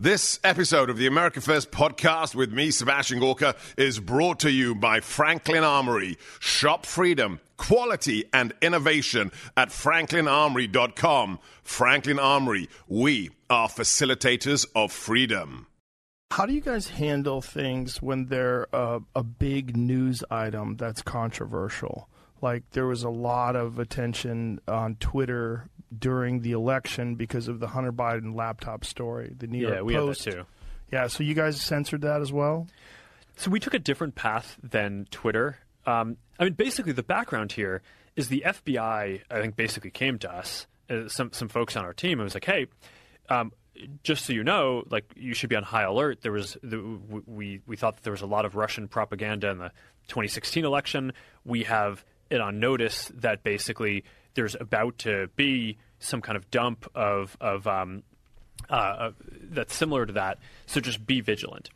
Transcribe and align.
This 0.00 0.38
episode 0.44 0.90
of 0.90 0.96
the 0.96 1.08
America 1.08 1.40
First 1.40 1.72
podcast 1.72 2.36
with 2.36 2.52
me, 2.52 2.70
Sebastian 2.70 3.18
Gorka, 3.18 3.56
is 3.76 3.98
brought 3.98 4.38
to 4.40 4.50
you 4.52 4.76
by 4.76 5.00
Franklin 5.00 5.64
Armory. 5.64 6.18
Shop 6.38 6.86
freedom, 6.86 7.40
quality, 7.56 8.24
and 8.32 8.54
innovation 8.62 9.32
at 9.56 9.70
franklinarmory.com. 9.70 11.40
Franklin 11.64 12.20
Armory, 12.20 12.68
we 12.86 13.30
are 13.50 13.66
facilitators 13.66 14.66
of 14.76 14.92
freedom. 14.92 15.66
How 16.30 16.46
do 16.46 16.52
you 16.52 16.60
guys 16.60 16.90
handle 16.90 17.42
things 17.42 18.00
when 18.00 18.26
they're 18.26 18.68
a, 18.72 19.00
a 19.16 19.24
big 19.24 19.76
news 19.76 20.22
item 20.30 20.76
that's 20.76 21.02
controversial? 21.02 22.08
Like 22.40 22.62
there 22.70 22.86
was 22.86 23.02
a 23.02 23.10
lot 23.10 23.56
of 23.56 23.80
attention 23.80 24.60
on 24.68 24.94
Twitter 25.00 25.68
during 25.96 26.40
the 26.40 26.52
election 26.52 27.14
because 27.14 27.48
of 27.48 27.60
the 27.60 27.68
Hunter 27.68 27.92
Biden 27.92 28.34
laptop 28.34 28.84
story. 28.84 29.34
The 29.36 29.46
New 29.46 29.66
yeah, 29.66 29.74
York 29.74 29.84
we 29.84 29.94
Post. 29.94 30.24
had 30.24 30.34
that 30.34 30.38
too. 30.40 30.46
Yeah, 30.92 31.06
so 31.06 31.22
you 31.22 31.34
guys 31.34 31.60
censored 31.60 32.02
that 32.02 32.20
as 32.20 32.32
well. 32.32 32.66
So 33.36 33.50
we 33.50 33.60
took 33.60 33.74
a 33.74 33.78
different 33.78 34.14
path 34.14 34.56
than 34.62 35.06
Twitter. 35.10 35.58
Um, 35.86 36.16
I 36.38 36.44
mean, 36.44 36.54
basically, 36.54 36.92
the 36.92 37.02
background 37.02 37.52
here 37.52 37.82
is 38.16 38.28
the 38.28 38.42
FBI. 38.46 39.22
I 39.30 39.40
think 39.40 39.56
basically 39.56 39.90
came 39.90 40.18
to 40.20 40.32
us, 40.32 40.66
uh, 40.90 41.08
some 41.08 41.32
some 41.32 41.48
folks 41.48 41.76
on 41.76 41.84
our 41.84 41.92
team, 41.92 42.18
and 42.18 42.24
was 42.24 42.34
like, 42.34 42.44
"Hey, 42.44 42.66
um, 43.28 43.52
just 44.02 44.24
so 44.24 44.32
you 44.32 44.44
know, 44.44 44.84
like 44.90 45.04
you 45.16 45.34
should 45.34 45.50
be 45.50 45.56
on 45.56 45.62
high 45.62 45.82
alert. 45.82 46.22
There 46.22 46.32
was 46.32 46.56
the, 46.62 46.80
we 47.26 47.60
we 47.66 47.76
thought 47.76 47.96
that 47.96 48.02
there 48.02 48.12
was 48.12 48.22
a 48.22 48.26
lot 48.26 48.44
of 48.44 48.56
Russian 48.56 48.88
propaganda 48.88 49.50
in 49.50 49.58
the 49.58 49.70
2016 50.08 50.64
election. 50.64 51.12
We 51.44 51.64
have 51.64 52.04
it 52.30 52.40
on 52.40 52.60
notice 52.60 53.10
that 53.14 53.42
basically 53.42 54.04
there's 54.34 54.56
about 54.58 54.98
to 54.98 55.28
be 55.36 55.78
some 55.98 56.20
kind 56.20 56.36
of 56.36 56.50
dump 56.50 56.90
of 56.94 57.36
of 57.40 57.66
um, 57.66 58.02
uh, 58.68 59.10
that's 59.50 59.74
similar 59.74 60.06
to 60.06 60.12
that. 60.14 60.38
So 60.66 60.80
just 60.80 61.06
be 61.06 61.20
vigilant. 61.20 61.70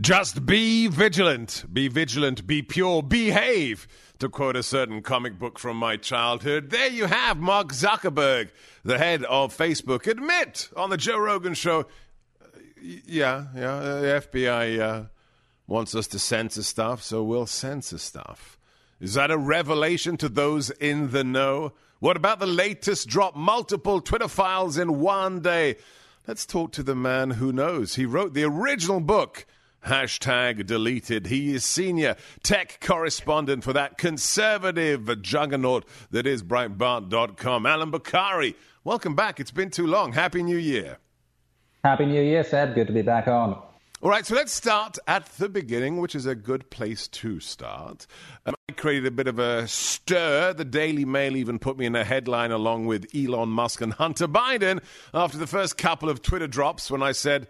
Just 0.00 0.46
be 0.46 0.86
vigilant. 0.86 1.64
Be 1.72 1.88
vigilant. 1.88 2.46
Be 2.46 2.62
pure. 2.62 3.02
Behave. 3.02 3.88
To 4.18 4.28
quote 4.28 4.56
a 4.56 4.64
certain 4.64 5.00
comic 5.00 5.38
book 5.38 5.60
from 5.60 5.76
my 5.76 5.96
childhood, 5.96 6.70
there 6.70 6.88
you 6.88 7.06
have 7.06 7.38
Mark 7.38 7.68
Zuckerberg, 7.68 8.48
the 8.82 8.98
head 8.98 9.22
of 9.22 9.56
Facebook, 9.56 10.08
admit 10.08 10.70
on 10.76 10.90
the 10.90 10.96
Joe 10.96 11.18
Rogan 11.18 11.54
show. 11.54 11.86
Uh, 12.42 12.58
yeah, 12.80 13.44
yeah, 13.54 13.78
the 13.78 14.26
FBI 14.28 14.80
uh, 14.80 15.04
wants 15.68 15.94
us 15.94 16.08
to 16.08 16.18
censor 16.18 16.64
stuff, 16.64 17.00
so 17.00 17.22
we'll 17.22 17.46
censor 17.46 17.98
stuff. 17.98 18.58
Is 18.98 19.14
that 19.14 19.30
a 19.30 19.38
revelation 19.38 20.16
to 20.16 20.28
those 20.28 20.70
in 20.70 21.12
the 21.12 21.22
know? 21.22 21.74
What 22.00 22.16
about 22.16 22.38
the 22.38 22.46
latest 22.46 23.08
drop? 23.08 23.34
Multiple 23.34 24.00
Twitter 24.00 24.28
files 24.28 24.78
in 24.78 25.00
one 25.00 25.40
day. 25.40 25.76
Let's 26.28 26.46
talk 26.46 26.70
to 26.72 26.84
the 26.84 26.94
man 26.94 27.30
who 27.30 27.50
knows. 27.52 27.96
He 27.96 28.06
wrote 28.06 28.34
the 28.34 28.44
original 28.44 29.00
book. 29.00 29.46
Hashtag 29.84 30.64
deleted. 30.66 31.26
He 31.26 31.54
is 31.54 31.64
senior 31.64 32.14
tech 32.44 32.78
correspondent 32.80 33.64
for 33.64 33.72
that 33.72 33.98
conservative 33.98 35.22
juggernaut 35.22 35.86
that 36.12 36.24
is 36.24 36.44
Breitbart.com. 36.44 37.66
Allum 37.66 37.90
Bokhari, 37.90 38.54
welcome 38.84 39.16
back. 39.16 39.40
It's 39.40 39.50
been 39.50 39.70
too 39.70 39.86
long. 39.88 40.12
Happy 40.12 40.44
New 40.44 40.56
Year. 40.56 40.98
Happy 41.82 42.06
New 42.06 42.22
Year, 42.22 42.44
Seb. 42.44 42.76
Good 42.76 42.86
to 42.86 42.92
be 42.92 43.02
back 43.02 43.26
on. 43.26 43.60
All 44.00 44.10
right, 44.10 44.24
so 44.24 44.36
let's 44.36 44.52
start 44.52 44.96
at 45.08 45.26
the 45.38 45.48
beginning, 45.48 45.96
which 45.96 46.14
is 46.14 46.24
a 46.24 46.36
good 46.36 46.70
place 46.70 47.08
to 47.08 47.40
start. 47.40 48.06
Um, 48.46 48.54
I 48.68 48.72
created 48.74 49.06
a 49.06 49.10
bit 49.10 49.26
of 49.26 49.40
a 49.40 49.66
stir. 49.66 50.52
The 50.52 50.64
Daily 50.64 51.04
Mail 51.04 51.34
even 51.34 51.58
put 51.58 51.76
me 51.76 51.84
in 51.84 51.96
a 51.96 52.04
headline 52.04 52.52
along 52.52 52.86
with 52.86 53.12
Elon 53.12 53.48
Musk 53.48 53.80
and 53.80 53.92
Hunter 53.92 54.28
Biden 54.28 54.80
after 55.12 55.36
the 55.36 55.48
first 55.48 55.76
couple 55.78 56.08
of 56.08 56.22
Twitter 56.22 56.46
drops 56.46 56.92
when 56.92 57.02
I 57.02 57.10
said, 57.10 57.48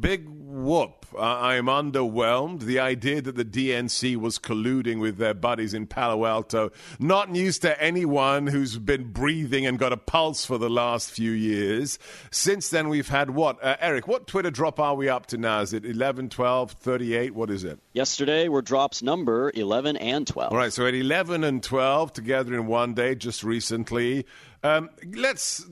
Big 0.00 0.28
whoop. 0.28 1.06
Uh, 1.14 1.20
I'm 1.20 1.66
underwhelmed. 1.66 2.60
The 2.60 2.80
idea 2.80 3.22
that 3.22 3.36
the 3.36 3.44
DNC 3.44 4.16
was 4.16 4.38
colluding 4.38 5.00
with 5.00 5.16
their 5.18 5.34
buddies 5.34 5.74
in 5.74 5.86
Palo 5.86 6.26
Alto, 6.26 6.70
not 6.98 7.30
news 7.30 7.58
to 7.60 7.80
anyone 7.80 8.46
who's 8.46 8.76
been 8.78 9.12
breathing 9.12 9.66
and 9.66 9.78
got 9.78 9.92
a 9.92 9.96
pulse 9.96 10.44
for 10.44 10.58
the 10.58 10.68
last 10.68 11.10
few 11.10 11.30
years. 11.30 11.98
Since 12.30 12.70
then, 12.70 12.88
we've 12.88 13.08
had 13.08 13.30
what? 13.30 13.62
Uh, 13.62 13.76
Eric, 13.80 14.08
what 14.08 14.26
Twitter 14.26 14.50
drop 14.50 14.80
are 14.80 14.94
we 14.94 15.08
up 15.08 15.26
to 15.26 15.38
now? 15.38 15.60
Is 15.60 15.72
it 15.72 15.84
11, 15.84 16.30
12, 16.30 16.72
38? 16.72 17.34
What 17.34 17.50
is 17.50 17.64
it? 17.64 17.78
Yesterday 17.92 18.48
were 18.48 18.62
drops 18.62 19.02
number 19.02 19.52
11 19.54 19.96
and 19.96 20.26
12. 20.26 20.52
All 20.52 20.58
right, 20.58 20.72
so 20.72 20.86
at 20.86 20.94
11 20.94 21.44
and 21.44 21.62
12 21.62 22.12
together 22.12 22.54
in 22.54 22.66
one 22.66 22.94
day 22.94 23.14
just 23.14 23.44
recently. 23.44 24.26
Um, 24.62 24.90
let's 25.14 25.64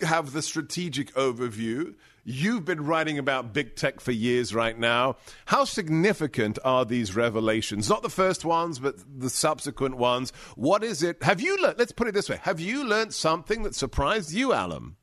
have 0.00 0.32
the 0.32 0.42
strategic 0.42 1.12
overview. 1.14 1.94
You've 2.28 2.64
been 2.64 2.84
writing 2.84 3.20
about 3.20 3.54
big 3.54 3.76
tech 3.76 4.00
for 4.00 4.10
years 4.10 4.52
right 4.52 4.76
now. 4.76 5.14
How 5.44 5.64
significant 5.64 6.58
are 6.64 6.84
these 6.84 7.14
revelations? 7.14 7.88
Not 7.88 8.02
the 8.02 8.10
first 8.10 8.44
ones, 8.44 8.80
but 8.80 8.96
the 9.20 9.30
subsequent 9.30 9.96
ones. 9.96 10.32
What 10.56 10.82
is 10.82 11.04
it? 11.04 11.22
Have 11.22 11.40
you 11.40 11.56
learned, 11.62 11.78
let's 11.78 11.92
put 11.92 12.08
it 12.08 12.14
this 12.14 12.28
way, 12.28 12.40
have 12.42 12.58
you 12.58 12.82
learned 12.82 13.14
something 13.14 13.62
that 13.62 13.76
surprised 13.76 14.32
you, 14.32 14.52
Allum? 14.52 14.96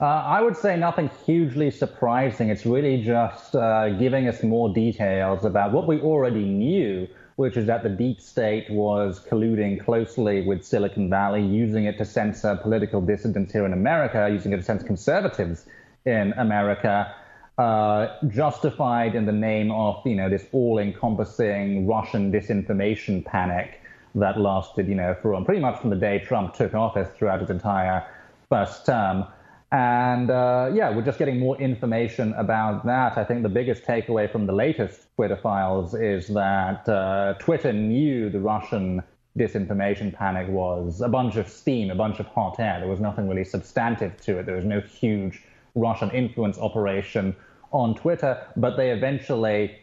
Uh, 0.00 0.04
I 0.04 0.40
would 0.40 0.56
say 0.56 0.76
nothing 0.76 1.10
hugely 1.26 1.72
surprising. 1.72 2.50
It's 2.50 2.64
really 2.64 3.02
just 3.02 3.56
uh, 3.56 3.88
giving 3.98 4.28
us 4.28 4.40
more 4.44 4.72
details 4.72 5.44
about 5.44 5.72
what 5.72 5.88
we 5.88 6.00
already 6.00 6.44
knew, 6.44 7.08
which 7.34 7.56
is 7.56 7.66
that 7.66 7.82
the 7.82 7.88
deep 7.88 8.20
state 8.20 8.70
was 8.70 9.18
colluding 9.28 9.84
closely 9.84 10.46
with 10.46 10.64
Silicon 10.64 11.10
Valley, 11.10 11.44
using 11.44 11.86
it 11.86 11.98
to 11.98 12.04
censor 12.04 12.54
political 12.62 13.00
dissidents 13.00 13.52
here 13.52 13.66
in 13.66 13.72
America, 13.72 14.28
using 14.30 14.52
it 14.52 14.58
to 14.58 14.62
censor 14.62 14.86
conservatives 14.86 15.66
in 16.08 16.32
America, 16.38 17.14
uh, 17.58 18.08
justified 18.28 19.14
in 19.14 19.26
the 19.26 19.32
name 19.32 19.70
of 19.70 20.00
you 20.06 20.14
know 20.14 20.28
this 20.28 20.46
all-encompassing 20.52 21.86
Russian 21.86 22.32
disinformation 22.32 23.24
panic 23.24 23.80
that 24.14 24.40
lasted 24.40 24.88
you 24.88 24.94
know 24.94 25.14
from 25.20 25.44
pretty 25.44 25.60
much 25.60 25.80
from 25.80 25.90
the 25.90 25.96
day 25.96 26.18
Trump 26.20 26.54
took 26.54 26.74
office 26.74 27.08
throughout 27.16 27.40
his 27.40 27.50
entire 27.50 28.06
first 28.48 28.86
term. 28.86 29.26
And 29.70 30.30
uh, 30.30 30.70
yeah, 30.72 30.88
we're 30.94 31.04
just 31.04 31.18
getting 31.18 31.38
more 31.38 31.60
information 31.60 32.32
about 32.34 32.86
that. 32.86 33.18
I 33.18 33.24
think 33.24 33.42
the 33.42 33.50
biggest 33.50 33.84
takeaway 33.84 34.30
from 34.32 34.46
the 34.46 34.54
latest 34.54 35.14
Twitter 35.14 35.36
files 35.36 35.94
is 35.94 36.28
that 36.28 36.88
uh, 36.88 37.34
Twitter 37.38 37.74
knew 37.74 38.30
the 38.30 38.40
Russian 38.40 39.02
disinformation 39.38 40.14
panic 40.14 40.48
was 40.48 41.02
a 41.02 41.08
bunch 41.08 41.36
of 41.36 41.48
steam, 41.48 41.90
a 41.90 41.94
bunch 41.94 42.18
of 42.18 42.26
hot 42.26 42.58
air. 42.58 42.80
There 42.80 42.88
was 42.88 42.98
nothing 43.00 43.28
really 43.28 43.44
substantive 43.44 44.18
to 44.22 44.38
it. 44.38 44.46
There 44.46 44.56
was 44.56 44.64
no 44.64 44.80
huge 44.80 45.42
Russian 45.74 46.10
influence 46.10 46.58
operation 46.58 47.34
on 47.72 47.94
Twitter, 47.94 48.46
but 48.56 48.76
they 48.76 48.90
eventually 48.90 49.78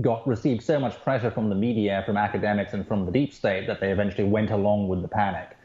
got 0.00 0.26
received 0.26 0.62
so 0.62 0.78
much 0.78 1.00
pressure 1.02 1.30
from 1.30 1.48
the 1.48 1.54
media, 1.54 2.02
from 2.06 2.16
academics, 2.16 2.72
and 2.72 2.86
from 2.86 3.04
the 3.04 3.12
deep 3.12 3.32
state 3.32 3.66
that 3.66 3.80
they 3.80 3.90
eventually 3.90 4.28
went 4.28 4.50
along 4.50 4.88
with 4.88 5.02
the 5.02 5.08
panic. 5.08 5.56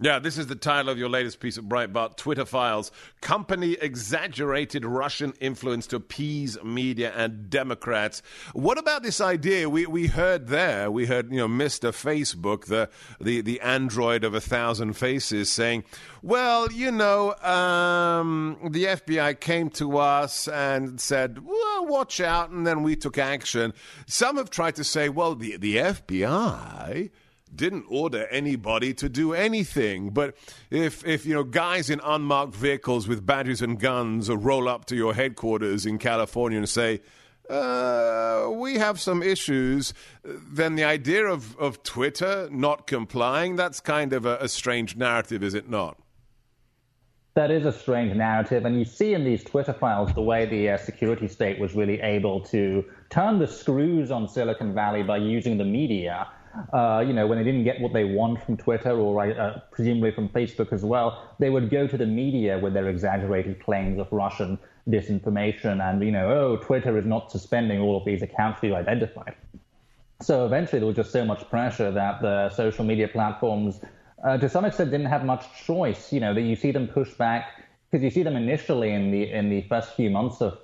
Yeah, 0.00 0.20
this 0.20 0.38
is 0.38 0.46
the 0.46 0.54
title 0.54 0.92
of 0.92 0.98
your 0.98 1.08
latest 1.08 1.40
piece 1.40 1.56
of 1.56 1.64
Breitbart 1.64 2.16
Twitter 2.16 2.44
files. 2.44 2.92
Company 3.20 3.76
exaggerated 3.80 4.84
Russian 4.84 5.32
influence 5.40 5.88
to 5.88 5.96
appease 5.96 6.56
media 6.62 7.12
and 7.16 7.50
Democrats. 7.50 8.22
What 8.52 8.78
about 8.78 9.02
this 9.02 9.20
idea? 9.20 9.68
We, 9.68 9.86
we 9.86 10.06
heard 10.06 10.46
there, 10.46 10.88
we 10.88 11.06
heard, 11.06 11.32
you 11.32 11.38
know, 11.38 11.48
Mr. 11.48 11.90
Facebook, 11.90 12.66
the, 12.66 12.88
the, 13.20 13.40
the 13.40 13.60
android 13.60 14.22
of 14.22 14.34
a 14.34 14.40
thousand 14.40 14.92
faces, 14.92 15.50
saying, 15.50 15.82
well, 16.22 16.70
you 16.70 16.92
know, 16.92 17.34
um, 17.38 18.56
the 18.70 18.84
FBI 18.84 19.40
came 19.40 19.68
to 19.70 19.98
us 19.98 20.46
and 20.46 21.00
said, 21.00 21.44
well, 21.44 21.86
watch 21.86 22.20
out, 22.20 22.50
and 22.50 22.64
then 22.64 22.84
we 22.84 22.94
took 22.94 23.18
action. 23.18 23.74
Some 24.06 24.36
have 24.36 24.50
tried 24.50 24.76
to 24.76 24.84
say, 24.84 25.08
well, 25.08 25.34
the, 25.34 25.56
the 25.56 25.74
FBI 25.74 27.10
didn't 27.54 27.84
order 27.88 28.26
anybody 28.28 28.94
to 28.94 29.08
do 29.08 29.32
anything. 29.32 30.10
But 30.10 30.36
if, 30.70 31.06
if 31.06 31.26
you 31.26 31.34
know 31.34 31.44
guys 31.44 31.90
in 31.90 32.00
unmarked 32.04 32.54
vehicles 32.54 33.08
with 33.08 33.24
badges 33.24 33.62
and 33.62 33.78
guns 33.78 34.30
roll 34.30 34.68
up 34.68 34.84
to 34.86 34.96
your 34.96 35.14
headquarters 35.14 35.86
in 35.86 35.98
California 35.98 36.58
and 36.58 36.68
say, 36.68 37.00
uh, 37.48 38.50
we 38.52 38.74
have 38.74 39.00
some 39.00 39.22
issues, 39.22 39.94
then 40.22 40.74
the 40.74 40.84
idea 40.84 41.26
of, 41.26 41.56
of 41.58 41.82
Twitter 41.82 42.48
not 42.52 42.86
complying, 42.86 43.56
that's 43.56 43.80
kind 43.80 44.12
of 44.12 44.26
a, 44.26 44.36
a 44.36 44.48
strange 44.48 44.96
narrative, 44.96 45.42
is 45.42 45.54
it 45.54 45.68
not? 45.68 45.98
that 47.38 47.52
is 47.52 47.64
a 47.64 47.72
strange 47.72 48.12
narrative. 48.16 48.64
And 48.64 48.76
you 48.76 48.84
see 48.84 49.14
in 49.14 49.22
these 49.22 49.44
Twitter 49.44 49.72
files 49.72 50.12
the 50.12 50.22
way 50.22 50.44
the 50.44 50.70
uh, 50.70 50.76
security 50.76 51.28
state 51.28 51.60
was 51.60 51.72
really 51.72 52.00
able 52.00 52.40
to 52.46 52.84
turn 53.10 53.38
the 53.38 53.46
screws 53.46 54.10
on 54.10 54.26
Silicon 54.26 54.74
Valley 54.74 55.04
by 55.04 55.18
using 55.18 55.56
the 55.56 55.64
media. 55.64 56.26
Uh, 56.72 57.04
you 57.06 57.12
know, 57.12 57.26
when 57.26 57.38
they 57.38 57.44
didn't 57.44 57.64
get 57.64 57.80
what 57.80 57.92
they 57.92 58.04
want 58.04 58.42
from 58.42 58.56
Twitter 58.56 58.90
or 58.90 59.24
uh, 59.24 59.60
presumably 59.70 60.10
from 60.10 60.28
Facebook 60.28 60.72
as 60.72 60.84
well, 60.84 61.34
they 61.38 61.50
would 61.50 61.70
go 61.70 61.86
to 61.86 61.96
the 61.96 62.06
media 62.06 62.58
with 62.58 62.74
their 62.74 62.88
exaggerated 62.88 63.62
claims 63.62 63.98
of 63.98 64.08
Russian 64.10 64.58
disinformation 64.88 65.82
and, 65.82 66.02
you 66.02 66.10
know, 66.10 66.30
oh, 66.30 66.56
Twitter 66.56 66.96
is 66.98 67.04
not 67.04 67.30
suspending 67.30 67.80
all 67.80 67.96
of 67.96 68.04
these 68.04 68.22
accounts 68.22 68.62
you 68.62 68.74
identified. 68.74 69.34
So 70.20 70.46
eventually 70.46 70.80
there 70.80 70.86
was 70.86 70.96
just 70.96 71.12
so 71.12 71.24
much 71.24 71.48
pressure 71.48 71.90
that 71.92 72.20
the 72.22 72.50
social 72.50 72.84
media 72.84 73.08
platforms 73.08 73.80
uh, 74.24 74.36
to 74.36 74.48
some 74.48 74.64
extent 74.64 74.90
didn't 74.90 75.06
have 75.06 75.24
much 75.24 75.46
choice. 75.64 76.12
You 76.12 76.20
know 76.20 76.34
that 76.34 76.42
you 76.42 76.56
see 76.56 76.72
them 76.72 76.88
push 76.88 77.12
back 77.14 77.64
because 77.90 78.02
you 78.02 78.10
see 78.10 78.22
them 78.22 78.36
initially 78.36 78.90
in 78.90 79.10
the 79.10 79.30
in 79.30 79.48
the 79.48 79.62
first 79.62 79.94
few 79.94 80.10
months 80.10 80.40
of 80.40 80.58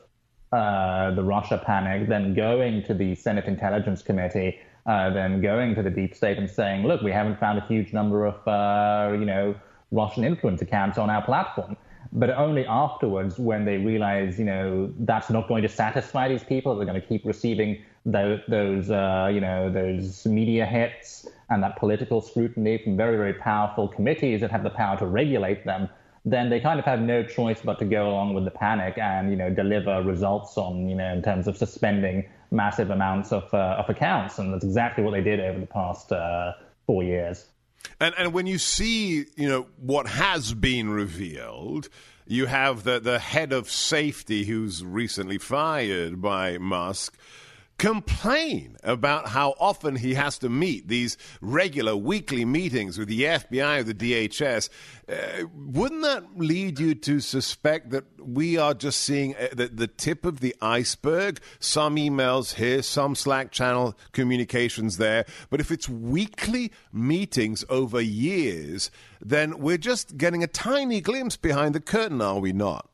uh, 0.53 1.13
the 1.13 1.23
Russia 1.23 1.61
panic, 1.65 2.09
then 2.09 2.35
going 2.35 2.83
to 2.85 2.95
the 2.95 3.15
Senate 3.15 3.47
Intelligence 3.47 4.03
Committee, 4.03 4.59
uh, 4.87 5.11
then 5.11 5.41
going 5.41 5.75
to 5.75 5.83
the 5.83 5.91
deep 5.91 6.15
state 6.15 6.39
and 6.39 6.49
saying, 6.49 6.87
"Look, 6.87 7.03
we 7.03 7.13
haven't 7.13 7.39
found 7.39 7.59
a 7.59 7.67
huge 7.67 7.93
number 7.93 8.27
of 8.27 8.37
uh, 8.47 9.13
you 9.13 9.25
know 9.25 9.55
Russian 9.91 10.25
influence 10.25 10.63
accounts 10.63 10.99
on 10.99 11.11
our 11.11 11.23
platform." 11.23 11.77
But 12.13 12.31
only 12.31 12.65
afterwards, 12.67 13.41
when 13.41 13.65
they 13.65 13.77
realize, 13.77 14.39
you 14.39 14.45
know, 14.45 14.93
that's 15.01 15.31
not 15.31 15.49
going 15.49 15.63
to 15.63 15.69
satisfy 15.69 16.29
these 16.29 16.45
people, 16.45 16.77
they're 16.77 16.87
going 16.87 17.01
to 17.01 17.07
keep 17.07 17.25
receiving 17.25 17.83
those, 18.07 18.41
those 18.47 18.91
uh, 18.91 19.31
you 19.33 19.41
know, 19.41 19.69
those 19.71 20.25
media 20.25 20.65
hits 20.65 21.27
and 21.51 21.63
that 21.63 21.77
political 21.77 22.21
scrutiny 22.21 22.79
from 22.79 22.97
very, 22.97 23.17
very 23.17 23.35
powerful 23.35 23.89
committees 23.89 24.41
that 24.43 24.51
have 24.53 24.63
the 24.63 24.71
power 24.71 24.97
to 24.99 25.07
regulate 25.07 25.65
them, 25.65 25.89
then 26.25 26.51
they 26.51 26.61
kind 26.61 26.79
of 26.79 26.85
have 26.85 27.01
no 27.01 27.23
choice 27.25 27.61
but 27.63 27.79
to 27.79 27.85
go 27.85 28.09
along 28.09 28.33
with 28.33 28.45
the 28.45 28.51
panic 28.51 28.97
and, 28.97 29.31
you 29.31 29.37
know, 29.37 29.51
deliver 29.51 30.03
results 30.03 30.57
on, 30.57 30.89
you 30.89 30.95
know, 30.95 31.13
in 31.13 31.23
terms 31.23 31.49
of 31.49 31.57
suspending 31.57 32.25
massive 32.55 32.91
amounts 32.91 33.33
of, 33.33 33.53
uh, 33.53 33.77
of 33.79 33.91
accounts. 33.91 34.39
And 34.39 34.55
that's 34.55 34.65
exactly 34.65 35.05
what 35.05 35.13
they 35.13 35.23
did 35.23 35.41
over 35.41 35.59
the 35.59 35.67
past 35.67 36.13
uh, 36.13 36.53
four 36.87 37.03
years. 37.03 37.47
And, 38.01 38.15
and 38.17 38.33
when 38.33 38.47
you 38.47 38.59
see, 38.59 39.27
you 39.37 39.49
know, 39.49 39.67
what 39.77 40.07
has 40.07 40.55
been 40.55 40.89
revealed, 40.89 41.89
you 42.27 42.47
have 42.47 42.85
the, 42.85 42.99
the 43.01 43.19
head 43.19 43.53
of 43.53 43.71
safety 43.71 44.45
who's 44.45 44.83
recently 44.85 45.39
fired 45.39 46.23
by 46.23 46.57
Musk 46.59 47.19
complain 47.79 48.77
about 48.83 49.29
how 49.29 49.55
often 49.59 49.97
he 49.97 50.15
has 50.15 50.39
to 50.39 50.49
meet 50.49 50.89
these 50.89 51.17
regular 51.41 51.97
weekly 51.97 52.45
meetings 52.45 52.99
with 52.99 53.09
the 53.09 53.23
FBI 53.23 53.81
or 53.81 53.83
the 53.83 53.95
DHS, 53.95 54.69
uh, 55.09 55.47
wouldn't 55.55 56.03
that 56.03 56.25
lead 56.37 56.79
you 56.79 56.95
to 56.95 57.21
suspect 57.21 57.91
that 57.91 58.05
we 58.19 58.57
are 58.57 58.75
just 58.75 59.01
seeing 59.01 59.35
uh, 59.37 59.49
the, 59.53 59.69
the 59.69 59.87
tip 59.87 60.25
of 60.25 60.41
the 60.41 60.55
iceberg? 60.63 61.41
Some 61.59 61.97
emails 61.97 62.55
here, 62.55 62.83
some 62.83 63.15
Slack 63.15 63.51
channel 63.51 63.97
communications 64.13 64.97
there. 64.97 65.27
But 65.51 65.61
if 65.61 65.71
it's 65.71 65.89
weekly 65.89 66.73
meetings 66.93 67.65
over 67.69 68.01
years, 68.01 68.91
then 69.21 69.59
we're 69.59 69.79
just 69.79 70.17
getting 70.17 70.43
a 70.43 70.49
tiny 70.49 71.01
glimpse 71.01 71.37
behind 71.37 71.75
the 71.75 71.81
curtain, 71.81 72.21
are 72.21 72.39
we 72.39 72.53
not? 72.53 72.89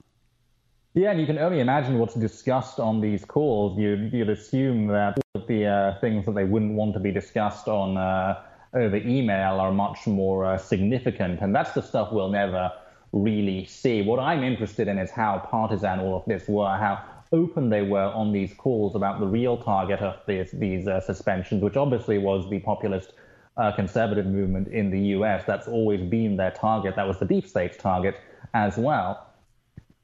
Yeah, 0.94 1.12
and 1.12 1.20
you 1.20 1.26
can 1.26 1.38
only 1.38 1.60
imagine 1.60 2.00
what's 2.00 2.14
discussed 2.14 2.80
on 2.80 3.00
these 3.00 3.24
calls. 3.24 3.78
You'd, 3.78 4.12
you'd 4.12 4.28
assume 4.28 4.88
that 4.88 5.20
the 5.46 5.66
uh, 5.66 6.00
things 6.00 6.26
that 6.26 6.34
they 6.34 6.42
wouldn't 6.42 6.72
want 6.72 6.94
to 6.94 7.00
be 7.00 7.12
discussed 7.12 7.68
on 7.68 7.96
uh, 7.96 8.42
over 8.74 8.96
email 8.96 9.60
are 9.60 9.70
much 9.70 10.08
more 10.08 10.44
uh, 10.44 10.58
significant, 10.58 11.42
and 11.42 11.54
that's 11.54 11.72
the 11.72 11.80
stuff 11.80 12.10
we'll 12.10 12.28
never 12.28 12.72
really 13.12 13.66
see. 13.66 14.02
What 14.02 14.18
I'm 14.18 14.42
interested 14.42 14.88
in 14.88 14.98
is 14.98 15.12
how 15.12 15.38
partisan 15.48 16.00
all 16.00 16.16
of 16.16 16.24
this 16.26 16.48
were, 16.48 16.76
how 16.76 17.04
open 17.30 17.70
they 17.70 17.82
were 17.82 18.06
on 18.12 18.32
these 18.32 18.52
calls 18.54 18.96
about 18.96 19.20
the 19.20 19.26
real 19.26 19.56
target 19.56 20.00
of 20.00 20.16
these, 20.26 20.50
these 20.50 20.88
uh, 20.88 21.00
suspensions, 21.00 21.62
which 21.62 21.76
obviously 21.76 22.18
was 22.18 22.50
the 22.50 22.58
populist 22.58 23.12
uh, 23.56 23.70
conservative 23.70 24.26
movement 24.26 24.66
in 24.66 24.90
the 24.90 25.00
U.S. 25.10 25.44
That's 25.46 25.68
always 25.68 26.00
been 26.00 26.36
their 26.36 26.50
target. 26.50 26.96
That 26.96 27.06
was 27.06 27.20
the 27.20 27.26
deep 27.26 27.46
state's 27.46 27.76
target 27.76 28.16
as 28.54 28.76
well. 28.76 29.29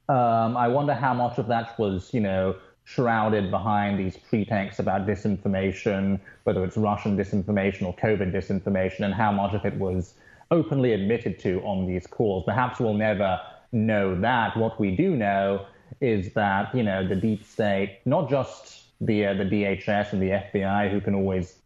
Um, 0.08 0.56
I 0.56 0.68
wonder 0.68 0.94
how 0.94 1.14
much 1.14 1.38
of 1.38 1.48
that 1.48 1.78
was, 1.78 2.12
you 2.14 2.20
know, 2.20 2.56
shrouded 2.84 3.50
behind 3.50 3.98
these 3.98 4.16
pretexts 4.16 4.78
about 4.78 5.06
disinformation, 5.06 6.20
whether 6.44 6.64
it's 6.64 6.76
Russian 6.76 7.16
disinformation 7.16 7.82
or 7.82 7.94
COVID 7.96 8.32
disinformation, 8.32 9.00
and 9.00 9.12
how 9.12 9.32
much 9.32 9.54
of 9.54 9.64
it 9.64 9.74
was 9.74 10.14
openly 10.52 10.92
admitted 10.92 11.38
to 11.40 11.60
on 11.62 11.86
these 11.86 12.06
calls. 12.06 12.44
Perhaps 12.44 12.78
we'll 12.78 12.94
never 12.94 13.40
know 13.72 14.18
that. 14.20 14.56
What 14.56 14.78
we 14.78 14.94
do 14.94 15.16
know 15.16 15.66
is 16.00 16.32
that, 16.34 16.72
you 16.74 16.84
know, 16.84 17.06
the 17.06 17.16
deep 17.16 17.44
state, 17.44 18.00
not 18.04 18.30
just 18.30 18.84
the 19.00 19.26
uh, 19.26 19.34
the 19.34 19.44
DHS 19.44 20.12
and 20.12 20.22
the 20.22 20.30
FBI, 20.30 20.90
who 20.90 21.00
can 21.00 21.14
always 21.14 21.58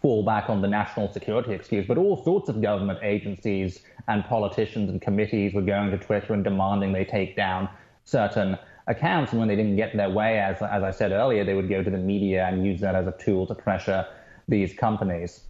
fall 0.00 0.24
back 0.24 0.50
on 0.50 0.62
the 0.62 0.68
national 0.68 1.12
security 1.12 1.52
excuse, 1.52 1.86
but 1.86 1.98
all 1.98 2.22
sorts 2.24 2.48
of 2.48 2.60
government 2.60 2.98
agencies 3.02 3.82
and 4.08 4.24
politicians 4.24 4.90
and 4.90 5.00
committees 5.00 5.54
were 5.54 5.62
going 5.62 5.90
to 5.90 5.98
Twitter 5.98 6.34
and 6.34 6.44
demanding 6.44 6.92
they 6.92 7.04
take 7.04 7.36
down 7.36 7.68
certain 8.04 8.56
accounts. 8.86 9.32
And 9.32 9.38
when 9.38 9.48
they 9.48 9.56
didn't 9.56 9.76
get 9.76 9.96
their 9.96 10.10
way, 10.10 10.38
as, 10.38 10.56
as 10.62 10.82
I 10.82 10.90
said 10.90 11.12
earlier, 11.12 11.44
they 11.44 11.54
would 11.54 11.68
go 11.68 11.82
to 11.82 11.90
the 11.90 11.98
media 11.98 12.46
and 12.46 12.64
use 12.64 12.80
that 12.80 12.94
as 12.94 13.06
a 13.06 13.12
tool 13.12 13.46
to 13.46 13.54
pressure 13.54 14.06
these 14.48 14.72
companies. 14.74 15.40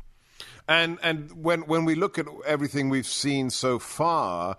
And 0.68 0.98
and 1.02 1.30
when 1.44 1.60
when 1.62 1.84
we 1.84 1.94
look 1.94 2.18
at 2.18 2.26
everything 2.44 2.88
we've 2.88 3.06
seen 3.06 3.50
so 3.50 3.78
far, 3.78 4.56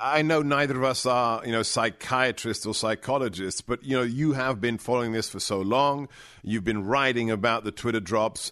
I 0.00 0.22
know 0.22 0.42
neither 0.42 0.76
of 0.76 0.84
us 0.84 1.06
are, 1.06 1.44
you 1.46 1.52
know, 1.52 1.62
psychiatrists 1.62 2.66
or 2.66 2.74
psychologists, 2.74 3.60
but 3.60 3.84
you 3.84 3.96
know, 3.96 4.02
you 4.02 4.32
have 4.32 4.60
been 4.60 4.78
following 4.78 5.12
this 5.12 5.30
for 5.30 5.38
so 5.38 5.60
long. 5.60 6.08
You've 6.42 6.64
been 6.64 6.84
writing 6.84 7.30
about 7.30 7.64
the 7.64 7.70
Twitter 7.70 8.00
drops. 8.00 8.50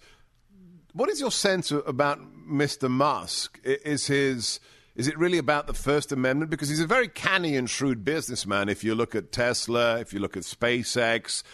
What 0.99 1.11
is 1.11 1.21
your 1.21 1.31
sense 1.31 1.71
about 1.71 2.19
Mr. 2.51 2.91
Musk? 2.91 3.61
Is 3.63 4.09
his 4.09 4.59
is 4.97 5.07
it 5.07 5.17
really 5.17 5.39
about 5.39 5.69
the 5.69 5.73
First 5.73 6.11
Amendment? 6.11 6.51
Because 6.51 6.71
he's 6.71 6.81
a 6.81 6.89
very 6.89 7.07
canny 7.07 7.55
and 7.55 7.71
shrewd 7.71 8.05
businessman. 8.05 8.69
If 8.69 8.83
you 8.83 8.97
look 8.97 9.15
at 9.15 9.31
Tesla, 9.31 10.01
if 10.01 10.13
you 10.13 10.19
look 10.19 10.37
at 10.37 10.43
SpaceX, 10.43 11.45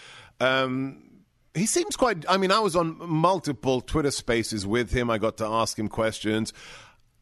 um, 0.41 1.11
he 1.53 1.67
seems 1.67 1.95
quite. 1.95 2.25
I 2.27 2.39
mean, 2.39 2.53
I 2.53 2.61
was 2.61 2.75
on 2.75 2.97
multiple 3.07 3.83
Twitter 3.83 4.11
Spaces 4.11 4.67
with 4.67 4.93
him. 4.93 5.11
I 5.11 5.19
got 5.19 5.37
to 5.37 5.45
ask 5.45 5.79
him 5.79 5.89
questions. 5.89 6.55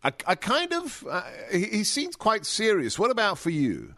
I, 0.04 0.12
I 0.24 0.36
kind 0.36 0.72
of 0.74 1.04
uh, 1.10 1.22
he, 1.50 1.64
he 1.64 1.82
seems 1.82 2.14
quite 2.14 2.46
serious. 2.46 3.00
What 3.00 3.10
about 3.10 3.36
for 3.36 3.50
you? 3.50 3.96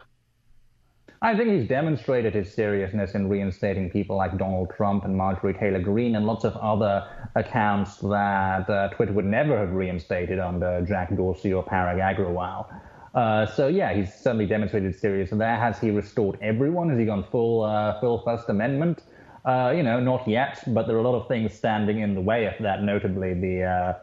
I 1.25 1.35
think 1.35 1.49
he's 1.49 1.67
demonstrated 1.67 2.35
his 2.35 2.53
seriousness 2.53 3.15
in 3.15 3.27
reinstating 3.27 3.89
people 3.89 4.15
like 4.15 4.37
Donald 4.37 4.71
Trump 4.77 5.05
and 5.05 5.17
Marjorie 5.17 5.55
Taylor 5.55 5.79
Greene 5.79 6.15
and 6.15 6.27
lots 6.27 6.45
of 6.45 6.55
other 6.57 7.03
accounts 7.33 7.97
that 7.97 8.69
uh, 8.69 8.89
Twitter 8.89 9.11
would 9.11 9.25
never 9.25 9.57
have 9.57 9.71
reinstated 9.71 10.37
under 10.37 10.85
Jack 10.87 11.17
Dorsey 11.17 11.51
or 11.51 11.65
Parag 11.65 11.97
Agrawal. 11.97 12.67
Uh, 13.15 13.47
so 13.47 13.67
yeah, 13.67 13.91
he's 13.91 14.13
certainly 14.13 14.45
demonstrated 14.45 14.93
serious 14.93 15.31
there. 15.31 15.57
Has 15.57 15.79
he 15.79 15.89
restored 15.89 16.37
everyone? 16.43 16.89
Has 16.89 16.99
he 16.99 17.05
gone 17.05 17.25
full 17.31 17.63
uh, 17.63 17.99
full 17.99 18.21
First 18.23 18.47
Amendment? 18.49 19.01
Uh, 19.45 19.73
you 19.75 19.81
know, 19.81 19.99
not 19.99 20.27
yet, 20.27 20.63
but 20.67 20.85
there 20.85 20.95
are 20.95 20.99
a 20.99 21.09
lot 21.09 21.19
of 21.19 21.27
things 21.27 21.55
standing 21.55 22.01
in 22.01 22.13
the 22.13 22.21
way 22.21 22.45
of 22.45 22.53
that. 22.61 22.83
Notably, 22.83 23.33
the 23.33 23.63
uh, 23.63 23.93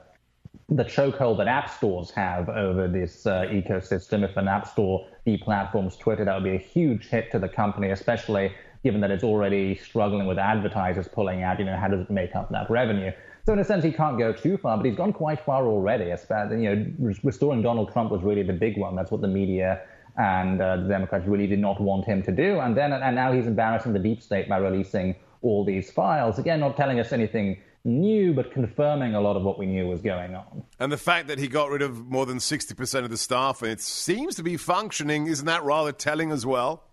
the 0.68 0.84
chokehold 0.84 1.38
that 1.38 1.48
app 1.48 1.70
stores 1.70 2.10
have 2.10 2.48
over 2.48 2.88
this 2.88 3.26
uh, 3.26 3.42
ecosystem. 3.50 4.28
If 4.28 4.36
an 4.36 4.48
app 4.48 4.66
store 4.66 5.06
deplatforms 5.26 5.98
Twitter, 5.98 6.24
that 6.24 6.34
would 6.34 6.44
be 6.44 6.56
a 6.56 6.58
huge 6.58 7.08
hit 7.08 7.30
to 7.32 7.38
the 7.38 7.48
company, 7.48 7.90
especially 7.90 8.52
given 8.82 9.00
that 9.00 9.10
it's 9.10 9.24
already 9.24 9.76
struggling 9.76 10.26
with 10.26 10.38
advertisers 10.38 11.08
pulling 11.08 11.42
out. 11.42 11.58
You 11.58 11.66
know, 11.66 11.76
how 11.76 11.88
does 11.88 12.00
it 12.00 12.10
make 12.10 12.34
up 12.34 12.50
that 12.50 12.70
revenue? 12.70 13.12
So 13.44 13.52
in 13.52 13.58
a 13.58 13.64
sense, 13.64 13.84
he 13.84 13.92
can't 13.92 14.18
go 14.18 14.32
too 14.32 14.56
far, 14.56 14.76
but 14.76 14.86
he's 14.86 14.96
gone 14.96 15.12
quite 15.12 15.40
far 15.44 15.66
already. 15.66 16.04
You 16.04 16.56
know, 16.56 16.86
restoring 17.22 17.62
Donald 17.62 17.92
Trump 17.92 18.10
was 18.10 18.22
really 18.22 18.42
the 18.44 18.52
big 18.52 18.78
one. 18.78 18.94
That's 18.94 19.10
what 19.10 19.20
the 19.20 19.28
media 19.28 19.82
and 20.16 20.60
uh, 20.60 20.76
the 20.76 20.88
Democrats 20.88 21.26
really 21.26 21.46
did 21.46 21.58
not 21.58 21.80
want 21.80 22.04
him 22.04 22.22
to 22.22 22.32
do. 22.32 22.60
And 22.60 22.76
then, 22.76 22.92
and 22.92 23.16
now 23.16 23.32
he's 23.32 23.46
embarrassing 23.46 23.92
the 23.92 23.98
deep 23.98 24.22
state 24.22 24.48
by 24.48 24.58
releasing 24.58 25.16
all 25.40 25.64
these 25.64 25.90
files. 25.90 26.38
Again, 26.38 26.60
not 26.60 26.76
telling 26.76 27.00
us 27.00 27.12
anything 27.12 27.58
new, 27.84 28.32
but 28.32 28.52
confirming 28.52 29.14
a 29.14 29.20
lot 29.20 29.36
of 29.36 29.42
what 29.42 29.58
we 29.58 29.66
knew 29.66 29.88
was 29.88 30.00
going 30.00 30.34
on. 30.34 30.62
And 30.78 30.92
the 30.92 30.96
fact 30.98 31.28
that 31.28 31.38
he 31.38 31.48
got 31.48 31.70
rid 31.70 31.82
of 31.82 32.06
more 32.06 32.26
than 32.26 32.38
60% 32.38 33.04
of 33.04 33.10
the 33.10 33.16
staff 33.16 33.62
and 33.62 33.70
it 33.70 33.80
seems 33.80 34.36
to 34.36 34.42
be 34.42 34.56
functioning, 34.56 35.26
isn't 35.26 35.46
that 35.46 35.64
rather 35.64 35.92
telling 35.92 36.30
as 36.30 36.46
well? 36.46 36.84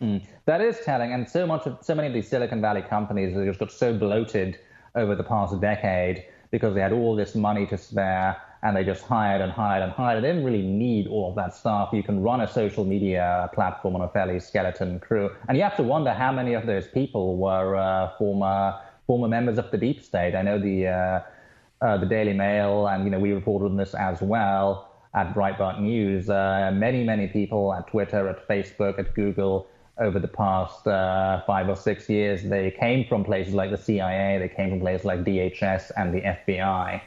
Mm, 0.00 0.22
that 0.44 0.60
is 0.60 0.78
telling, 0.84 1.12
and 1.12 1.28
so 1.28 1.46
much 1.46 1.66
of 1.66 1.78
so 1.80 1.94
many 1.94 2.08
of 2.08 2.12
these 2.12 2.28
Silicon 2.28 2.60
Valley 2.60 2.82
companies 2.82 3.34
have 3.34 3.46
just 3.46 3.58
got 3.58 3.72
so 3.72 3.96
bloated 3.96 4.58
over 4.94 5.14
the 5.14 5.24
past 5.24 5.58
decade 5.60 6.24
because 6.50 6.74
they 6.74 6.82
had 6.82 6.92
all 6.92 7.16
this 7.16 7.34
money 7.34 7.66
to 7.66 7.78
spare 7.78 8.36
and 8.62 8.76
they 8.76 8.84
just 8.84 9.02
hired 9.04 9.40
and 9.40 9.50
hired 9.50 9.82
and 9.82 9.92
hired. 9.92 10.22
They 10.22 10.28
didn't 10.28 10.44
really 10.44 10.62
need 10.62 11.06
all 11.06 11.30
of 11.30 11.36
that 11.36 11.54
staff. 11.54 11.90
You 11.92 12.02
can 12.02 12.22
run 12.22 12.40
a 12.40 12.48
social 12.48 12.84
media 12.84 13.50
platform 13.54 13.94
on 13.94 14.02
a 14.02 14.08
fairly 14.08 14.38
skeleton 14.38 15.00
crew, 15.00 15.30
and 15.48 15.56
you 15.56 15.62
have 15.62 15.76
to 15.76 15.82
wonder 15.82 16.12
how 16.12 16.30
many 16.30 16.52
of 16.52 16.66
those 16.66 16.86
people 16.88 17.38
were 17.38 17.76
uh, 17.76 18.10
former 18.18 18.78
former 19.06 19.28
members 19.28 19.58
of 19.58 19.70
the 19.70 19.78
deep 19.78 20.02
state. 20.02 20.34
I 20.34 20.42
know 20.42 20.58
the 20.58 20.88
uh, 20.88 21.20
uh, 21.84 21.96
the 21.98 22.06
Daily 22.06 22.32
Mail, 22.32 22.86
and 22.86 23.04
you 23.04 23.10
know 23.10 23.18
we 23.18 23.32
reported 23.32 23.66
on 23.66 23.76
this 23.76 23.94
as 23.94 24.20
well. 24.20 24.92
at 25.14 25.34
Breitbart 25.34 25.80
News. 25.80 26.28
Uh, 26.28 26.70
many, 26.74 27.02
many 27.02 27.26
people 27.26 27.72
at 27.72 27.88
Twitter, 27.88 28.28
at 28.28 28.46
Facebook, 28.46 28.98
at 28.98 29.14
Google 29.14 29.66
over 29.98 30.18
the 30.18 30.28
past 30.28 30.86
uh, 30.86 31.42
five 31.46 31.68
or 31.68 31.76
six 31.76 32.08
years, 32.08 32.42
they 32.42 32.70
came 32.70 33.06
from 33.08 33.24
places 33.24 33.54
like 33.54 33.70
the 33.70 33.78
CIA, 33.78 34.38
they 34.38 34.48
came 34.48 34.68
from 34.70 34.80
places 34.80 35.06
like 35.06 35.24
DHS 35.24 35.90
and 35.96 36.12
the 36.12 36.20
FBI. 36.20 37.00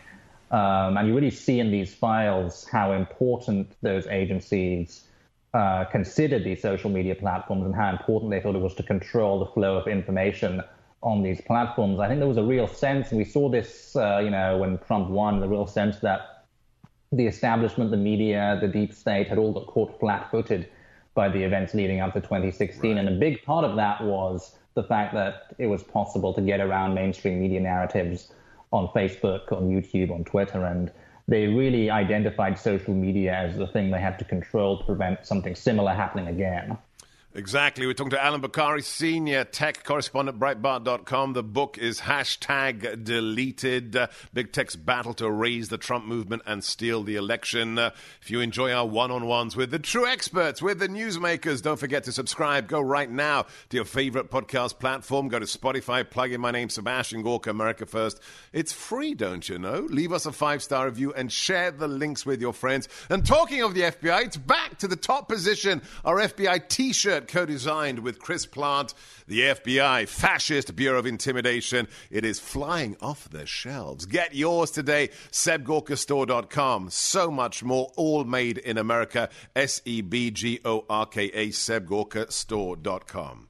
Um, 0.51 0.97
and 0.97 1.07
you 1.07 1.13
really 1.13 1.29
see 1.29 1.59
in 1.59 1.69
these 1.69 1.93
files 1.93 2.67
how 2.71 2.93
important 2.93 3.75
those 3.83 4.07
agencies 4.07 5.05
uh, 5.53 5.85
considered 5.85 6.43
these 6.43 6.61
social 6.61 6.89
media 6.89 7.13
platforms 7.13 7.65
and 7.65 7.75
how 7.75 7.91
important 7.91 8.31
they 8.31 8.41
thought 8.41 8.55
it 8.55 8.61
was 8.61 8.73
to 8.75 8.83
control 8.83 9.37
the 9.39 9.51
flow 9.51 9.77
of 9.77 9.87
information 9.87 10.61
on 11.01 11.23
these 11.23 11.41
platforms. 11.41 11.99
I 11.99 12.07
think 12.07 12.19
there 12.19 12.27
was 12.27 12.37
a 12.37 12.43
real 12.43 12.67
sense, 12.67 13.09
and 13.09 13.17
we 13.17 13.25
saw 13.25 13.49
this, 13.49 13.95
uh, 13.95 14.19
you 14.23 14.29
know, 14.29 14.57
when 14.57 14.77
Trump 14.79 15.09
won, 15.09 15.39
the 15.39 15.47
real 15.47 15.67
sense 15.67 15.99
that 15.99 16.45
the 17.11 17.25
establishment, 17.25 17.91
the 17.91 17.97
media, 17.97 18.57
the 18.61 18.67
deep 18.67 18.93
state 18.93 19.27
had 19.27 19.37
all 19.37 19.51
got 19.51 19.67
caught 19.67 19.99
flat 19.99 20.29
footed 20.29 20.69
by 21.15 21.29
the 21.29 21.43
events 21.43 21.73
leading 21.73 22.01
up 22.01 22.13
to 22.13 22.21
2016. 22.21 22.91
Right. 22.91 22.99
And 22.99 23.09
a 23.09 23.19
big 23.19 23.43
part 23.43 23.65
of 23.65 23.75
that 23.77 24.03
was 24.03 24.55
the 24.75 24.83
fact 24.83 25.13
that 25.13 25.55
it 25.57 25.67
was 25.67 25.83
possible 25.83 26.33
to 26.33 26.41
get 26.41 26.59
around 26.59 26.93
mainstream 26.93 27.39
media 27.39 27.59
narratives 27.59 28.31
on 28.71 28.87
Facebook, 28.89 29.51
on 29.51 29.69
YouTube, 29.69 30.11
on 30.11 30.23
Twitter. 30.23 30.65
And 30.65 30.91
they 31.27 31.47
really 31.47 31.89
identified 31.89 32.59
social 32.59 32.93
media 32.93 33.33
as 33.33 33.57
the 33.57 33.67
thing 33.67 33.89
they 33.89 33.99
had 33.99 34.19
to 34.19 34.25
control 34.25 34.77
to 34.77 34.83
prevent 34.83 35.25
something 35.25 35.55
similar 35.55 35.93
happening 35.93 36.27
again. 36.27 36.77
Exactly. 37.39 37.87
We're 37.87 37.93
talking 37.93 38.09
to 38.11 38.21
Allum 38.21 38.41
Bokhari, 38.41 38.83
senior 38.83 39.45
tech 39.45 39.85
correspondent, 39.85 40.37
Breitbart.com. 40.37 41.31
The 41.31 41.41
book 41.41 41.77
is 41.77 42.01
hashtag 42.01 43.05
deleted. 43.05 43.95
Uh, 43.95 44.07
big 44.33 44.51
tech's 44.51 44.75
battle 44.75 45.13
to 45.13 45.31
raise 45.31 45.69
the 45.69 45.77
Trump 45.77 46.03
movement 46.03 46.41
and 46.45 46.61
steal 46.61 47.01
the 47.01 47.15
election. 47.15 47.79
Uh, 47.79 47.91
if 48.21 48.29
you 48.29 48.41
enjoy 48.41 48.73
our 48.73 48.85
one 48.85 49.09
on 49.09 49.25
ones 49.25 49.55
with 49.55 49.71
the 49.71 49.79
true 49.79 50.05
experts, 50.05 50.61
with 50.61 50.79
the 50.79 50.89
newsmakers, 50.89 51.61
don't 51.61 51.79
forget 51.79 52.03
to 52.03 52.11
subscribe. 52.11 52.67
Go 52.67 52.81
right 52.81 53.09
now 53.09 53.45
to 53.69 53.77
your 53.77 53.85
favorite 53.85 54.29
podcast 54.29 54.77
platform. 54.77 55.29
Go 55.29 55.39
to 55.39 55.45
Spotify, 55.45 56.07
plug 56.07 56.33
in 56.33 56.41
my 56.41 56.51
name, 56.51 56.67
Sebastian 56.67 57.21
Gorka, 57.21 57.51
America 57.51 57.85
First. 57.85 58.19
It's 58.51 58.73
free, 58.73 59.13
don't 59.13 59.47
you 59.47 59.57
know? 59.57 59.87
Leave 59.89 60.11
us 60.11 60.25
a 60.25 60.33
five 60.33 60.61
star 60.61 60.87
review 60.87 61.13
and 61.13 61.31
share 61.31 61.71
the 61.71 61.87
links 61.87 62.25
with 62.25 62.41
your 62.41 62.51
friends. 62.51 62.89
And 63.09 63.25
talking 63.25 63.63
of 63.63 63.75
the 63.75 63.83
FBI, 63.83 64.25
it's 64.25 64.35
back 64.35 64.77
to 64.79 64.89
the 64.89 64.97
top 64.97 65.29
position. 65.29 65.81
Our 66.03 66.17
FBI 66.17 66.67
t 66.67 66.91
shirt 66.91 67.28
co 67.29 67.45
designed 67.45 67.99
with 67.99 68.19
Chris 68.19 68.45
Plante, 68.45 68.93
the 69.27 69.41
FBI 69.41 70.07
fascist 70.07 70.75
Bureau 70.75 70.99
of 70.99 71.05
Intimidation. 71.05 71.87
It 72.11 72.25
is 72.25 72.39
flying 72.39 72.97
off 72.99 73.29
the 73.29 73.45
shelves. 73.45 74.05
Get 74.05 74.35
yours 74.35 74.71
today, 74.71 75.09
sebgorkastore.com. 75.31 76.89
So 76.89 77.31
much 77.31 77.63
more, 77.63 77.91
all 77.95 78.25
made 78.25 78.57
in 78.57 78.77
America. 78.77 79.29
S 79.55 79.81
E 79.85 80.01
B 80.01 80.31
G 80.31 80.59
O 80.65 80.85
R 80.89 81.05
K 81.05 81.25
A, 81.27 81.49
sebgorkastore.com. 81.49 83.45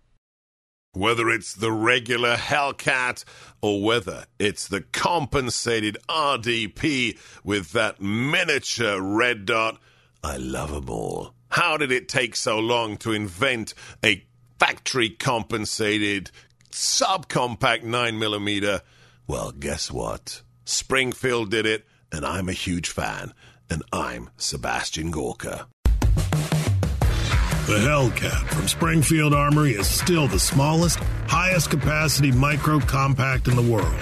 Whether 0.93 1.29
it's 1.29 1.53
the 1.53 1.71
regular 1.71 2.35
Hellcat 2.35 3.23
or 3.61 3.83
whether 3.83 4.25
it's 4.39 4.67
the 4.67 4.81
compensated 4.81 5.99
RDP 6.09 7.17
with 7.43 7.73
that 7.73 8.01
miniature 8.01 8.99
red 8.99 9.45
dot, 9.45 9.79
I 10.23 10.37
love 10.37 10.71
them 10.71 10.89
all. 10.89 11.35
How 11.49 11.77
did 11.77 11.91
it 11.91 12.07
take 12.07 12.35
so 12.35 12.59
long 12.59 12.97
to 12.97 13.11
invent 13.11 13.73
a 14.03 14.23
factory 14.59 15.09
compensated 15.09 16.29
subcompact 16.71 17.83
9mm? 17.83 18.81
Well, 19.27 19.51
guess 19.51 19.91
what? 19.91 20.43
Springfield 20.65 21.49
did 21.49 21.65
it, 21.65 21.85
and 22.11 22.23
I'm 22.23 22.49
a 22.49 22.53
huge 22.53 22.89
fan, 22.89 23.33
and 23.69 23.81
I'm 23.91 24.29
Sebastian 24.37 25.09
Gorka. 25.09 25.67
The 27.65 27.77
Hellcat 27.77 28.47
from 28.49 28.67
Springfield 28.67 29.33
Armory 29.33 29.71
is 29.71 29.87
still 29.87 30.27
the 30.27 30.39
smallest, 30.39 30.99
highest 31.27 31.71
capacity 31.71 32.31
micro 32.31 32.79
compact 32.79 33.47
in 33.47 33.55
the 33.55 33.61
world. 33.61 33.99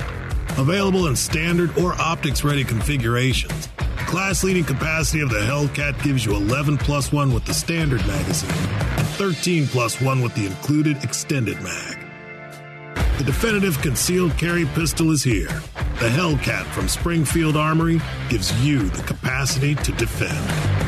Available 0.57 1.07
in 1.07 1.15
standard 1.15 1.77
or 1.77 1.93
optics 1.93 2.43
ready 2.43 2.63
configurations 2.63 3.69
class 4.07 4.41
leading 4.41 4.63
capacity 4.63 5.19
of 5.19 5.29
the 5.29 5.39
Hellcat 5.39 6.01
gives 6.01 6.25
you 6.25 6.33
11 6.33 6.77
plus 6.77 7.11
1 7.11 7.33
with 7.33 7.43
the 7.43 7.53
standard 7.53 7.99
magazine 8.07 8.49
and 8.49 9.05
13 9.05 9.67
plus 9.67 9.99
1 10.01 10.21
with 10.21 10.33
the 10.33 10.45
included 10.45 11.03
extended 11.03 11.61
mag. 11.61 11.99
The 13.17 13.25
definitive 13.25 13.81
concealed 13.81 14.37
carry 14.37 14.65
pistol 14.67 15.11
is 15.11 15.23
here. 15.23 15.49
The 15.99 16.07
Hellcat 16.07 16.65
from 16.67 16.87
Springfield 16.87 17.57
Armory 17.57 17.99
gives 18.29 18.53
you 18.65 18.87
the 18.89 19.03
capacity 19.03 19.75
to 19.75 19.91
defend. 19.91 20.87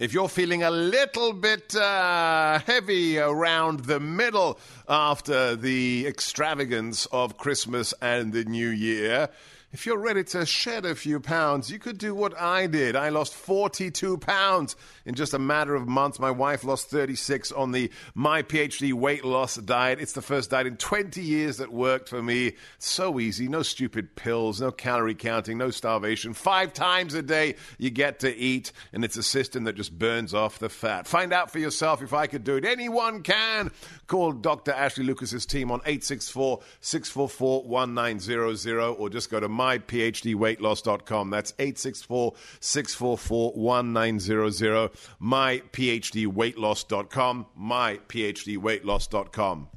If 0.00 0.12
you're 0.12 0.28
feeling 0.28 0.64
a 0.64 0.70
little 0.70 1.32
bit 1.32 1.74
uh, 1.76 2.58
heavy 2.60 3.18
around 3.18 3.80
the 3.80 4.00
middle 4.00 4.58
after 4.88 5.54
the 5.54 6.06
extravagance 6.06 7.06
of 7.06 7.36
Christmas 7.36 7.94
and 8.00 8.32
the 8.32 8.44
New 8.44 8.68
Year, 8.68 9.28
if 9.70 9.84
you're 9.84 9.98
ready 9.98 10.24
to 10.24 10.46
shed 10.46 10.86
a 10.86 10.94
few 10.94 11.20
pounds, 11.20 11.70
you 11.70 11.78
could 11.78 11.98
do 11.98 12.14
what 12.14 12.38
I 12.38 12.66
did. 12.66 12.96
I 12.96 13.10
lost 13.10 13.34
42 13.34 14.16
pounds 14.18 14.76
in 15.08 15.14
just 15.14 15.32
a 15.32 15.38
matter 15.38 15.74
of 15.74 15.88
months. 15.88 16.20
My 16.20 16.30
wife 16.30 16.64
lost 16.64 16.90
36 16.90 17.50
on 17.52 17.72
the 17.72 17.90
My 18.14 18.42
PhD 18.42 18.92
weight 18.92 19.24
loss 19.24 19.56
diet. 19.56 20.00
It's 20.00 20.12
the 20.12 20.20
first 20.20 20.50
diet 20.50 20.66
in 20.66 20.76
20 20.76 21.22
years 21.22 21.56
that 21.56 21.72
worked 21.72 22.10
for 22.10 22.22
me. 22.22 22.52
So 22.78 23.18
easy. 23.18 23.48
No 23.48 23.62
stupid 23.62 24.16
pills, 24.16 24.60
no 24.60 24.70
calorie 24.70 25.14
counting, 25.14 25.56
no 25.56 25.70
starvation. 25.70 26.34
Five 26.34 26.74
times 26.74 27.14
a 27.14 27.22
day 27.22 27.56
you 27.78 27.88
get 27.88 28.20
to 28.20 28.36
eat, 28.36 28.70
and 28.92 29.02
it's 29.02 29.16
a 29.16 29.22
system 29.22 29.64
that 29.64 29.76
just 29.76 29.98
burns 29.98 30.34
off 30.34 30.58
the 30.58 30.68
fat. 30.68 31.06
Find 31.06 31.32
out 31.32 31.50
for 31.50 31.58
yourself 31.58 32.02
if 32.02 32.12
I 32.12 32.26
could 32.26 32.44
do 32.44 32.56
it. 32.56 32.66
Anyone 32.66 33.22
can. 33.22 33.70
Call 34.08 34.32
Dr. 34.32 34.72
Ashley 34.72 35.04
Lucas's 35.04 35.46
team 35.46 35.70
on 35.70 35.80
864 35.86 36.60
644 36.80 37.64
1900 37.64 38.78
or 38.98 39.08
just 39.08 39.30
go 39.30 39.40
to 39.40 39.48
myphdweightloss.com. 39.48 41.30
That's 41.30 41.54
864 41.58 42.34
644 42.60 43.52
1900. 43.52 44.90
Myphdweightloss.com. 45.20 47.46
Myphdweightloss.com. 47.58 49.68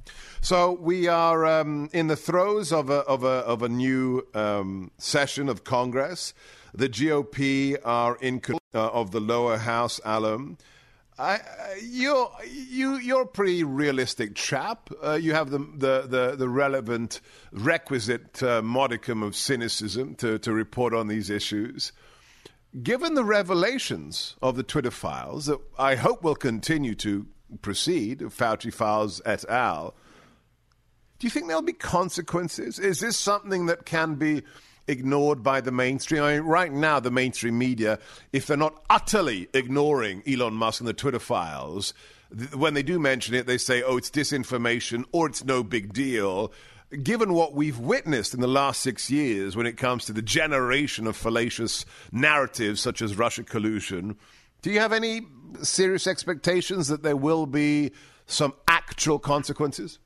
So 0.41 0.71
we 0.71 1.07
are 1.07 1.45
um, 1.45 1.89
in 1.93 2.07
the 2.07 2.15
throes 2.15 2.73
of 2.73 2.89
a, 2.89 3.01
of 3.01 3.23
a, 3.23 3.27
of 3.27 3.61
a 3.61 3.69
new 3.69 4.25
um, 4.33 4.89
session 4.97 5.49
of 5.49 5.63
Congress. 5.63 6.33
The 6.73 6.89
GOP 6.89 7.77
are 7.83 8.15
in 8.17 8.41
uh, 8.73 8.87
of 8.87 9.11
the 9.11 9.19
lower 9.19 9.57
house 9.57 9.99
Allum. 10.05 10.57
I, 11.19 11.39
you're 11.83 12.31
you 12.49 12.97
you're 12.97 13.23
a 13.23 13.27
pretty 13.27 13.63
realistic 13.63 14.33
chap. 14.33 14.89
Uh, 15.03 15.13
you 15.13 15.33
have 15.33 15.51
the, 15.51 15.59
the 15.59 16.07
the, 16.07 16.35
the 16.35 16.49
relevant 16.49 17.21
requisite 17.51 18.41
uh, 18.41 18.63
modicum 18.63 19.21
of 19.21 19.35
cynicism 19.35 20.15
to, 20.15 20.39
to 20.39 20.51
report 20.51 20.93
on 20.93 21.07
these 21.07 21.29
issues. 21.29 21.91
Given 22.81 23.15
the 23.15 23.23
revelations 23.23 24.37
of 24.41 24.55
the 24.55 24.63
Twitter 24.63 24.91
files 24.91 25.47
that 25.47 25.59
I 25.77 25.95
hope 25.95 26.23
will 26.23 26.35
continue 26.35 26.95
to 26.95 27.27
proceed, 27.61 28.19
Fauci 28.19 28.73
files 28.73 29.21
et 29.25 29.43
al. 29.49 29.93
Do 31.19 31.27
you 31.27 31.31
think 31.31 31.47
there'll 31.47 31.61
be 31.61 31.73
consequences? 31.73 32.79
Is 32.79 33.01
this 33.01 33.17
something 33.17 33.65
that 33.65 33.85
can 33.85 34.15
be 34.15 34.43
ignored 34.87 35.43
by 35.43 35.61
the 35.61 35.71
mainstream. 35.71 36.23
I 36.23 36.33
mean, 36.33 36.43
right 36.43 36.71
now, 36.71 36.99
the 36.99 37.11
mainstream 37.11 37.57
media, 37.57 37.99
if 38.31 38.47
they're 38.47 38.57
not 38.57 38.83
utterly 38.89 39.47
ignoring 39.53 40.23
Elon 40.27 40.53
Musk 40.53 40.81
and 40.81 40.87
the 40.87 40.93
Twitter 40.93 41.19
files, 41.19 41.93
th- 42.37 42.55
when 42.55 42.73
they 42.73 42.83
do 42.83 42.99
mention 42.99 43.35
it, 43.35 43.47
they 43.47 43.57
say, 43.57 43.81
oh, 43.83 43.97
it's 43.97 44.11
disinformation 44.11 45.05
or 45.11 45.27
it's 45.27 45.43
no 45.43 45.63
big 45.63 45.93
deal. 45.93 46.51
Given 46.91 47.33
what 47.33 47.53
we've 47.53 47.79
witnessed 47.79 48.33
in 48.33 48.41
the 48.41 48.47
last 48.47 48.81
six 48.81 49.09
years 49.09 49.55
when 49.55 49.65
it 49.65 49.77
comes 49.77 50.03
to 50.05 50.13
the 50.13 50.21
generation 50.21 51.07
of 51.07 51.15
fallacious 51.15 51.85
narratives 52.11 52.81
such 52.81 53.01
as 53.01 53.17
Russia 53.17 53.43
collusion, 53.43 54.17
do 54.61 54.71
you 54.71 54.79
have 54.81 54.91
any 54.91 55.21
serious 55.61 56.05
expectations 56.05 56.89
that 56.89 57.01
there 57.01 57.15
will 57.15 57.45
be 57.45 57.91
some 58.25 58.53
actual 58.67 59.19
consequences? 59.19 59.99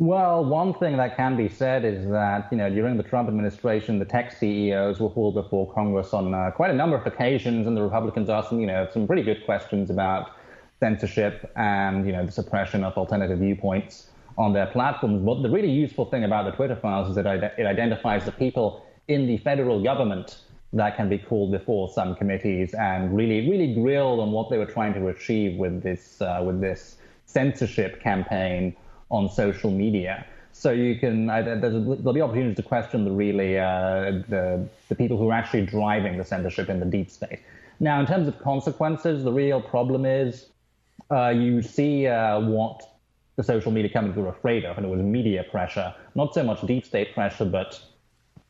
Well, 0.00 0.44
one 0.44 0.74
thing 0.74 0.96
that 0.96 1.16
can 1.16 1.36
be 1.36 1.48
said 1.48 1.84
is 1.84 2.08
that, 2.10 2.48
you 2.50 2.58
know, 2.58 2.68
during 2.68 2.96
the 2.96 3.04
Trump 3.04 3.28
administration, 3.28 4.00
the 4.00 4.04
tech 4.04 4.32
CEOs 4.32 4.98
were 4.98 5.08
hauled 5.08 5.34
before 5.34 5.72
Congress 5.72 6.12
on 6.12 6.34
uh, 6.34 6.50
quite 6.50 6.72
a 6.72 6.74
number 6.74 6.96
of 6.96 7.06
occasions, 7.06 7.68
and 7.68 7.76
the 7.76 7.82
Republicans 7.82 8.28
asked 8.28 8.50
them, 8.50 8.60
you 8.60 8.66
know, 8.66 8.88
some 8.92 9.06
pretty 9.06 9.22
good 9.22 9.44
questions 9.44 9.88
about 9.88 10.32
censorship 10.80 11.52
and, 11.54 12.06
you 12.06 12.12
know, 12.12 12.26
the 12.26 12.32
suppression 12.32 12.82
of 12.82 12.94
alternative 12.94 13.38
viewpoints 13.38 14.07
on 14.38 14.52
their 14.52 14.66
platforms. 14.66 15.22
But 15.26 15.42
the 15.42 15.50
really 15.50 15.70
useful 15.70 16.06
thing 16.06 16.24
about 16.24 16.44
the 16.46 16.52
Twitter 16.52 16.76
files 16.76 17.10
is 17.10 17.16
that 17.16 17.26
it 17.26 17.66
identifies 17.66 18.24
the 18.24 18.32
people 18.32 18.86
in 19.08 19.26
the 19.26 19.36
federal 19.38 19.82
government 19.82 20.38
that 20.72 20.96
can 20.96 21.08
be 21.08 21.18
called 21.18 21.50
before 21.50 21.90
some 21.92 22.14
committees 22.14 22.72
and 22.74 23.14
really, 23.14 23.50
really 23.50 23.74
grilled 23.74 24.20
on 24.20 24.32
what 24.32 24.48
they 24.48 24.58
were 24.58 24.66
trying 24.66 24.94
to 24.94 25.08
achieve 25.08 25.58
with 25.58 25.82
this, 25.82 26.22
uh, 26.22 26.42
with 26.44 26.60
this 26.60 26.96
censorship 27.26 28.00
campaign 28.00 28.74
on 29.10 29.28
social 29.28 29.70
media. 29.70 30.24
So 30.52 30.70
you 30.70 30.98
can 30.98 31.30
uh, 31.30 31.42
there'll 31.42 32.12
be 32.12 32.20
opportunities 32.20 32.56
to 32.56 32.62
question 32.62 33.04
the 33.04 33.12
really 33.12 33.58
uh, 33.58 34.22
the 34.28 34.66
the 34.88 34.94
people 34.96 35.16
who 35.16 35.28
are 35.28 35.32
actually 35.32 35.64
driving 35.66 36.18
the 36.18 36.24
censorship 36.24 36.68
in 36.68 36.80
the 36.80 36.86
deep 36.86 37.10
state. 37.10 37.40
Now, 37.78 38.00
in 38.00 38.06
terms 38.06 38.26
of 38.26 38.40
consequences, 38.40 39.22
the 39.22 39.32
real 39.32 39.60
problem 39.60 40.04
is 40.04 40.46
uh, 41.12 41.28
you 41.28 41.62
see 41.62 42.08
uh, 42.08 42.40
what 42.40 42.82
the 43.38 43.44
social 43.44 43.70
media 43.70 43.88
companies 43.88 44.16
were 44.16 44.28
afraid 44.28 44.64
of, 44.64 44.76
and 44.76 44.84
it 44.84 44.88
was 44.88 45.00
media 45.00 45.44
pressure, 45.48 45.94
not 46.16 46.34
so 46.34 46.42
much 46.42 46.60
deep 46.66 46.84
state 46.84 47.14
pressure, 47.14 47.44
but 47.44 47.80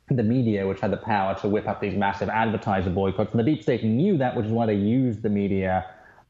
the 0.09 0.23
media, 0.23 0.67
which 0.67 0.81
had 0.81 0.91
the 0.91 0.97
power 0.97 1.39
to 1.39 1.47
whip 1.47 1.69
up 1.69 1.79
these 1.79 1.95
massive 1.95 2.31
advertiser 2.31 2.89
boycotts. 2.89 3.33
And 3.33 3.39
the 3.39 3.45
deep 3.45 3.63
state 3.63 3.85
knew 3.85 4.17
that, 4.17 4.35
which 4.35 4.47
is 4.47 4.51
why 4.51 4.65
they 4.65 4.75
used 4.75 5.21
the 5.21 5.29
media 5.29 5.85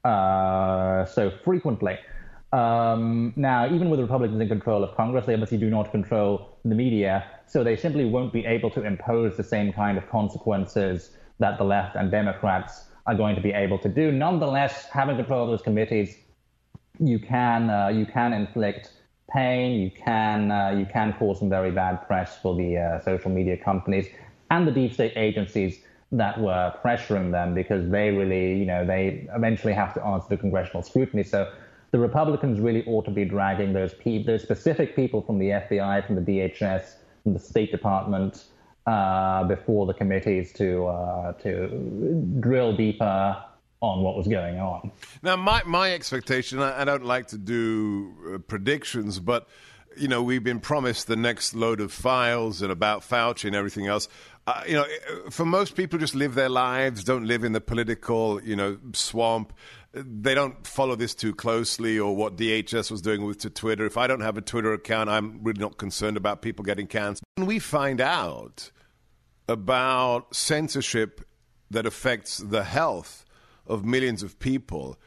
uh, 0.05 1.05
so 1.05 1.31
frequently. 1.31 1.99
Um, 2.53 3.33
now, 3.37 3.73
even 3.73 3.91
with 3.91 3.99
the 3.99 4.05
Republicans 4.05 4.41
in 4.41 4.49
control 4.49 4.83
of 4.83 4.97
Congress, 4.97 5.27
they 5.27 5.35
obviously 5.35 5.59
do 5.59 5.71
not 5.71 5.93
control 5.93 6.59
the 6.65 6.75
media, 6.75 7.31
so 7.47 7.63
they 7.63 7.77
simply 7.77 8.07
won't 8.07 8.33
be 8.33 8.45
able 8.45 8.71
to 8.71 8.83
impose 8.83 9.37
the 9.37 9.45
same 9.45 9.73
kind 9.73 9.97
of 9.97 10.09
consequences 10.11 11.17
that 11.39 11.59
the 11.59 11.65
left 11.65 11.95
and 11.95 12.11
Democrats 12.11 12.87
are 13.07 13.15
going 13.15 13.37
to 13.37 13.41
be 13.41 13.53
able 13.53 13.79
to 13.79 13.89
do. 13.89 14.11
Nonetheless, 14.11 14.87
having 14.87 15.15
control 15.15 15.45
of 15.45 15.51
those 15.51 15.63
committees, 15.63 16.17
you 17.01 17.19
can 17.19 17.71
uh, 17.71 17.89
you 17.89 18.07
can 18.07 18.33
inflict 18.33 18.93
pain. 19.31 19.81
You 19.81 19.91
can 19.91 20.51
uh, 20.51 20.71
you 20.71 20.87
can 20.87 21.13
cause 21.15 21.39
some 21.39 21.49
very 21.49 21.71
bad 21.71 22.07
press 22.07 22.39
for 22.39 22.55
the 22.57 22.79
uh, 22.79 23.01
social 23.01 23.31
media 23.31 23.57
companies 23.57 24.07
and 24.51 24.67
the 24.67 24.73
deep 24.73 24.93
state 24.93 25.13
agencies 25.17 25.81
that 26.11 26.41
were 26.41 26.73
pressuring 26.83 27.31
them 27.31 27.55
because 27.55 27.89
they 27.91 28.11
really 28.11 28.59
you 28.59 28.67
know 28.67 28.85
they 28.87 29.27
eventually 29.35 29.75
have 29.75 29.95
to 29.95 30.05
answer 30.05 30.29
to 30.31 30.37
congressional 30.37 30.83
scrutiny. 30.83 31.23
So 31.23 31.53
the 31.91 31.99
Republicans 31.99 32.61
really 32.61 32.85
ought 32.87 33.05
to 33.07 33.11
be 33.11 33.25
dragging 33.25 33.73
those 33.73 33.95
pe- 33.95 34.25
those 34.25 34.43
specific 34.43 34.97
people 34.97 35.23
from 35.23 35.39
the 35.39 35.51
FBI, 35.51 36.07
from 36.07 36.17
the 36.17 36.23
DHS, 36.23 36.97
from 37.23 37.35
the 37.35 37.39
State 37.39 37.71
Department 37.71 38.45
uh, 38.87 39.45
before 39.45 39.87
the 39.87 39.95
committees 39.95 40.53
to 40.55 40.87
uh, 40.87 41.33
to 41.35 42.25
drill 42.41 42.75
deeper 42.77 43.37
on 43.81 44.03
what 44.03 44.17
was 44.17 44.27
going 44.27 44.59
on. 44.59 44.91
Now, 45.23 45.37
my 45.37 45.63
my 45.65 45.93
expectation, 45.93 46.61
I, 46.61 46.83
I 46.83 46.85
don't 46.85 47.05
like 47.05 47.29
to 47.29 47.39
do 47.39 48.35
uh, 48.35 48.39
predictions, 48.39 49.21
but 49.21 49.49
you 49.97 50.09
know, 50.09 50.23
we've 50.23 50.45
been 50.45 50.61
promised 50.61 51.07
the 51.07 51.17
next 51.17 51.55
load 51.55 51.81
of 51.81 51.93
files 51.93 52.63
and 52.63 52.71
about 52.71 53.03
Fauci 53.03 53.45
and 53.45 53.57
everything 53.57 53.87
else. 53.87 54.09
Uh, 54.47 54.63
you 54.67 54.75
know, 54.75 54.87
for 55.31 55.45
most 55.45 55.75
people, 55.75 55.99
just 55.99 56.15
live 56.15 56.35
their 56.35 56.49
lives, 56.49 57.05
don't 57.05 57.27
live 57.27 57.45
in 57.45 57.53
the 57.53 57.61
political, 57.61 58.43
you 58.43 58.57
know, 58.57 58.79
swamp 58.93 59.53
they 59.93 60.35
don't 60.35 60.67
follow 60.67 60.95
this 60.95 61.15
too 61.15 61.35
closely 61.35 61.99
or 61.99 62.15
what 62.15 62.37
DHS 62.37 62.91
was 62.91 63.01
doing 63.01 63.25
with 63.25 63.39
to 63.39 63.51
Twitter. 63.51 63.87
If 63.87 63.97
I 63.97 64.07
don't 64.07 64.21
have 64.21 64.37
a 64.37 64.43
Twitter 64.43 64.73
account, 64.73 65.09
I'm 65.09 65.43
really 65.43 65.61
not 65.61 65.79
concerned 65.79 66.17
about 66.17 66.43
people 66.43 66.65
getting 66.65 66.87
canceled. 66.87 67.25
When 67.37 67.47
we 67.47 67.59
find 67.59 68.01
out 68.01 68.71
about 69.49 70.35
censorship 70.35 71.27
that 71.71 71.87
affects 71.87 72.39
the 72.39 72.65
health 72.65 73.25
of 73.69 73.85
millions 73.85 74.23
of 74.23 74.39
people, 74.39 74.99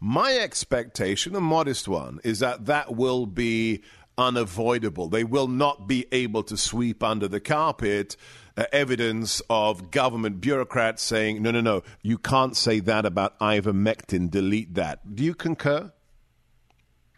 my 0.00 0.36
expectation, 0.36 1.34
a 1.34 1.40
modest 1.40 1.88
one, 1.88 2.20
is 2.24 2.40
that 2.40 2.66
that 2.66 2.94
will 2.94 3.26
be 3.26 3.82
unavoidable. 4.16 5.08
They 5.08 5.24
will 5.24 5.48
not 5.48 5.88
be 5.88 6.06
able 6.12 6.42
to 6.44 6.56
sweep 6.56 7.02
under 7.02 7.28
the 7.28 7.40
carpet 7.40 8.16
uh, 8.56 8.66
evidence 8.72 9.42
of 9.50 9.90
government 9.90 10.40
bureaucrats 10.40 11.02
saying, 11.02 11.42
no, 11.42 11.50
no, 11.50 11.60
no, 11.60 11.82
you 12.02 12.18
can't 12.18 12.56
say 12.56 12.80
that 12.80 13.04
about 13.04 13.38
ivermectin, 13.40 14.30
delete 14.30 14.74
that. 14.74 15.14
Do 15.14 15.24
you 15.24 15.34
concur? 15.34 15.92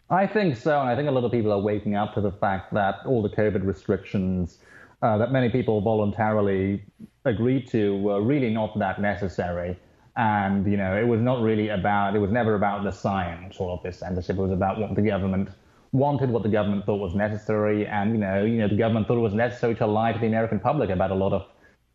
I 0.09 0.25
think 0.25 0.55
so, 0.55 0.79
and 0.79 0.89
I 0.89 0.95
think 0.95 1.09
a 1.09 1.11
lot 1.11 1.25
of 1.25 1.31
people 1.31 1.51
are 1.51 1.59
waking 1.59 1.95
up 1.95 2.13
to 2.13 2.21
the 2.21 2.31
fact 2.31 2.73
that 2.73 2.99
all 3.05 3.21
the 3.21 3.29
COVID 3.29 3.65
restrictions 3.65 4.59
uh, 5.01 5.17
that 5.17 5.31
many 5.31 5.49
people 5.49 5.81
voluntarily 5.81 6.83
agreed 7.25 7.67
to 7.69 7.97
were 7.97 8.21
really 8.21 8.49
not 8.49 8.77
that 8.79 8.99
necessary. 8.99 9.77
And, 10.17 10.69
you 10.69 10.77
know, 10.77 10.97
it 10.97 11.07
was 11.07 11.21
not 11.21 11.41
really 11.41 11.69
about, 11.69 12.15
it 12.15 12.19
was 12.19 12.31
never 12.31 12.55
about 12.55 12.83
the 12.83 12.91
science 12.91 13.57
or 13.59 13.71
of 13.71 13.83
this 13.83 13.99
censorship. 13.99 14.37
It 14.37 14.41
was 14.41 14.51
about 14.51 14.79
what 14.79 14.95
the 14.95 15.01
government 15.01 15.49
wanted 15.91 16.29
what 16.29 16.43
the 16.43 16.49
government 16.49 16.85
thought 16.85 16.99
was 16.99 17.15
necessary, 17.15 17.87
and 17.87 18.11
you 18.11 18.19
know, 18.19 18.43
you 18.43 18.57
know, 18.57 18.67
the 18.67 18.75
government 18.75 19.07
thought 19.07 19.17
it 19.17 19.21
was 19.21 19.33
necessary 19.33 19.75
to 19.75 19.87
lie 19.87 20.11
to 20.11 20.19
the 20.19 20.27
American 20.27 20.59
public 20.59 20.89
about 20.89 21.11
a 21.11 21.15
lot 21.15 21.33
of 21.33 21.45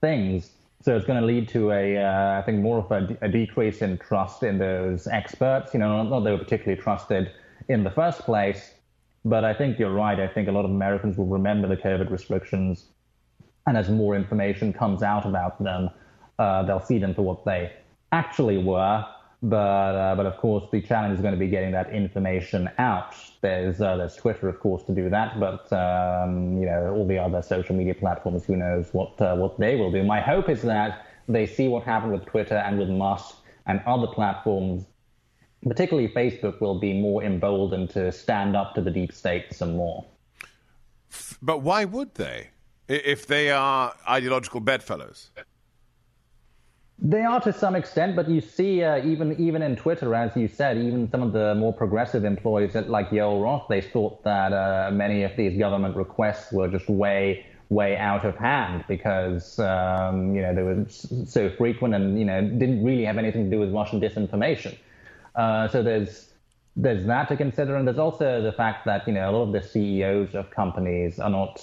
things. 0.01 0.51
So 0.81 0.97
it's 0.97 1.07
going 1.07 1.21
to 1.21 1.27
lead 1.27 1.49
to 1.51 1.71
a, 1.71 1.97
uh, 1.97 2.41
I 2.41 2.43
think, 2.43 2.61
more 2.61 2.79
of 2.79 2.91
a, 2.91 3.29
decrease 3.29 3.83
in 3.83 3.99
trust 3.99 4.43
in 4.43 4.59
those 4.59 5.07
experts. 5.07 5.73
You 5.73 5.81
know, 5.81 6.03
not, 6.03 6.11
not 6.11 6.21
they 6.21 6.33
were 6.33 6.39
particularly 6.39 6.81
trusted 6.81 7.31
in 7.69 7.85
the 7.85 7.91
first 7.91 8.23
place, 8.23 8.75
but 9.25 9.45
I 9.45 9.55
think 9.55 9.79
you're 9.79 9.93
right. 9.93 10.19
I 10.19 10.27
think 10.27 10.49
a 10.49 10.53
lot 10.53 10.65
of 10.65 10.73
Americans 10.73 11.17
will 11.17 11.27
remember 11.27 11.69
the 11.69 11.77
COVID 11.77 12.11
restrictions, 12.11 12.87
and 13.67 13.77
as 13.77 13.89
more 13.89 14.17
information 14.17 14.73
comes 14.73 15.03
out 15.05 15.25
about 15.25 15.63
them, 15.63 15.89
uh, 16.41 16.65
they'll 16.65 16.81
see 16.81 16.99
them 16.99 17.15
for 17.15 17.23
what 17.23 17.45
they 17.45 17.73
actually 18.13 18.59
were 18.59 19.05
but 19.43 19.57
uh, 19.57 20.15
but 20.15 20.25
of 20.27 20.37
course, 20.37 20.65
the 20.71 20.81
challenge 20.81 21.15
is 21.15 21.21
going 21.21 21.35
to 21.35 21.39
be 21.39 21.49
getting 21.49 21.73
that 21.73 21.91
information 21.91 22.71
out. 22.79 23.17
There's 23.41 23.81
uh, 23.81 23.97
there's 23.97 24.15
Twitter, 24.15 24.49
of 24.49 24.61
course, 24.61 24.85
to 24.85 24.95
do 24.95 25.11
that, 25.11 25.41
but 25.41 25.73
um, 25.73 26.59
you 26.59 26.67
know 26.67 26.95
all 26.95 27.07
the 27.07 27.19
other 27.19 27.43
social 27.43 27.75
media 27.75 27.95
platforms. 27.95 28.45
Who 28.45 28.55
knows 28.55 28.95
what 28.95 29.21
uh, 29.21 29.35
what 29.35 29.59
they 29.59 29.75
will 29.75 29.91
do? 29.91 30.05
My 30.05 30.21
hope 30.21 30.49
is 30.49 30.63
that 30.63 31.07
they 31.29 31.47
see 31.47 31.67
what 31.67 31.83
happened 31.83 32.13
with 32.13 32.25
Twitter 32.25 32.55
and 32.55 32.79
with 32.79 32.89
Musk 32.89 33.35
and 33.67 33.81
other 33.85 34.07
platforms, 34.07 34.85
particularly 35.67 36.09
Facebook, 36.09 36.61
will 36.61 36.79
be 36.79 36.93
more 36.93 37.25
emboldened 37.25 37.91
to 37.91 38.13
stand 38.13 38.55
up 38.55 38.77
to 38.77 38.81
the 38.81 38.93
deep 38.93 39.13
state 39.13 39.53
some 39.53 39.77
more. 39.77 40.05
But 41.41 41.63
why 41.63 41.85
would 41.85 42.15
they, 42.15 42.51
if 42.87 43.27
they 43.27 43.51
are 43.51 43.93
ideological 44.09 44.61
bedfellows? 44.61 45.31
They 46.99 47.23
are 47.23 47.41
to 47.41 47.53
some 47.53 47.75
extent, 47.75 48.15
but 48.15 48.29
you 48.29 48.41
see, 48.41 48.85
uh, 48.85 49.05
even 49.05 49.39
even 49.41 49.61
in 49.63 49.75
Twitter, 49.77 50.15
as 50.15 50.37
you 50.37 50.47
said, 50.47 50.77
even 50.77 51.11
some 51.11 51.23
of 51.23 51.33
the 51.33 51.55
more 51.57 51.73
progressive 51.73 52.25
employees, 52.25 52.75
like 52.75 53.11
Yoel 53.11 53.43
Roth, 53.43 53.67
they 53.69 53.81
thought 53.81 54.23
that 54.23 54.53
uh, 54.53 54.91
many 54.93 55.25
of 55.25 55.37
these 55.37 55.59
government 55.59 55.97
requests 55.97 56.53
were 56.53 56.69
just 56.69 56.89
way 56.89 57.45
way 57.71 57.97
out 57.97 58.25
of 58.25 58.37
hand 58.37 58.85
because 58.87 59.59
um, 59.59 60.35
you 60.35 60.43
know 60.43 60.55
they 60.55 60.63
were 60.63 60.85
so 60.89 61.51
frequent 61.51 61.95
and 61.95 62.19
you 62.19 62.25
know 62.25 62.41
didn't 62.41 62.85
really 62.85 63.05
have 63.05 63.19
anything 63.19 63.45
to 63.47 63.51
do 63.51 63.59
with 63.59 63.73
Russian 63.73 64.01
disinformation. 64.01 64.77
Uh, 65.35 65.67
so 65.69 65.83
there's 65.83 66.33
there's 66.77 67.05
that 67.07 67.29
to 67.29 67.37
consider, 67.37 67.75
and 67.77 67.87
there's 67.87 67.99
also 67.99 68.43
the 68.43 68.53
fact 68.53 68.85
that 68.85 69.07
you 69.09 69.15
know 69.15 69.29
a 69.29 69.33
lot 69.33 69.43
of 69.43 69.53
the 69.53 69.63
CEOs 69.63 70.35
of 70.35 70.51
companies 70.51 71.19
are 71.19 71.31
not 71.31 71.61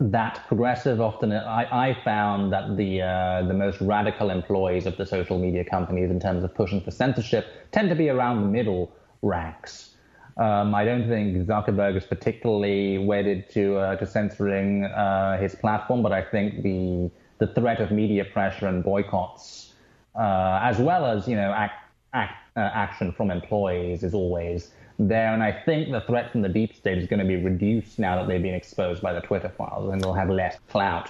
that 0.00 0.44
progressive. 0.48 1.00
Often, 1.00 1.32
I, 1.32 1.90
I 1.90 1.94
found 2.04 2.52
that 2.52 2.76
the 2.76 3.02
uh, 3.02 3.42
the 3.46 3.54
most 3.54 3.80
radical 3.80 4.30
employees 4.30 4.86
of 4.86 4.96
the 4.96 5.06
social 5.06 5.38
media 5.38 5.64
companies, 5.64 6.10
in 6.10 6.20
terms 6.20 6.44
of 6.44 6.54
pushing 6.54 6.80
for 6.80 6.90
censorship, 6.90 7.46
tend 7.72 7.88
to 7.90 7.94
be 7.94 8.08
around 8.08 8.42
the 8.42 8.48
middle 8.48 8.92
ranks. 9.22 9.94
Um, 10.36 10.74
I 10.74 10.84
don't 10.84 11.06
think 11.06 11.46
Zuckerberg 11.46 11.96
is 11.96 12.04
particularly 12.04 12.98
wedded 12.98 13.48
to 13.50 13.76
uh, 13.78 13.96
to 13.96 14.06
censoring 14.06 14.84
uh, 14.84 15.38
his 15.38 15.54
platform, 15.54 16.02
but 16.02 16.12
I 16.12 16.22
think 16.22 16.62
the 16.62 17.10
the 17.38 17.46
threat 17.54 17.80
of 17.80 17.90
media 17.92 18.24
pressure 18.24 18.66
and 18.66 18.82
boycotts, 18.82 19.74
uh, 20.16 20.58
as 20.62 20.78
well 20.78 21.04
as 21.06 21.28
you 21.28 21.36
know 21.36 21.52
act, 21.52 21.74
act, 22.12 22.34
uh, 22.56 22.60
action 22.60 23.12
from 23.12 23.30
employees, 23.30 24.02
is 24.02 24.12
always 24.12 24.72
there. 24.98 25.32
And 25.32 25.42
I 25.42 25.52
think 25.52 25.90
the 25.90 26.00
threat 26.02 26.32
from 26.32 26.42
the 26.42 26.48
deep 26.48 26.74
state 26.74 26.98
is 26.98 27.06
going 27.06 27.20
to 27.20 27.26
be 27.26 27.36
reduced 27.36 27.98
now 27.98 28.16
that 28.16 28.28
they've 28.28 28.42
been 28.42 28.54
exposed 28.54 29.02
by 29.02 29.12
the 29.12 29.20
Twitter 29.20 29.48
files, 29.56 29.92
and 29.92 30.00
they'll 30.00 30.14
have 30.14 30.30
less 30.30 30.58
clout. 30.68 31.08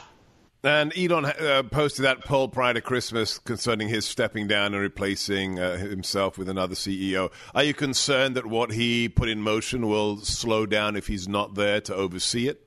And 0.64 0.96
Elon 0.96 1.26
uh, 1.26 1.62
posted 1.64 2.06
that 2.06 2.24
poll 2.24 2.48
prior 2.48 2.72
to 2.72 2.80
Christmas 2.80 3.38
concerning 3.38 3.88
his 3.88 4.06
stepping 4.06 4.46
down 4.46 4.72
and 4.72 4.82
replacing 4.82 5.58
uh, 5.58 5.76
himself 5.76 6.38
with 6.38 6.48
another 6.48 6.74
CEO. 6.74 7.30
Are 7.54 7.64
you 7.64 7.74
concerned 7.74 8.34
that 8.36 8.46
what 8.46 8.72
he 8.72 9.10
put 9.10 9.28
in 9.28 9.42
motion 9.42 9.86
will 9.88 10.16
slow 10.18 10.64
down 10.64 10.96
if 10.96 11.06
he's 11.06 11.28
not 11.28 11.54
there 11.54 11.82
to 11.82 11.94
oversee 11.94 12.48
it? 12.48 12.66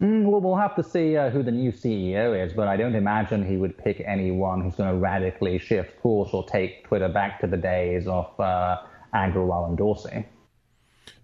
Mm, 0.00 0.24
well, 0.24 0.40
we'll 0.40 0.56
have 0.56 0.74
to 0.74 0.82
see 0.82 1.16
uh, 1.16 1.30
who 1.30 1.44
the 1.44 1.52
new 1.52 1.70
CEO 1.70 2.44
is, 2.44 2.52
but 2.52 2.66
I 2.66 2.76
don't 2.76 2.96
imagine 2.96 3.44
he 3.44 3.56
would 3.56 3.78
pick 3.78 4.02
anyone 4.04 4.62
who's 4.62 4.74
going 4.74 4.90
to 4.90 4.96
radically 4.96 5.58
shift 5.58 6.00
course 6.00 6.30
or 6.32 6.44
take 6.46 6.84
Twitter 6.86 7.08
back 7.08 7.40
to 7.40 7.46
the 7.46 7.56
days 7.56 8.08
of 8.08 8.28
uh, 8.40 8.78
Agrawal 9.14 9.68
and 9.68 9.78
Dorsey. 9.78 10.26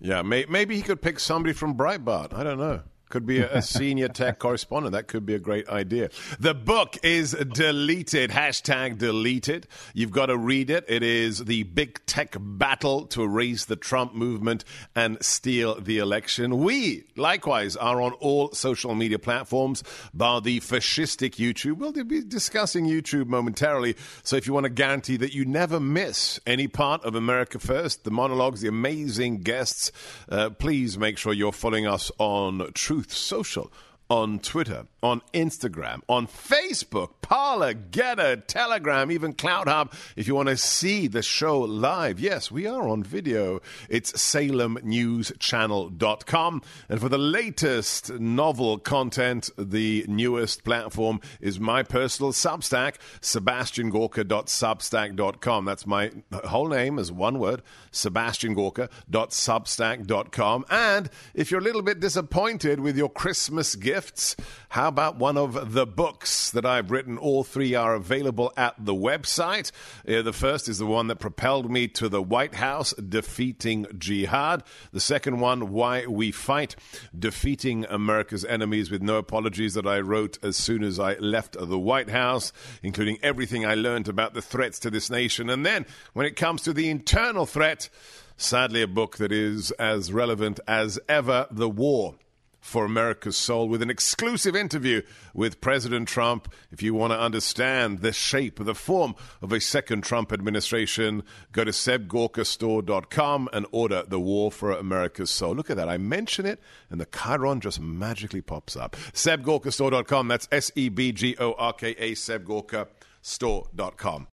Yeah, 0.00 0.22
may, 0.22 0.44
maybe 0.48 0.76
he 0.76 0.82
could 0.82 1.02
pick 1.02 1.18
somebody 1.18 1.52
from 1.52 1.76
Breitbart. 1.76 2.32
I 2.34 2.44
don't 2.44 2.58
know. 2.58 2.82
Could 3.10 3.26
be 3.26 3.40
a, 3.40 3.58
a, 3.58 3.62
senior 3.74 4.08
tech 4.08 4.38
correspondent. 4.38 4.92
That 4.92 5.08
could 5.08 5.26
be 5.26 5.34
a 5.34 5.38
great 5.38 5.68
idea. 5.68 6.10
The 6.40 6.54
book 6.54 6.96
is 7.02 7.32
deleted. 7.32 8.30
Hashtag 8.30 8.98
deleted. 8.98 9.66
You've 9.92 10.10
got 10.10 10.26
to 10.26 10.36
read 10.36 10.70
it. 10.70 10.84
It 10.88 11.02
is 11.02 11.44
the 11.44 11.62
big 11.64 12.04
tech 12.06 12.36
battle 12.38 13.06
to 13.08 13.22
erase 13.22 13.66
the 13.66 13.76
Trump 13.76 14.14
movement 14.14 14.64
and 14.96 15.22
steal 15.22 15.80
the 15.80 15.98
election. 15.98 16.58
We, 16.58 17.04
likewise, 17.14 17.76
are 17.76 18.00
on 18.00 18.12
all 18.14 18.52
social 18.52 18.94
media 18.94 19.18
platforms, 19.18 19.84
bar 20.12 20.40
the 20.40 20.60
fascistic 20.60 21.36
YouTube. 21.36 21.76
We'll 21.76 21.92
be 21.92 22.22
discussing 22.22 22.86
YouTube 22.86 23.26
momentarily. 23.26 23.96
So 24.22 24.36
if 24.36 24.46
you 24.46 24.52
want 24.52 24.64
to 24.64 24.70
guarantee 24.70 25.18
that 25.18 25.34
you 25.34 25.44
never 25.44 25.78
miss 25.78 26.40
any 26.46 26.68
part 26.68 27.04
of 27.04 27.14
America 27.14 27.58
First, 27.58 28.04
the 28.04 28.10
monologues, 28.10 28.62
the 28.62 28.68
amazing 28.68 29.42
guests, 29.42 29.92
uh, 30.28 30.50
please 30.50 30.98
make 30.98 31.18
sure 31.18 31.32
you're 31.32 31.52
following 31.52 31.86
us 31.86 32.10
on 32.18 32.72
Truth 32.74 32.93
Truth 32.94 33.12
Social 33.12 33.72
on 34.10 34.38
Twitter, 34.38 34.86
on 35.02 35.22
Instagram, 35.32 36.02
on 36.08 36.26
Facebook, 36.26 37.12
Parler, 37.22 37.72
Gettr, 37.74 38.42
Telegram, 38.46 39.10
even 39.10 39.32
CloutHub. 39.32 39.94
If 40.14 40.28
you 40.28 40.34
want 40.34 40.50
to 40.50 40.58
see 40.58 41.06
the 41.06 41.22
show 41.22 41.60
live, 41.60 42.20
yes, 42.20 42.50
we 42.50 42.66
are 42.66 42.86
on 42.86 43.02
video. 43.02 43.62
It's 43.88 44.12
salemnewschannel.com. 44.12 46.62
And 46.88 47.00
for 47.00 47.08
the 47.08 47.16
latest 47.18 48.12
novel 48.12 48.76
content, 48.78 49.48
the 49.56 50.04
newest 50.06 50.64
platform 50.64 51.22
is 51.40 51.58
my 51.58 51.82
personal 51.82 52.32
Substack, 52.32 52.96
sebastiangorka.substack.com. 53.20 55.64
That's 55.64 55.86
my 55.86 56.10
whole 56.44 56.68
name 56.68 56.98
as 56.98 57.10
one 57.10 57.38
word, 57.38 57.62
sebastiangorka.substack.com. 57.90 60.64
And 60.70 61.08
if 61.34 61.50
you're 61.50 61.60
a 61.60 61.64
little 61.64 61.82
bit 61.82 62.00
disappointed 62.00 62.80
with 62.80 62.98
your 62.98 63.08
Christmas 63.08 63.76
gifts, 64.04 64.36
how 64.68 64.88
about 64.88 65.16
one 65.16 65.38
of 65.38 65.72
the 65.72 65.86
books 65.86 66.50
that 66.50 66.66
I've 66.66 66.90
written? 66.90 67.16
All 67.16 67.42
three 67.42 67.74
are 67.74 67.94
available 67.94 68.52
at 68.56 68.74
the 68.78 68.94
website. 68.94 69.70
Uh, 70.06 70.20
the 70.20 70.32
first 70.32 70.68
is 70.68 70.78
the 70.78 70.86
one 70.86 71.06
that 71.06 71.16
propelled 71.16 71.70
me 71.70 71.88
to 71.88 72.08
the 72.08 72.22
White 72.22 72.56
House, 72.56 72.92
Defeating 72.94 73.86
Jihad. 73.96 74.62
The 74.92 75.00
second 75.00 75.40
one, 75.40 75.72
Why 75.72 76.06
We 76.06 76.32
Fight, 76.32 76.76
Defeating 77.18 77.86
America's 77.86 78.44
Enemies 78.44 78.90
with 78.90 79.00
No 79.00 79.16
Apologies, 79.16 79.74
that 79.74 79.86
I 79.86 80.00
wrote 80.00 80.38
as 80.42 80.56
soon 80.56 80.84
as 80.84 81.00
I 81.00 81.14
left 81.14 81.56
the 81.58 81.78
White 81.78 82.10
House, 82.10 82.52
including 82.82 83.18
everything 83.22 83.64
I 83.64 83.74
learned 83.74 84.08
about 84.08 84.34
the 84.34 84.42
threats 84.42 84.78
to 84.80 84.90
this 84.90 85.08
nation. 85.08 85.48
And 85.48 85.64
then, 85.64 85.86
when 86.12 86.26
it 86.26 86.36
comes 86.36 86.62
to 86.62 86.74
the 86.74 86.90
internal 86.90 87.46
threat, 87.46 87.88
sadly, 88.36 88.82
a 88.82 88.86
book 88.86 89.16
that 89.16 89.32
is 89.32 89.70
as 89.72 90.12
relevant 90.12 90.60
as 90.68 90.98
ever 91.08 91.46
The 91.50 91.70
War 91.70 92.16
for 92.64 92.85
America's 92.87 93.37
Soul 93.37 93.68
with 93.68 93.83
an 93.83 93.90
exclusive 93.90 94.57
interview 94.57 95.03
with 95.35 95.61
President 95.61 96.09
Trump. 96.09 96.50
If 96.72 96.83
you 96.83 96.94
want 96.94 97.12
to 97.12 97.20
understand 97.20 98.00
the 98.00 98.12
shape, 98.12 98.64
the 98.64 98.74
form 98.74 99.14
of 99.42 99.53
a 99.53 99.61
second 99.61 100.03
Trump 100.03 100.33
administration, 100.33 101.24
go 101.53 101.64
to 101.64 101.72
sebgorkastore.com 101.72 103.50
and 103.53 103.66
order 103.70 104.03
The 104.09 104.18
War 104.18 104.50
for 104.50 104.72
America's 104.72 105.29
Soul. 105.31 105.55
Look 105.55 105.68
at 105.68 105.77
that. 105.77 105.90
I 105.90 105.98
mention 105.98 106.46
it 106.46 106.59
and 106.88 106.98
the 106.98 107.07
Chiron 107.07 107.61
just 107.61 107.81
magically 107.81 108.40
pops 108.40 108.77
up. 108.77 108.96
sebgorkastore.com. 109.12 110.27
That's 110.27 110.48
S 110.50 110.72
E 110.74 110.88
B 110.88 111.12
G 111.12 111.37
O 111.38 111.53
R 111.53 111.74
K 111.74 111.90
A, 111.90 112.12
sebgorkastore.com. 112.12 114.29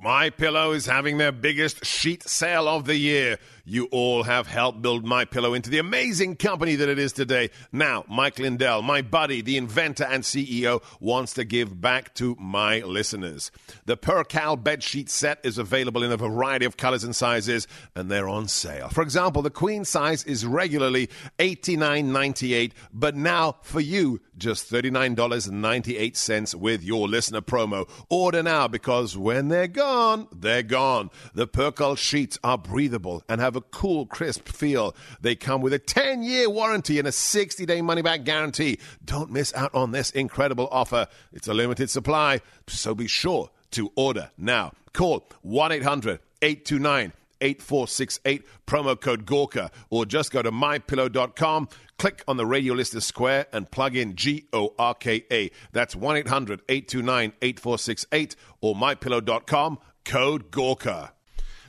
My 0.00 0.30
Pillow 0.30 0.72
is 0.72 0.86
having 0.86 1.18
their 1.18 1.32
biggest 1.32 1.84
sheet 1.84 2.22
sale 2.28 2.68
of 2.68 2.84
the 2.84 2.94
year. 2.94 3.38
You 3.64 3.86
all 3.86 4.22
have 4.22 4.46
helped 4.46 4.80
build 4.80 5.04
My 5.04 5.24
Pillow 5.24 5.54
into 5.54 5.70
the 5.70 5.78
amazing 5.78 6.36
company 6.36 6.76
that 6.76 6.88
it 6.88 7.00
is 7.00 7.12
today. 7.12 7.50
Now, 7.72 8.04
Mike 8.08 8.38
Lindell, 8.38 8.82
my 8.82 9.02
buddy, 9.02 9.42
the 9.42 9.56
inventor 9.56 10.04
and 10.04 10.22
CEO, 10.22 10.82
wants 11.00 11.34
to 11.34 11.44
give 11.44 11.80
back 11.80 12.14
to 12.14 12.36
my 12.38 12.78
listeners. 12.80 13.50
The 13.86 13.96
Percale 13.96 14.56
bedsheet 14.56 15.08
set 15.08 15.40
is 15.42 15.58
available 15.58 16.04
in 16.04 16.12
a 16.12 16.16
variety 16.16 16.64
of 16.64 16.76
colors 16.76 17.02
and 17.02 17.14
sizes, 17.14 17.66
and 17.96 18.08
they're 18.08 18.28
on 18.28 18.46
sale. 18.46 18.90
For 18.90 19.02
example, 19.02 19.42
the 19.42 19.50
queen 19.50 19.84
size 19.84 20.22
is 20.22 20.46
regularly 20.46 21.10
$89.98, 21.40 22.70
but 22.92 23.16
now 23.16 23.56
for 23.62 23.80
you, 23.80 24.20
just 24.38 24.70
$39.98 24.70 26.54
with 26.54 26.82
your 26.82 27.08
listener 27.08 27.40
promo. 27.40 27.88
Order 28.08 28.42
now 28.42 28.68
because 28.68 29.16
when 29.16 29.48
they're 29.48 29.66
gone, 29.68 30.28
they're 30.32 30.62
gone. 30.62 31.10
The 31.34 31.46
Percale 31.46 31.96
sheets 31.96 32.38
are 32.44 32.58
breathable 32.58 33.22
and 33.28 33.40
have 33.40 33.56
a 33.56 33.60
cool, 33.60 34.06
crisp 34.06 34.48
feel. 34.48 34.94
They 35.20 35.34
come 35.34 35.60
with 35.60 35.72
a 35.72 35.78
10 35.78 36.22
year 36.22 36.48
warranty 36.48 36.98
and 36.98 37.08
a 37.08 37.12
60 37.12 37.66
day 37.66 37.82
money 37.82 38.02
back 38.02 38.24
guarantee. 38.24 38.78
Don't 39.04 39.30
miss 39.30 39.52
out 39.54 39.74
on 39.74 39.92
this 39.92 40.10
incredible 40.10 40.68
offer. 40.70 41.08
It's 41.32 41.48
a 41.48 41.54
limited 41.54 41.90
supply, 41.90 42.40
so 42.66 42.94
be 42.94 43.06
sure 43.06 43.50
to 43.72 43.92
order 43.96 44.30
now. 44.38 44.72
Call 44.92 45.28
1 45.42 45.72
800 45.72 46.20
829 46.40 47.12
8468, 47.40 48.44
promo 48.66 49.00
code 49.00 49.26
Gorka, 49.26 49.70
or 49.90 50.04
just 50.06 50.32
go 50.32 50.42
to 50.42 50.50
mypillow.com, 50.50 51.68
click 51.98 52.22
on 52.28 52.36
the 52.36 52.46
radio 52.46 52.74
listener 52.74 53.00
square, 53.00 53.46
and 53.52 53.70
plug 53.70 53.96
in 53.96 54.16
G 54.16 54.46
O 54.52 54.74
R 54.78 54.94
K 54.94 55.24
A. 55.30 55.50
That's 55.72 55.94
1 55.96 56.16
800 56.18 56.62
829 56.68 57.32
8468 57.42 58.36
or 58.60 58.74
mypillow.com, 58.74 59.78
code 60.04 60.50
Gorka. 60.50 61.12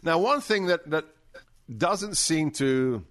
Now, 0.03 0.17
one 0.17 0.41
thing 0.41 0.67
that, 0.67 0.89
that 0.89 1.05
doesn't 1.75 2.15
seem 2.15 2.51
to, 2.51 3.03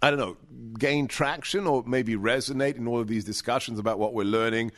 I 0.00 0.10
don't 0.10 0.18
know, 0.18 0.36
gain 0.78 1.08
traction 1.08 1.66
or 1.66 1.82
maybe 1.86 2.14
resonate 2.14 2.76
in 2.76 2.86
all 2.86 3.00
of 3.00 3.08
these 3.08 3.24
discussions 3.24 3.78
about 3.78 3.98
what 3.98 4.14
we're 4.14 4.24
learning 4.24 4.72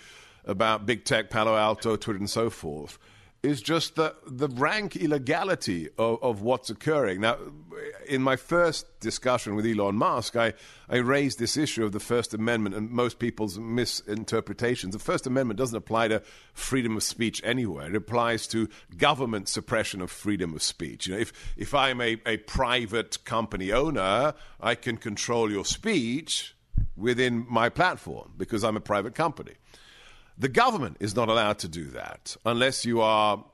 about 0.46 0.86
big 0.86 1.04
tech, 1.04 1.28
Palo 1.28 1.54
Alto, 1.56 1.96
Twitter, 1.96 2.18
and 2.18 2.30
so 2.30 2.48
forth 2.48 2.98
is 3.42 3.62
just 3.62 3.96
the, 3.96 4.14
the 4.26 4.48
rank 4.48 4.96
illegality 4.96 5.88
of, 5.96 6.22
of 6.22 6.42
what's 6.42 6.68
occurring. 6.68 7.22
Now, 7.22 7.38
in 8.06 8.22
my 8.22 8.36
first 8.36 9.00
discussion 9.00 9.54
with 9.54 9.64
Elon 9.64 9.96
Musk, 9.96 10.36
I, 10.36 10.52
I 10.90 10.96
raised 10.96 11.38
this 11.38 11.56
issue 11.56 11.84
of 11.84 11.92
the 11.92 12.00
First 12.00 12.34
Amendment 12.34 12.74
and 12.74 12.90
most 12.90 13.18
people's 13.18 13.58
misinterpretations. 13.58 14.92
The 14.92 14.98
First 14.98 15.26
Amendment 15.26 15.58
doesn't 15.58 15.76
apply 15.76 16.08
to 16.08 16.22
freedom 16.52 16.96
of 16.96 17.02
speech 17.02 17.40
anywhere. 17.42 17.88
It 17.88 17.96
applies 17.96 18.46
to 18.48 18.68
government 18.98 19.48
suppression 19.48 20.02
of 20.02 20.10
freedom 20.10 20.54
of 20.54 20.62
speech. 20.62 21.06
You 21.06 21.14
know, 21.14 21.20
if, 21.20 21.32
if 21.56 21.74
I'm 21.74 22.00
a, 22.02 22.18
a 22.26 22.36
private 22.38 23.24
company 23.24 23.72
owner, 23.72 24.34
I 24.60 24.74
can 24.74 24.98
control 24.98 25.50
your 25.50 25.64
speech 25.64 26.54
within 26.94 27.46
my 27.48 27.70
platform 27.70 28.32
because 28.36 28.64
I'm 28.64 28.76
a 28.76 28.80
private 28.80 29.14
company. 29.14 29.54
The 30.40 30.48
government 30.48 30.96
is 31.00 31.14
not 31.14 31.28
allowed 31.28 31.58
to 31.58 31.68
do 31.68 31.84
that 31.90 32.34
unless 32.46 32.86
you 32.86 33.02
are 33.02 33.44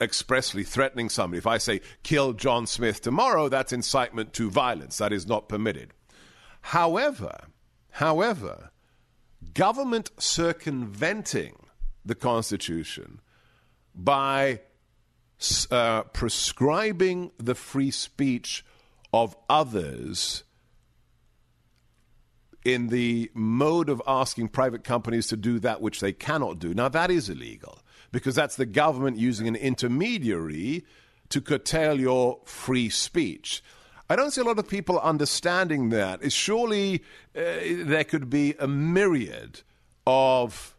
expressly 0.00 0.64
threatening 0.64 1.08
somebody. 1.08 1.38
If 1.38 1.46
I 1.46 1.58
say, 1.58 1.82
kill 2.02 2.32
John 2.32 2.66
Smith 2.66 3.00
tomorrow, 3.00 3.48
that's 3.48 3.72
incitement 3.72 4.32
to 4.32 4.50
violence. 4.50 4.98
That 4.98 5.12
is 5.12 5.28
not 5.28 5.48
permitted. 5.48 5.92
However, 6.62 7.36
however, 7.90 8.72
government 9.54 10.10
circumventing 10.18 11.54
the 12.04 12.16
Constitution 12.16 13.20
by 13.94 14.62
uh, 15.70 16.02
prescribing 16.02 17.30
the 17.38 17.54
free 17.54 17.92
speech 17.92 18.64
of 19.12 19.36
others 19.48 20.42
in 22.64 22.88
the 22.88 23.30
mode 23.34 23.88
of 23.88 24.00
asking 24.06 24.48
private 24.48 24.84
companies 24.84 25.26
to 25.28 25.36
do 25.36 25.58
that 25.60 25.80
which 25.80 26.00
they 26.00 26.12
cannot 26.12 26.58
do. 26.58 26.72
Now, 26.72 26.88
that 26.88 27.10
is 27.10 27.28
illegal 27.28 27.80
because 28.10 28.34
that's 28.34 28.56
the 28.56 28.66
government 28.66 29.18
using 29.18 29.46
an 29.46 29.56
intermediary 29.56 30.84
to 31.28 31.40
curtail 31.40 32.00
your 32.00 32.40
free 32.44 32.88
speech. 32.88 33.62
I 34.08 34.16
don't 34.16 34.30
see 34.30 34.40
a 34.40 34.44
lot 34.44 34.58
of 34.58 34.68
people 34.68 35.00
understanding 35.00 35.90
that. 35.90 36.30
Surely 36.32 37.02
uh, 37.36 37.42
there 37.84 38.04
could 38.04 38.28
be 38.30 38.54
a 38.58 38.68
myriad 38.68 39.62
of 40.06 40.76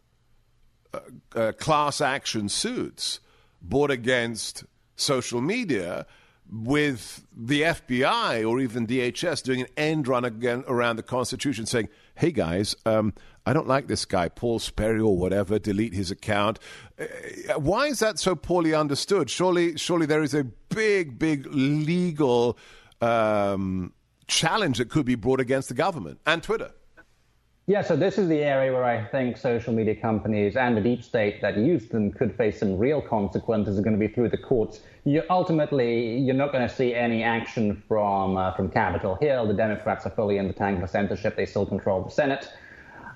uh, 0.94 1.00
uh, 1.34 1.52
class 1.52 2.00
action 2.00 2.48
suits 2.48 3.20
brought 3.60 3.90
against 3.90 4.64
social 4.94 5.40
media 5.40 6.06
with 6.50 7.26
the 7.36 7.62
FBI 7.62 8.48
or 8.48 8.60
even 8.60 8.86
DHS 8.86 9.42
doing 9.42 9.62
an 9.62 9.66
end 9.76 10.08
run 10.08 10.24
again 10.24 10.64
around 10.68 10.96
the 10.96 11.02
Constitution, 11.02 11.66
saying, 11.66 11.88
"Hey 12.14 12.30
guys, 12.30 12.76
um, 12.84 13.14
I 13.44 13.52
don't 13.52 13.66
like 13.66 13.88
this 13.88 14.04
guy, 14.04 14.28
Paul 14.28 14.58
Sperry 14.58 15.00
or 15.00 15.16
whatever. 15.16 15.58
Delete 15.58 15.94
his 15.94 16.10
account." 16.10 16.58
Uh, 16.98 17.58
why 17.58 17.86
is 17.86 17.98
that 18.00 18.18
so 18.18 18.34
poorly 18.34 18.74
understood? 18.74 19.28
Surely, 19.28 19.76
surely 19.76 20.06
there 20.06 20.22
is 20.22 20.34
a 20.34 20.44
big, 20.44 21.18
big 21.18 21.46
legal 21.50 22.56
um, 23.00 23.92
challenge 24.26 24.78
that 24.78 24.88
could 24.88 25.06
be 25.06 25.14
brought 25.14 25.40
against 25.40 25.68
the 25.68 25.74
government 25.74 26.20
and 26.26 26.42
Twitter. 26.42 26.72
Yeah, 27.68 27.82
so 27.82 27.96
this 27.96 28.16
is 28.16 28.28
the 28.28 28.44
area 28.44 28.72
where 28.72 28.84
I 28.84 29.04
think 29.06 29.36
social 29.36 29.72
media 29.72 29.96
companies 29.96 30.54
and 30.54 30.76
the 30.76 30.80
deep 30.80 31.02
state 31.02 31.42
that 31.42 31.56
use 31.56 31.88
them 31.88 32.12
could 32.12 32.32
face 32.36 32.60
some 32.60 32.78
real 32.78 33.02
consequences. 33.02 33.76
Are 33.76 33.82
going 33.82 33.98
to 33.98 33.98
be 33.98 34.12
through 34.12 34.28
the 34.28 34.38
courts. 34.38 34.82
You, 35.06 35.22
ultimately, 35.30 36.18
you're 36.18 36.34
not 36.34 36.50
going 36.50 36.66
to 36.68 36.74
see 36.74 36.92
any 36.92 37.22
action 37.22 37.80
from 37.86 38.36
uh, 38.36 38.50
from 38.54 38.68
Capitol 38.68 39.14
Hill. 39.20 39.46
The 39.46 39.54
Democrats 39.54 40.04
are 40.04 40.10
fully 40.10 40.36
in 40.36 40.48
the 40.48 40.52
tank 40.52 40.80
for 40.80 40.88
censorship. 40.88 41.36
They 41.36 41.46
still 41.46 41.64
control 41.64 42.02
the 42.02 42.10
Senate. 42.10 42.48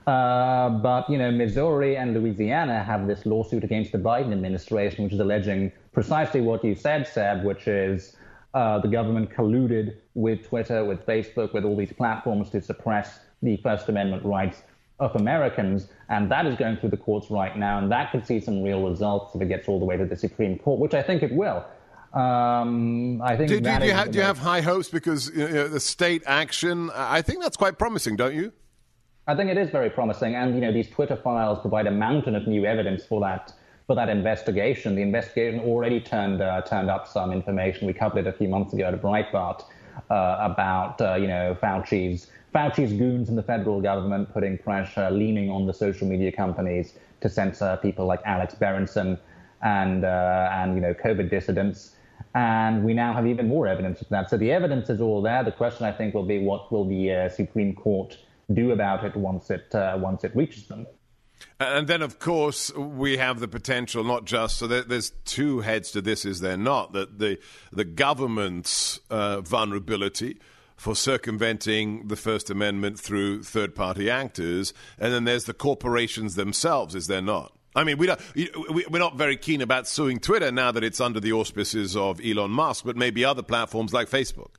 Uh, 0.07 0.71
but 0.71 1.11
you 1.11 1.19
know, 1.19 1.33
Missouri 1.33 1.97
and 1.97 2.15
Louisiana 2.15 2.85
have 2.85 3.09
this 3.09 3.27
lawsuit 3.27 3.65
against 3.65 3.91
the 3.91 3.99
Biden 3.99 4.31
administration, 4.31 5.03
which 5.03 5.13
is 5.13 5.19
alleging 5.19 5.73
precisely 5.93 6.41
what 6.41 6.63
you 6.65 6.77
said, 6.77 7.09
Seb, 7.09 7.43
which 7.43 7.67
is 7.67 8.17
uh, 8.55 8.79
the 8.79 8.89
government 8.89 9.29
colluded 9.29 9.97
with 10.15 10.47
Twitter, 10.47 10.85
with 10.85 11.05
Facebook, 11.05 11.53
with 11.53 11.65
all 11.65 11.77
these 11.77 11.93
platforms 11.93 12.51
to 12.51 12.63
suppress 12.63 13.19
the 13.43 13.57
First 13.65 13.89
Amendment 13.89 14.25
rights 14.25 14.63
of 15.01 15.17
Americans, 15.17 15.89
and 16.09 16.31
that 16.31 16.47
is 16.47 16.55
going 16.55 16.77
through 16.77 16.91
the 16.91 16.97
courts 16.97 17.33
right 17.33 17.57
now, 17.59 17.79
and 17.79 17.91
that 17.91 18.13
could 18.13 18.25
see 18.25 18.39
some 18.39 18.63
real 18.63 18.89
results 18.89 19.35
if 19.35 19.43
it 19.43 19.49
gets 19.49 19.67
all 19.67 19.81
the 19.81 19.85
way 19.85 19.97
to 19.97 20.05
the 20.05 20.15
Supreme 20.15 20.57
Court, 20.57 20.79
which 20.79 20.95
I 20.95 21.03
think 21.03 21.25
it 21.25 21.33
will. 21.33 21.65
Um, 22.13 23.23
I 23.23 23.37
think. 23.37 23.49
Do, 23.49 23.61
do, 23.61 23.79
do 23.79 23.87
you, 23.87 23.93
have, 23.93 24.11
do 24.11 24.19
you 24.19 24.25
have 24.25 24.39
high 24.39 24.61
hopes 24.61 24.89
because 24.89 25.31
you 25.35 25.49
know, 25.49 25.69
the 25.69 25.81
state 25.81 26.23
action? 26.27 26.91
I 26.95 27.23
think 27.23 27.41
that's 27.41 27.57
quite 27.57 27.79
promising, 27.79 28.17
don't 28.17 28.35
you? 28.35 28.53
I 29.27 29.37
think 29.37 29.49
it 29.49 29.57
is 29.57 29.71
very 29.71 29.91
promising, 29.91 30.35
and 30.35 30.55
you 30.55 30.61
know 30.61 30.73
these 30.73 30.91
Twitter 30.91 31.15
files 31.15 31.61
provide 31.61 31.87
a 31.87 31.91
mountain 31.93 32.35
of 32.35 32.49
new 32.49 32.65
evidence 32.65 33.05
for 33.05 33.21
that 33.21 33.53
for 33.87 33.95
that 33.95 34.09
investigation. 34.09 34.97
The 34.97 35.03
investigation 35.03 35.61
already 35.61 36.01
turned 36.01 36.43
uh, 36.43 36.63
turned 36.63 36.91
up 36.91 37.07
some 37.07 37.31
information. 37.33 37.87
We 37.87 37.93
covered 37.93 38.27
it 38.27 38.27
a 38.27 38.33
few 38.33 38.49
months 38.49 38.73
ago 38.73 38.85
at 38.85 39.01
Breitbart 39.01 39.65
uh, 40.11 40.37
about 40.41 41.01
uh, 41.01 41.15
you 41.15 41.29
know 41.29 41.57
Fauci's 41.63 42.27
Fauci's 42.53 42.93
goons 42.93 43.29
in 43.29 43.37
the 43.37 43.43
federal 43.43 43.81
government 43.81 44.33
putting 44.33 44.59
pressure, 44.59 45.11
leaning 45.11 45.49
on 45.51 45.67
the 45.67 45.75
social 45.75 46.09
media 46.09 46.33
companies 46.33 46.95
to 47.21 47.29
censor 47.29 47.79
people 47.83 48.07
like 48.07 48.21
Alex 48.25 48.55
Berenson 48.55 49.19
and 49.63 50.05
uh, 50.05 50.51
and 50.53 50.75
you 50.75 50.81
know 50.81 50.95
COVID 50.95 51.31
dissidents. 51.31 51.93
And 52.35 52.85
we 52.85 52.95
now 52.95 53.13
have 53.13 53.27
even 53.27 53.49
more 53.49 53.67
evidence 53.67 54.01
of 54.01 54.09
that. 54.11 54.31
So 54.31 54.37
the 54.37 54.53
evidence 54.53 54.89
is 54.89 55.01
all 55.01 55.21
there. 55.21 55.43
The 55.43 55.53
question, 55.53 55.85
I 55.85 55.93
think, 55.93 56.15
will 56.15 56.27
be 56.27 56.39
what 56.39 56.71
will 56.71 56.87
the 56.89 57.13
uh, 57.13 57.29
Supreme 57.29 57.75
Court 57.75 58.17
do 58.53 58.71
about 58.71 59.05
it 59.05 59.17
once 59.17 59.51
it 59.51 59.75
uh, 59.75 59.99
once 60.01 60.23
it 60.25 60.35
reaches 60.35 60.67
them. 60.69 60.87
And 61.59 61.89
then, 61.89 62.03
of 62.03 62.19
course, 62.19 62.73
we 62.75 63.17
have 63.17 63.41
the 63.41 63.49
potential 63.49 64.05
not 64.05 64.25
just 64.25 64.59
so 64.59 64.67
there, 64.67 64.83
there's 64.83 65.11
two 65.25 65.61
heads 65.61 65.91
to 65.93 66.01
this, 66.01 66.25
is 66.25 66.41
there 66.41 66.57
not? 66.57 66.93
That 66.93 67.19
the 67.19 67.39
the 67.73 67.85
government's 67.85 69.01
uh, 69.11 69.41
vulnerability 69.41 70.39
for 70.77 70.95
circumventing 70.95 72.09
the 72.09 72.17
First 72.17 72.49
Amendment 72.49 72.99
through 72.99 73.43
third 73.43 73.75
party 73.75 74.09
actors. 74.09 74.73
And 74.99 75.13
then 75.13 75.25
there's 75.25 75.45
the 75.45 75.53
corporations 75.53 76.37
themselves, 76.37 76.95
is 76.95 77.07
there 77.07 77.21
not? 77.21 77.53
I 77.75 77.85
mean, 77.85 77.99
we 77.99 78.07
don't, 78.07 78.21
we're 78.91 78.99
not 78.99 79.17
very 79.17 79.37
keen 79.37 79.61
about 79.61 79.87
suing 79.87 80.19
Twitter 80.19 80.51
now 80.51 80.73
that 80.73 80.83
it's 80.83 81.01
under 81.01 81.21
the 81.21 81.33
auspices 81.33 81.97
of 81.97 82.21
Elon 82.25 82.51
Musk, 82.51 82.85
but 82.85 82.97
maybe 82.97 83.25
other 83.25 83.43
platforms 83.43 83.93
like 83.93 84.11
Facebook. 84.11 84.57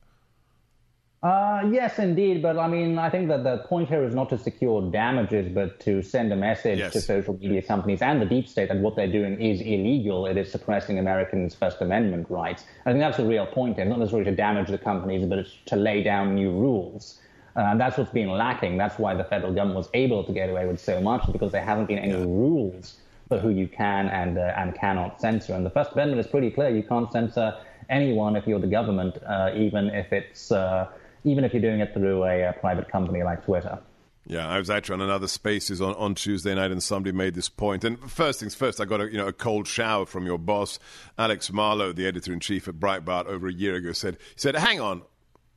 Uh, 1.23 1.61
yes, 1.71 1.99
indeed. 1.99 2.41
But 2.41 2.57
I 2.57 2.67
mean, 2.67 2.97
I 2.97 3.09
think 3.09 3.27
that 3.27 3.43
the 3.43 3.57
point 3.67 3.89
here 3.89 4.03
is 4.03 4.15
not 4.15 4.29
to 4.29 4.37
secure 4.39 4.81
damages, 4.89 5.53
but 5.53 5.79
to 5.81 6.01
send 6.01 6.33
a 6.33 6.35
message 6.35 6.79
yes. 6.79 6.93
to 6.93 7.01
social 7.01 7.37
media 7.37 7.61
companies 7.61 8.01
and 8.01 8.19
the 8.19 8.25
deep 8.25 8.47
state 8.47 8.69
that 8.69 8.77
what 8.77 8.95
they're 8.95 9.11
doing 9.11 9.39
is 9.39 9.61
illegal. 9.61 10.25
It 10.25 10.37
is 10.37 10.51
suppressing 10.51 10.97
Americans' 10.97 11.53
First 11.53 11.79
Amendment 11.81 12.27
rights. 12.29 12.63
I 12.85 12.91
think 12.91 13.01
that's 13.01 13.17
the 13.17 13.25
real 13.25 13.45
point 13.45 13.75
here. 13.75 13.85
Not 13.85 13.99
necessarily 13.99 14.31
to 14.31 14.35
damage 14.35 14.69
the 14.69 14.79
companies, 14.79 15.27
but 15.27 15.37
it's 15.37 15.51
to 15.67 15.75
lay 15.75 16.01
down 16.01 16.33
new 16.33 16.51
rules. 16.51 17.19
Uh, 17.55 17.59
and 17.59 17.79
that's 17.79 17.97
what's 17.97 18.11
been 18.11 18.29
lacking. 18.29 18.77
That's 18.77 18.97
why 18.97 19.13
the 19.13 19.25
federal 19.25 19.53
government 19.53 19.77
was 19.77 19.89
able 19.93 20.23
to 20.23 20.31
get 20.31 20.49
away 20.49 20.65
with 20.65 20.79
so 20.79 21.01
much, 21.01 21.29
because 21.31 21.51
there 21.51 21.63
haven't 21.63 21.85
been 21.85 21.99
any 21.99 22.13
yeah. 22.13 22.23
rules 22.23 22.97
who 23.37 23.49
you 23.49 23.67
can 23.67 24.07
and 24.09 24.37
uh, 24.37 24.53
and 24.57 24.75
cannot 24.75 25.19
censor. 25.21 25.53
And 25.53 25.65
the 25.65 25.69
First 25.69 25.93
Amendment 25.93 26.19
is 26.19 26.27
pretty 26.27 26.51
clear. 26.51 26.69
You 26.69 26.83
can't 26.83 27.11
censor 27.11 27.57
anyone 27.89 28.35
if 28.35 28.47
you're 28.47 28.59
the 28.59 28.67
government, 28.67 29.17
uh, 29.25 29.51
even 29.55 29.89
if 29.89 30.11
it's 30.13 30.51
uh, 30.51 30.87
even 31.23 31.43
if 31.43 31.53
you're 31.53 31.61
doing 31.61 31.79
it 31.79 31.93
through 31.93 32.23
a, 32.23 32.49
a 32.49 32.53
private 32.53 32.89
company 32.89 33.23
like 33.23 33.45
Twitter. 33.45 33.79
Yeah, 34.27 34.47
I 34.47 34.59
was 34.59 34.69
actually 34.69 34.93
on 34.95 35.01
another 35.01 35.27
Spaces 35.27 35.81
on, 35.81 35.95
on 35.95 36.13
Tuesday 36.13 36.53
night, 36.53 36.71
and 36.71 36.81
somebody 36.81 37.11
made 37.15 37.33
this 37.33 37.49
point. 37.49 37.83
And 37.83 37.99
first 38.09 38.39
things 38.39 38.53
first, 38.53 38.79
I 38.79 38.85
got 38.85 39.01
a 39.01 39.11
you 39.11 39.17
know 39.17 39.27
a 39.27 39.33
cold 39.33 39.67
shower 39.67 40.05
from 40.05 40.25
your 40.25 40.37
boss, 40.37 40.79
Alex 41.17 41.51
Marlow, 41.51 41.91
the 41.91 42.05
editor 42.05 42.31
in 42.31 42.39
chief 42.39 42.67
at 42.67 42.75
Breitbart, 42.75 43.25
over 43.25 43.47
a 43.47 43.53
year 43.53 43.75
ago. 43.75 43.91
Said 43.93 44.17
he 44.19 44.39
said, 44.39 44.55
"Hang 44.55 44.79
on, 44.79 45.01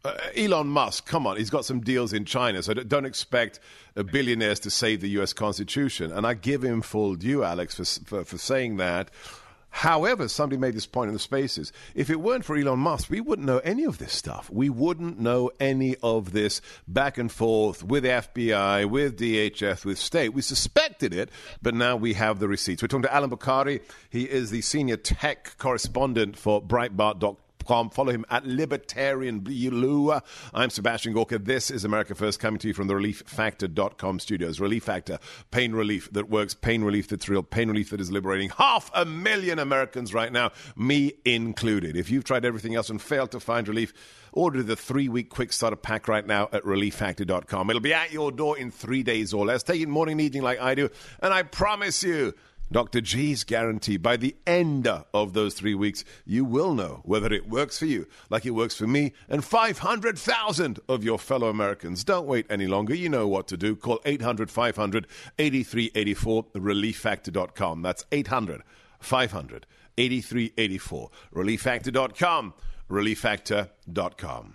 uh, 0.04 0.14
Elon 0.36 0.68
Musk, 0.68 1.06
come 1.06 1.26
on, 1.26 1.36
he's 1.36 1.50
got 1.50 1.64
some 1.64 1.80
deals 1.80 2.12
in 2.12 2.24
China, 2.24 2.62
so 2.62 2.74
don't 2.74 3.06
expect 3.06 3.60
billionaires 4.12 4.60
to 4.60 4.70
save 4.70 5.00
the 5.00 5.08
U.S. 5.10 5.32
Constitution." 5.32 6.12
And 6.12 6.26
I 6.26 6.34
give 6.34 6.62
him 6.62 6.82
full 6.82 7.14
due, 7.14 7.42
Alex, 7.42 7.74
for 7.74 7.84
for, 8.04 8.24
for 8.24 8.38
saying 8.38 8.76
that. 8.76 9.10
However, 9.74 10.28
somebody 10.28 10.56
made 10.60 10.74
this 10.74 10.86
point 10.86 11.08
in 11.08 11.14
the 11.14 11.18
spaces. 11.18 11.72
If 11.96 12.08
it 12.08 12.20
weren't 12.20 12.44
for 12.44 12.56
Elon 12.56 12.78
Musk, 12.78 13.10
we 13.10 13.20
wouldn't 13.20 13.44
know 13.44 13.58
any 13.58 13.82
of 13.82 13.98
this 13.98 14.12
stuff. 14.12 14.48
We 14.48 14.70
wouldn't 14.70 15.18
know 15.18 15.50
any 15.58 15.96
of 16.00 16.32
this 16.32 16.60
back 16.86 17.18
and 17.18 17.30
forth 17.30 17.82
with 17.82 18.04
FBI, 18.04 18.88
with 18.88 19.18
DHS, 19.18 19.84
with 19.84 19.98
state. 19.98 20.28
We 20.28 20.42
suspected 20.42 21.12
it, 21.12 21.28
but 21.60 21.74
now 21.74 21.96
we 21.96 22.14
have 22.14 22.38
the 22.38 22.46
receipts. 22.46 22.82
We're 22.82 22.86
talking 22.86 23.02
to 23.02 23.12
Allum 23.12 23.30
Bokhari. 23.30 23.80
He 24.08 24.30
is 24.30 24.52
the 24.52 24.60
senior 24.60 24.96
tech 24.96 25.58
correspondent 25.58 26.36
for 26.36 26.62
Breitbart.com 26.62 27.38
Follow 27.64 28.12
him 28.12 28.24
at 28.30 28.46
Libertarian 28.46 29.40
Blue. 29.40 30.12
I'm 30.52 30.70
Sebastian 30.70 31.12
Gorka. 31.12 31.38
This 31.38 31.70
is 31.70 31.84
America 31.84 32.14
First 32.14 32.40
coming 32.40 32.58
to 32.58 32.68
you 32.68 32.74
from 32.74 32.86
the 32.86 32.94
ReliefFactor.com 32.94 34.18
studios. 34.20 34.60
Relief 34.60 34.84
Factor, 34.84 35.18
pain 35.50 35.72
relief 35.72 36.12
that 36.12 36.28
works, 36.28 36.54
pain 36.54 36.84
relief 36.84 37.08
that's 37.08 37.28
real, 37.28 37.42
pain 37.42 37.68
relief 37.68 37.90
that 37.90 38.00
is 38.00 38.10
liberating 38.10 38.50
half 38.50 38.90
a 38.94 39.04
million 39.04 39.58
Americans 39.58 40.12
right 40.12 40.32
now, 40.32 40.52
me 40.76 41.14
included. 41.24 41.96
If 41.96 42.10
you've 42.10 42.24
tried 42.24 42.44
everything 42.44 42.74
else 42.74 42.90
and 42.90 43.00
failed 43.00 43.30
to 43.32 43.40
find 43.40 43.66
relief, 43.66 43.92
order 44.32 44.62
the 44.62 44.76
three 44.76 45.08
week 45.08 45.30
quick 45.30 45.52
starter 45.52 45.76
pack 45.76 46.08
right 46.08 46.26
now 46.26 46.48
at 46.52 46.62
ReliefFactor.com. 46.64 47.70
It'll 47.70 47.80
be 47.80 47.94
at 47.94 48.12
your 48.12 48.30
door 48.30 48.58
in 48.58 48.70
three 48.70 49.02
days 49.02 49.32
or 49.32 49.46
less. 49.46 49.62
Take 49.62 49.80
it 49.80 49.88
morning 49.88 50.12
and 50.12 50.20
evening 50.20 50.42
like 50.42 50.60
I 50.60 50.74
do, 50.74 50.90
and 51.20 51.32
I 51.32 51.42
promise 51.42 52.02
you, 52.02 52.34
Dr. 52.74 53.00
G's 53.00 53.44
guarantee 53.44 53.98
by 53.98 54.16
the 54.16 54.34
end 54.48 54.88
of 54.88 55.32
those 55.32 55.54
three 55.54 55.76
weeks, 55.76 56.04
you 56.26 56.44
will 56.44 56.74
know 56.74 57.02
whether 57.04 57.32
it 57.32 57.48
works 57.48 57.78
for 57.78 57.86
you, 57.86 58.08
like 58.30 58.44
it 58.44 58.50
works 58.50 58.74
for 58.74 58.88
me 58.88 59.12
and 59.28 59.44
500,000 59.44 60.80
of 60.88 61.04
your 61.04 61.20
fellow 61.20 61.48
Americans. 61.48 62.02
Don't 62.02 62.26
wait 62.26 62.46
any 62.50 62.66
longer. 62.66 62.92
You 62.92 63.08
know 63.08 63.28
what 63.28 63.46
to 63.46 63.56
do. 63.56 63.76
Call 63.76 64.00
800 64.04 64.50
500 64.50 65.06
8384, 65.38 66.44
relieffactor.com. 66.46 67.82
That's 67.82 68.04
800 68.10 68.62
500 68.98 69.66
8384, 69.96 71.10
relieffactor.com, 71.32 72.54
relieffactor.com. 72.90 74.54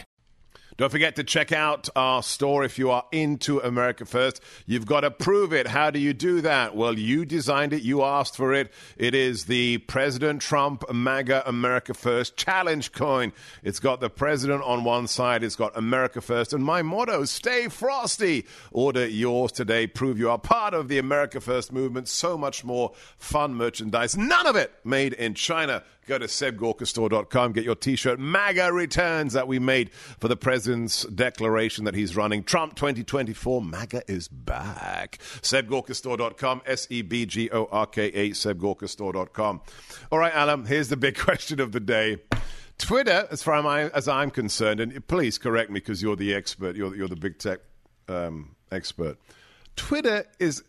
Don't 0.81 0.89
forget 0.89 1.15
to 1.17 1.23
check 1.23 1.51
out 1.51 1.89
our 1.95 2.23
store 2.23 2.63
if 2.63 2.79
you 2.79 2.89
are 2.89 3.05
into 3.11 3.59
America 3.59 4.03
First. 4.03 4.41
You've 4.65 4.87
got 4.87 5.01
to 5.01 5.11
prove 5.11 5.53
it. 5.53 5.67
How 5.67 5.91
do 5.91 5.99
you 5.99 6.11
do 6.11 6.41
that? 6.41 6.75
Well, 6.75 6.97
you 6.97 7.23
designed 7.23 7.71
it, 7.71 7.83
you 7.83 8.01
asked 8.01 8.35
for 8.35 8.51
it. 8.51 8.73
It 8.97 9.13
is 9.13 9.45
the 9.45 9.77
President 9.77 10.41
Trump 10.41 10.91
MAGA 10.91 11.47
America 11.47 11.93
First 11.93 12.35
challenge 12.35 12.93
coin. 12.93 13.31
It's 13.61 13.79
got 13.79 13.99
the 13.99 14.09
president 14.09 14.63
on 14.63 14.83
one 14.83 15.05
side, 15.05 15.43
it's 15.43 15.55
got 15.55 15.77
America 15.77 16.19
First, 16.19 16.51
and 16.51 16.63
my 16.63 16.81
motto 16.81 17.25
stay 17.25 17.67
frosty. 17.67 18.47
Order 18.71 19.05
yours 19.05 19.51
today. 19.51 19.85
Prove 19.85 20.17
you 20.17 20.31
are 20.31 20.39
part 20.39 20.73
of 20.73 20.87
the 20.87 20.97
America 20.97 21.39
First 21.39 21.71
movement. 21.71 22.07
So 22.07 22.39
much 22.39 22.63
more 22.63 22.91
fun 23.19 23.53
merchandise. 23.53 24.17
None 24.17 24.47
of 24.47 24.55
it 24.55 24.73
made 24.83 25.13
in 25.13 25.35
China. 25.35 25.83
Go 26.07 26.17
to 26.17 26.25
sebgorkastore.com, 26.25 27.51
get 27.51 27.63
your 27.63 27.75
t 27.75 27.95
shirt. 27.95 28.19
MAGA 28.19 28.73
returns 28.73 29.33
that 29.33 29.47
we 29.47 29.59
made 29.59 29.93
for 29.93 30.27
the 30.27 30.35
president's 30.35 31.03
declaration 31.05 31.85
that 31.85 31.93
he's 31.93 32.15
running. 32.15 32.43
Trump 32.43 32.75
2024, 32.75 33.61
MAGA 33.61 34.01
is 34.07 34.27
back. 34.27 35.19
sebgorkastore.com, 35.41 36.61
S 36.65 36.87
E 36.89 37.03
B 37.03 37.25
G 37.27 37.49
O 37.51 37.65
R 37.71 37.85
K 37.85 38.05
A, 38.07 38.29
sebgorkastore.com. 38.31 39.61
All 40.11 40.19
right, 40.19 40.33
Allum, 40.33 40.65
here's 40.65 40.89
the 40.89 40.97
big 40.97 41.17
question 41.19 41.59
of 41.59 41.71
the 41.71 41.79
day. 41.79 42.17
Twitter, 42.79 43.27
as 43.29 43.43
far 43.43 43.63
as 43.93 44.07
I'm 44.07 44.31
concerned, 44.31 44.79
and 44.79 45.07
please 45.07 45.37
correct 45.37 45.69
me 45.69 45.75
because 45.75 46.01
you're 46.01 46.15
the 46.15 46.33
expert, 46.33 46.75
you're, 46.75 46.95
you're 46.95 47.07
the 47.07 47.15
big 47.15 47.37
tech 47.37 47.59
um, 48.09 48.55
expert. 48.71 49.19
Twitter 49.75 50.25
is 50.39 50.63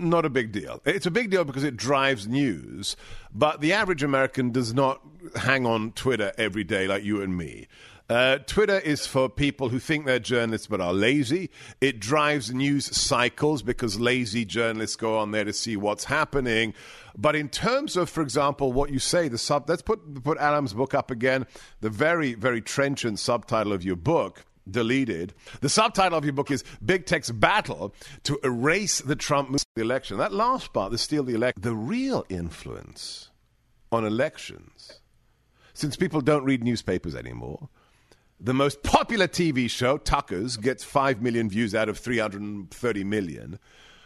not 0.00 0.24
a 0.24 0.30
big 0.30 0.52
deal. 0.52 0.80
It's 0.84 1.06
a 1.06 1.10
big 1.10 1.30
deal 1.30 1.44
because 1.44 1.64
it 1.64 1.76
drives 1.76 2.26
news, 2.26 2.96
but 3.34 3.60
the 3.60 3.72
average 3.72 4.02
American 4.02 4.50
does 4.50 4.74
not 4.74 5.00
hang 5.36 5.66
on 5.66 5.92
Twitter 5.92 6.32
every 6.38 6.64
day 6.64 6.86
like 6.86 7.04
you 7.04 7.22
and 7.22 7.36
me. 7.36 7.66
Uh, 8.08 8.38
Twitter 8.46 8.78
is 8.78 9.06
for 9.06 9.28
people 9.28 9.68
who 9.68 9.78
think 9.78 10.06
they're 10.06 10.18
journalists 10.18 10.66
but 10.66 10.80
are 10.80 10.94
lazy. 10.94 11.50
It 11.82 12.00
drives 12.00 12.50
news 12.50 12.96
cycles 12.96 13.62
because 13.62 14.00
lazy 14.00 14.46
journalists 14.46 14.96
go 14.96 15.18
on 15.18 15.30
there 15.30 15.44
to 15.44 15.52
see 15.52 15.76
what's 15.76 16.04
happening. 16.04 16.72
But 17.18 17.36
in 17.36 17.50
terms 17.50 17.98
of, 17.98 18.08
for 18.08 18.22
example, 18.22 18.72
what 18.72 18.90
you 18.90 18.98
say, 18.98 19.28
the 19.28 19.36
sub, 19.36 19.68
let's 19.68 19.82
put, 19.82 20.24
put 20.24 20.38
Adam's 20.38 20.72
book 20.72 20.94
up 20.94 21.10
again, 21.10 21.46
the 21.82 21.90
very, 21.90 22.32
very 22.32 22.62
trenchant 22.62 23.18
subtitle 23.18 23.74
of 23.74 23.84
your 23.84 23.96
book 23.96 24.44
deleted. 24.70 25.34
The 25.60 25.68
subtitle 25.68 26.18
of 26.18 26.24
your 26.24 26.32
book 26.32 26.50
is 26.50 26.64
Big 26.84 27.06
Tech's 27.06 27.30
Battle 27.30 27.94
to 28.24 28.38
Erase 28.44 29.00
the 29.00 29.16
Trump 29.16 29.56
Election. 29.76 30.18
That 30.18 30.32
last 30.32 30.72
part, 30.72 30.92
the 30.92 30.98
steal 30.98 31.24
the 31.24 31.34
election, 31.34 31.62
the 31.62 31.74
real 31.74 32.24
influence 32.28 33.30
on 33.90 34.04
elections, 34.04 35.00
since 35.74 35.96
people 35.96 36.20
don't 36.20 36.44
read 36.44 36.64
newspapers 36.64 37.14
anymore, 37.14 37.68
the 38.40 38.54
most 38.54 38.82
popular 38.82 39.26
TV 39.26 39.68
show, 39.68 39.98
Tucker's, 39.98 40.56
gets 40.56 40.84
5 40.84 41.20
million 41.20 41.48
views 41.48 41.74
out 41.74 41.88
of 41.88 41.98
330 41.98 43.04
million. 43.04 43.58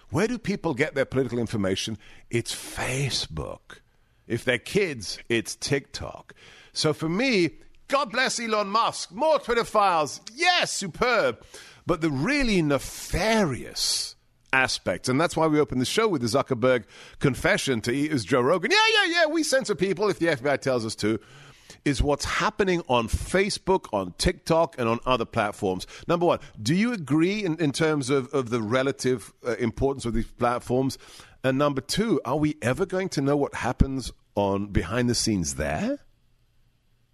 Where 0.08 0.26
do 0.26 0.38
people 0.38 0.74
get 0.74 0.94
their 0.94 1.04
political 1.04 1.38
information? 1.38 1.98
It's 2.30 2.54
Facebook. 2.54 3.80
If 4.26 4.44
they're 4.44 4.58
kids, 4.58 5.18
it's 5.28 5.56
TikTok. 5.56 6.34
So 6.72 6.92
for 6.92 7.08
me, 7.08 7.50
God 7.92 8.10
bless 8.10 8.40
Elon 8.40 8.68
Musk. 8.68 9.12
More 9.12 9.38
Twitter 9.38 9.64
files. 9.64 10.22
Yes, 10.32 10.72
superb. 10.72 11.44
But 11.84 12.00
the 12.00 12.08
really 12.08 12.62
nefarious 12.62 14.16
aspects, 14.50 15.10
and 15.10 15.20
that's 15.20 15.36
why 15.36 15.46
we 15.46 15.60
opened 15.60 15.82
the 15.82 15.84
show 15.84 16.08
with 16.08 16.22
the 16.22 16.26
Zuckerberg 16.26 16.84
confession 17.18 17.82
to 17.82 17.94
is 17.94 18.24
Joe 18.24 18.40
Rogan. 18.40 18.70
Yeah, 18.70 18.78
yeah, 18.94 19.12
yeah, 19.12 19.26
we 19.26 19.42
censor 19.42 19.74
people 19.74 20.08
if 20.08 20.18
the 20.18 20.28
FBI 20.28 20.58
tells 20.62 20.86
us 20.86 20.94
to. 20.96 21.20
Is 21.84 22.02
what's 22.02 22.24
happening 22.24 22.80
on 22.88 23.08
Facebook, 23.08 23.92
on 23.92 24.14
TikTok, 24.16 24.78
and 24.78 24.88
on 24.88 24.98
other 25.04 25.26
platforms. 25.26 25.86
Number 26.08 26.24
one, 26.24 26.38
do 26.62 26.74
you 26.74 26.94
agree 26.94 27.44
in, 27.44 27.60
in 27.60 27.72
terms 27.72 28.08
of, 28.08 28.32
of 28.32 28.48
the 28.48 28.62
relative 28.62 29.34
uh, 29.46 29.56
importance 29.56 30.06
of 30.06 30.14
these 30.14 30.30
platforms? 30.38 30.96
And 31.44 31.58
number 31.58 31.82
two, 31.82 32.22
are 32.24 32.36
we 32.36 32.56
ever 32.62 32.86
going 32.86 33.10
to 33.10 33.20
know 33.20 33.36
what 33.36 33.54
happens 33.54 34.12
on 34.34 34.68
behind 34.68 35.10
the 35.10 35.14
scenes 35.14 35.56
there? 35.56 35.98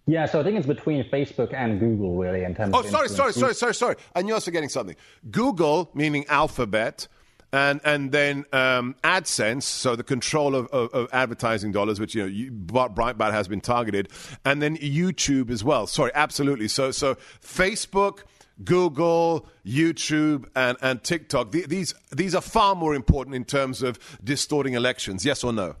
Yeah, 0.09 0.25
so 0.25 0.39
I 0.39 0.43
think 0.43 0.57
it's 0.57 0.65
between 0.65 1.03
Facebook 1.03 1.53
and 1.53 1.79
Google, 1.79 2.17
really, 2.17 2.43
in 2.43 2.55
terms 2.55 2.73
oh, 2.73 2.79
of. 2.79 2.87
Oh, 2.87 2.89
sorry, 2.89 3.09
sorry, 3.09 3.31
sorry, 3.31 3.53
sorry, 3.53 3.75
sorry. 3.75 3.95
And 4.15 4.27
you're 4.27 4.33
also 4.33 4.49
getting 4.49 4.69
something. 4.69 4.95
Google, 5.29 5.91
meaning 5.93 6.25
Alphabet, 6.29 7.07
and 7.53 7.79
and 7.83 8.11
then 8.11 8.45
um, 8.51 8.95
AdSense, 9.03 9.63
so 9.63 9.95
the 9.95 10.03
control 10.03 10.55
of, 10.55 10.65
of, 10.69 10.91
of, 10.95 11.09
advertising 11.13 11.71
dollars, 11.71 11.99
which 11.99 12.15
you 12.15 12.23
know 12.23 12.27
you, 12.27 12.51
Breitbart 12.51 13.31
has 13.31 13.47
been 13.47 13.61
targeted, 13.61 14.09
and 14.43 14.63
then 14.63 14.77
YouTube 14.77 15.51
as 15.51 15.63
well. 15.63 15.85
Sorry, 15.85 16.11
absolutely. 16.15 16.67
So 16.67 16.91
so 16.91 17.15
Facebook. 17.15 18.21
Google, 18.61 19.47
YouTube, 19.65 20.49
and, 20.53 20.77
and 20.81 21.01
TikTok. 21.01 21.53
These 21.53 21.93
these 22.11 22.35
are 22.35 22.41
far 22.41 22.75
more 22.75 22.93
important 22.93 23.33
in 23.37 23.45
terms 23.45 23.81
of 23.81 23.97
distorting 24.21 24.73
elections. 24.73 25.23
Yes 25.23 25.45
or 25.45 25.53
no? 25.53 25.77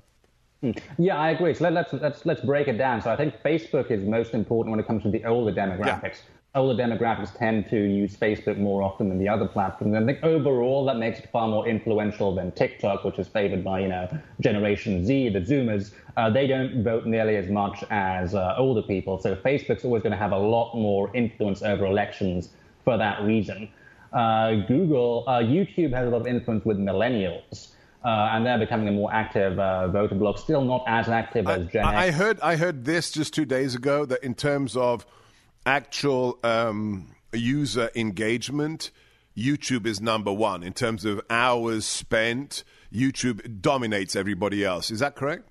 Hmm. 0.61 0.71
Yeah, 0.97 1.17
I 1.17 1.31
agree. 1.31 1.53
So 1.53 1.69
let, 1.69 1.85
us 1.85 1.93
let's, 1.93 2.03
let's 2.03 2.25
let's 2.25 2.41
break 2.41 2.67
it 2.67 2.77
down. 2.77 3.01
So 3.01 3.11
I 3.11 3.15
think 3.15 3.35
Facebook 3.43 3.91
is 3.91 4.03
most 4.03 4.33
important 4.33 4.71
when 4.71 4.79
it 4.79 4.87
comes 4.87 5.03
to 5.03 5.09
the 5.09 5.23
older 5.25 5.53
demographics. 5.53 6.03
Yeah. 6.03 6.35
Older 6.55 6.81
demographics 6.83 7.37
tend 7.37 7.69
to 7.69 7.77
use 7.77 8.17
Facebook 8.17 8.57
more 8.57 8.81
often 8.81 9.07
than 9.07 9.19
the 9.19 9.29
other 9.29 9.47
platforms. 9.47 9.95
And 9.95 10.03
I 10.03 10.13
think 10.13 10.23
overall 10.23 10.83
that 10.85 10.97
makes 10.97 11.19
it 11.19 11.29
far 11.31 11.47
more 11.47 11.67
influential 11.67 12.33
than 12.33 12.51
TikTok, 12.51 13.05
which 13.05 13.19
is 13.19 13.27
favored 13.27 13.63
by 13.63 13.79
you 13.81 13.87
know 13.87 14.09
Generation 14.41 15.05
Z, 15.05 15.29
the 15.29 15.39
Zoomers. 15.39 15.93
Uh, 16.17 16.29
they 16.29 16.47
don't 16.47 16.83
vote 16.83 17.05
nearly 17.05 17.37
as 17.37 17.49
much 17.49 17.83
as 17.89 18.35
uh, 18.35 18.55
older 18.57 18.81
people. 18.81 19.17
So 19.19 19.35
Facebook's 19.35 19.85
always 19.85 20.03
going 20.03 20.11
to 20.11 20.17
have 20.17 20.33
a 20.33 20.37
lot 20.37 20.75
more 20.75 21.15
influence 21.15 21.61
over 21.61 21.85
elections 21.85 22.49
for 22.83 22.97
that 22.97 23.21
reason. 23.21 23.69
Uh, 24.11 24.55
Google, 24.67 25.23
uh, 25.27 25.39
YouTube 25.39 25.93
has 25.93 26.07
a 26.07 26.09
lot 26.09 26.21
of 26.21 26.27
influence 26.27 26.65
with 26.65 26.79
millennials 26.79 27.69
uh, 28.03 28.29
and 28.31 28.45
they're 28.45 28.59
becoming 28.59 28.87
a 28.87 28.91
more 28.91 29.13
active 29.13 29.59
uh, 29.59 29.87
voter 29.89 30.15
bloc. 30.15 30.37
Still 30.37 30.63
not 30.63 30.83
as 30.87 31.09
active 31.09 31.47
as 31.47 31.67
Gen 31.67 31.83
I, 31.83 32.07
I 32.07 32.11
heard 32.11 32.39
I 32.41 32.55
heard 32.55 32.85
this 32.85 33.11
just 33.11 33.33
two 33.33 33.45
days 33.45 33.75
ago 33.75 34.05
that 34.05 34.23
in 34.23 34.35
terms 34.35 34.77
of 34.77 35.05
actual 35.65 36.39
um, 36.43 37.13
user 37.33 37.89
engagement, 37.95 38.91
YouTube 39.35 39.85
is 39.85 40.01
number 40.01 40.31
one 40.31 40.63
in 40.63 40.73
terms 40.73 41.05
of 41.05 41.21
hours 41.29 41.85
spent. 41.85 42.63
YouTube 42.91 43.61
dominates 43.61 44.15
everybody 44.15 44.65
else. 44.65 44.89
Is 44.89 44.99
that 44.99 45.15
correct? 45.15 45.47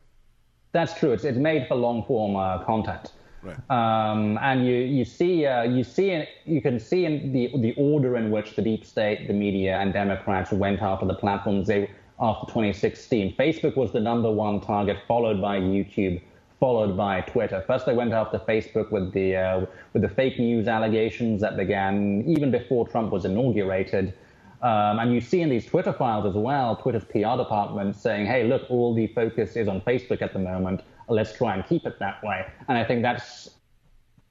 That's 0.73 0.99
true. 0.99 1.13
It's, 1.13 1.25
it's 1.25 1.39
made 1.39 1.69
for 1.69 1.77
long 1.77 2.05
form 2.05 2.37
uh, 2.37 2.65
content. 2.65 3.13
Right. 3.43 3.57
Um, 3.71 4.39
and 4.43 4.67
you, 4.67 4.75
you 4.75 5.05
see 5.05 5.47
uh, 5.47 5.63
you 5.63 5.85
see 5.85 6.25
you 6.45 6.61
can 6.61 6.81
see 6.81 7.05
in 7.05 7.33
the 7.33 7.53
the 7.61 7.75
order 7.77 8.17
in 8.17 8.31
which 8.31 8.57
the 8.57 8.63
deep 8.63 8.85
state, 8.85 9.29
the 9.29 9.33
media, 9.33 9.79
and 9.79 9.93
Democrats 9.93 10.51
went 10.51 10.83
after 10.83 11.07
the 11.07 11.15
platforms. 11.15 11.69
They 11.69 11.91
after 12.21 12.47
2016. 12.47 13.35
Facebook 13.37 13.77
was 13.77 13.93
the 13.93 14.01
number 14.01 14.31
one 14.31 14.61
target, 14.61 14.99
followed 15.07 15.41
by 15.41 15.59
YouTube, 15.59 16.21
followed 16.59 16.97
by 16.97 17.21
Twitter. 17.23 17.63
First, 17.67 17.87
they 17.87 17.95
went 17.95 18.13
after 18.13 18.39
Facebook 18.39 18.91
with 18.91 19.13
the 19.13 19.37
uh, 19.37 19.67
with 19.93 20.03
the 20.03 20.09
fake 20.09 20.39
news 20.39 20.69
allegations 20.69 21.41
that 21.41 21.57
began 21.57 22.25
even 22.27 22.51
before 22.51 22.87
Trump 22.89 23.13
was 23.13 23.25
inaugurated. 23.25 24.15
Um, 24.61 24.99
and 24.99 25.15
you 25.15 25.21
see 25.21 25.41
in 25.41 25.51
these 25.51 25.67
Twitter 25.67 25.93
files 25.93 26.27
as 26.27 26.35
well, 26.35 26.75
Twitter's 26.75 27.05
PR 27.05 27.37
department 27.37 27.95
saying, 27.95 28.27
"Hey, 28.27 28.45
look, 28.45 28.69
all 28.69 28.93
the 28.95 29.07
focus 29.09 29.55
is 29.55 29.69
on 29.69 29.81
Facebook 29.83 30.21
at 30.21 30.33
the 30.33 30.41
moment. 30.41 30.83
Let's 31.09 31.33
try 31.33 31.55
and 31.55 31.65
keep 31.65 31.87
it 31.87 31.99
that 32.01 32.23
way." 32.25 32.45
And 32.67 32.77
I 32.77 32.85
think 32.85 33.03
that's 33.03 33.51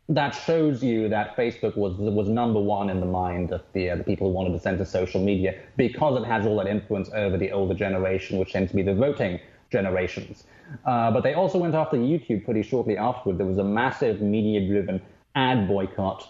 that 0.10 0.32
shows 0.32 0.82
you 0.82 1.10
that 1.10 1.36
Facebook 1.36 1.76
was 1.76 1.98
was 1.98 2.30
number 2.30 2.60
one 2.60 2.90
in 2.90 3.00
the 3.02 3.06
mind 3.06 3.52
of 3.52 3.62
the, 3.74 3.90
uh, 3.90 3.96
the 3.98 4.04
people 4.04 4.28
who 4.28 4.34
wanted 4.34 4.54
to 4.54 4.60
censor 4.60 4.86
social 4.86 5.22
media 5.22 5.60
because 5.76 6.22
it 6.22 6.26
has 6.26 6.46
all 6.46 6.56
that 6.58 6.68
influence 6.68 7.10
over 7.14 7.38
the 7.38 7.52
older 7.52 7.74
generation, 7.74 8.38
which 8.38 8.54
tends 8.54 8.72
to 8.72 8.76
be 8.76 8.84
the 8.84 8.96
voting 8.96 9.40
generations. 9.70 10.46
Uh, 10.86 11.12
but 11.12 11.24
they 11.24 11.34
also 11.34 11.58
went 11.58 11.76
after 11.76 11.98
YouTube 11.98 12.46
pretty 12.46 12.64
shortly 12.64 12.98
afterward. 12.98 13.38
There 13.38 13.46
was 13.46 13.58
a 13.58 13.64
massive 13.64 14.22
media-driven 14.22 15.02
ad 15.36 15.68
boycott 15.68 16.28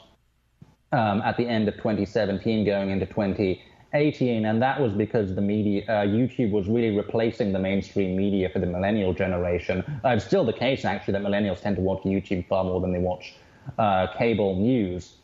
um, 0.91 1.21
at 1.21 1.37
the 1.37 1.47
end 1.47 1.67
of 1.67 1.75
2017, 1.75 2.65
going 2.65 2.89
into 2.89 3.05
2018, 3.05 4.45
and 4.45 4.61
that 4.61 4.79
was 4.79 4.93
because 4.93 5.35
the 5.35 5.41
media, 5.41 5.83
uh, 5.87 5.91
YouTube 6.05 6.51
was 6.51 6.67
really 6.67 6.95
replacing 6.95 7.51
the 7.51 7.59
mainstream 7.59 8.15
media 8.15 8.49
for 8.49 8.59
the 8.59 8.65
millennial 8.65 9.13
generation. 9.13 9.83
Uh, 10.03 10.09
it's 10.09 10.25
still 10.25 10.45
the 10.45 10.53
case, 10.53 10.85
actually, 10.85 11.13
that 11.13 11.21
millennials 11.21 11.61
tend 11.61 11.75
to 11.75 11.81
watch 11.81 12.01
YouTube 12.03 12.47
far 12.47 12.63
more 12.63 12.81
than 12.81 12.91
they 12.91 12.99
watch 12.99 13.35
uh, 13.77 14.07
cable 14.17 14.55
news. 14.55 15.15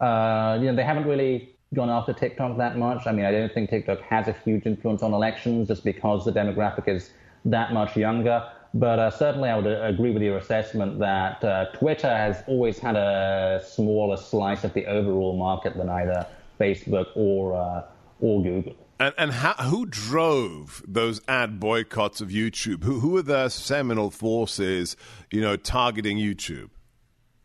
Uh, 0.00 0.58
you 0.60 0.66
know, 0.66 0.76
they 0.76 0.84
haven't 0.84 1.06
really 1.06 1.54
gone 1.74 1.90
after 1.90 2.12
TikTok 2.12 2.56
that 2.58 2.78
much. 2.78 3.06
I 3.06 3.12
mean, 3.12 3.24
I 3.24 3.32
don't 3.32 3.52
think 3.52 3.70
TikTok 3.70 4.00
has 4.02 4.28
a 4.28 4.32
huge 4.44 4.66
influence 4.66 5.02
on 5.02 5.12
elections 5.12 5.68
just 5.68 5.84
because 5.84 6.24
the 6.24 6.32
demographic 6.32 6.88
is 6.88 7.10
that 7.44 7.72
much 7.72 7.96
younger. 7.96 8.48
But 8.74 8.98
uh, 8.98 9.10
certainly, 9.10 9.50
I 9.50 9.56
would 9.56 9.66
uh, 9.66 9.82
agree 9.84 10.10
with 10.10 10.22
your 10.22 10.38
assessment 10.38 10.98
that 10.98 11.44
uh, 11.44 11.66
Twitter 11.74 12.08
has 12.08 12.42
always 12.48 12.78
had 12.78 12.96
a 12.96 13.62
smaller 13.64 14.16
slice 14.16 14.64
of 14.64 14.74
the 14.74 14.86
overall 14.86 15.36
market 15.36 15.76
than 15.76 15.88
either 15.88 16.26
Facebook 16.58 17.06
or 17.14 17.56
uh, 17.56 17.82
or 18.20 18.42
Google. 18.42 18.74
And, 18.98 19.14
and 19.18 19.32
how, 19.32 19.54
who 19.54 19.86
drove 19.86 20.82
those 20.86 21.20
ad 21.26 21.58
boycotts 21.58 22.20
of 22.20 22.28
YouTube? 22.28 22.84
Who, 22.84 23.00
who 23.00 23.16
are 23.16 23.22
the 23.22 23.48
seminal 23.48 24.10
forces, 24.10 24.96
you 25.30 25.40
know, 25.40 25.56
targeting 25.56 26.16
YouTube? 26.16 26.70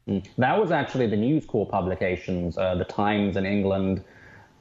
Mm. 0.10 0.26
That 0.38 0.60
was 0.60 0.72
actually 0.72 1.08
the 1.08 1.18
News 1.18 1.46
Corp 1.46 1.70
publications, 1.70 2.58
uh, 2.58 2.76
the 2.76 2.86
Times 2.86 3.38
in 3.38 3.46
England, 3.46 4.04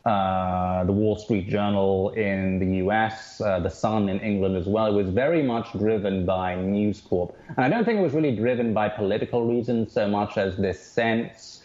uh, 0.05 0.85
the 0.85 0.93
Wall 0.93 1.17
Street 1.17 1.49
Journal 1.49 2.11
in 2.11 2.59
the 2.59 2.77
US, 2.85 3.41
uh, 3.41 3.59
the 3.59 3.71
Sun 3.71 4.09
in 4.11 4.21
England 4.21 4.57
as 4.57 4.67
well. 4.67 4.87
It 4.87 4.95
was 5.03 5.09
very 5.09 5.43
much 5.43 5.73
driven 5.73 6.27
by 6.27 6.55
News 6.55 7.01
Corp. 7.01 7.35
And 7.57 7.65
I 7.65 7.69
don't 7.69 7.85
think 7.85 7.99
it 7.99 8.03
was 8.03 8.13
really 8.13 8.37
driven 8.37 8.75
by 8.75 8.89
political 8.89 9.47
reasons 9.47 9.93
so 9.93 10.07
much 10.07 10.37
as 10.37 10.57
this 10.57 10.81
sense 10.81 11.63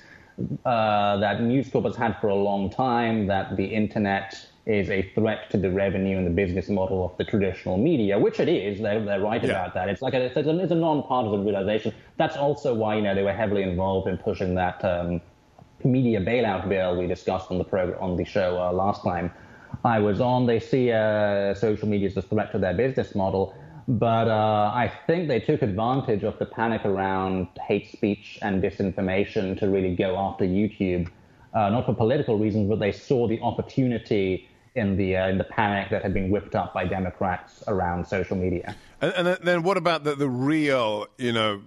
uh, 0.65 1.17
that 1.17 1.41
News 1.41 1.69
Corp 1.69 1.85
has 1.85 1.95
had 1.95 2.19
for 2.19 2.27
a 2.27 2.35
long 2.35 2.69
time 2.69 3.27
that 3.27 3.55
the 3.57 3.65
internet 3.65 4.47
is 4.65 4.89
a 4.89 5.01
threat 5.13 5.49
to 5.51 5.57
the 5.57 5.69
revenue 5.69 6.17
and 6.17 6.25
the 6.25 6.31
business 6.31 6.69
model 6.69 7.03
of 7.05 7.17
the 7.17 7.25
traditional 7.25 7.77
media, 7.77 8.17
which 8.17 8.39
it 8.39 8.47
is. 8.47 8.79
They're, 8.81 9.03
they're 9.03 9.19
right 9.19 9.43
yeah. 9.43 9.49
about 9.49 9.73
that. 9.73 9.89
It's 9.89 10.01
like 10.01 10.13
a, 10.13 10.21
it's 10.21 10.37
a, 10.37 10.59
it's 10.59 10.71
a 10.71 10.75
non-partisan 10.75 11.43
realization. 11.43 11.93
That's 12.17 12.37
also 12.37 12.73
why 12.73 12.95
you 12.95 13.01
know 13.01 13.13
they 13.13 13.23
were 13.23 13.33
heavily 13.33 13.63
involved 13.63 14.07
in 14.07 14.17
pushing 14.17 14.55
that 14.55 14.83
um, 14.85 15.21
media 15.83 16.21
bailout 16.21 16.69
bill 16.69 16.95
we 16.97 17.07
discussed 17.07 17.51
on 17.51 17.57
the 17.57 17.63
program 17.63 18.01
on 18.01 18.15
the 18.15 18.23
show 18.23 18.57
uh, 18.61 18.71
last 18.71 19.03
time 19.03 19.31
I 19.83 19.99
was 19.99 20.21
on. 20.21 20.45
They 20.45 20.59
see 20.59 20.91
uh, 20.91 21.53
social 21.55 21.87
media 21.87 22.07
as 22.07 22.17
a 22.17 22.21
threat 22.21 22.51
to 22.51 22.59
their 22.59 22.73
business 22.73 23.15
model, 23.15 23.55
but 23.87 24.27
uh, 24.27 24.71
I 24.73 24.91
think 25.07 25.27
they 25.27 25.39
took 25.39 25.61
advantage 25.61 26.23
of 26.23 26.37
the 26.39 26.45
panic 26.45 26.85
around 26.85 27.47
hate 27.67 27.91
speech 27.91 28.39
and 28.41 28.63
disinformation 28.63 29.57
to 29.59 29.69
really 29.69 29.95
go 29.95 30.17
after 30.17 30.45
YouTube, 30.45 31.09
uh, 31.53 31.69
not 31.69 31.85
for 31.85 31.93
political 31.93 32.37
reasons, 32.37 32.69
but 32.69 32.79
they 32.79 32.91
saw 32.91 33.27
the 33.27 33.39
opportunity 33.41 34.47
in 34.75 34.97
the 34.97 35.17
uh, 35.17 35.27
in 35.27 35.37
the 35.37 35.43
panic 35.43 35.89
that 35.91 36.01
had 36.01 36.13
been 36.13 36.29
whipped 36.29 36.55
up 36.55 36.73
by 36.73 36.85
Democrats 36.85 37.63
around 37.67 38.07
social 38.07 38.37
media. 38.37 38.75
And, 39.01 39.27
and 39.27 39.37
then 39.43 39.63
what 39.63 39.77
about 39.77 40.03
the, 40.03 40.15
the 40.15 40.29
real, 40.29 41.07
you 41.17 41.31
know, 41.31 41.61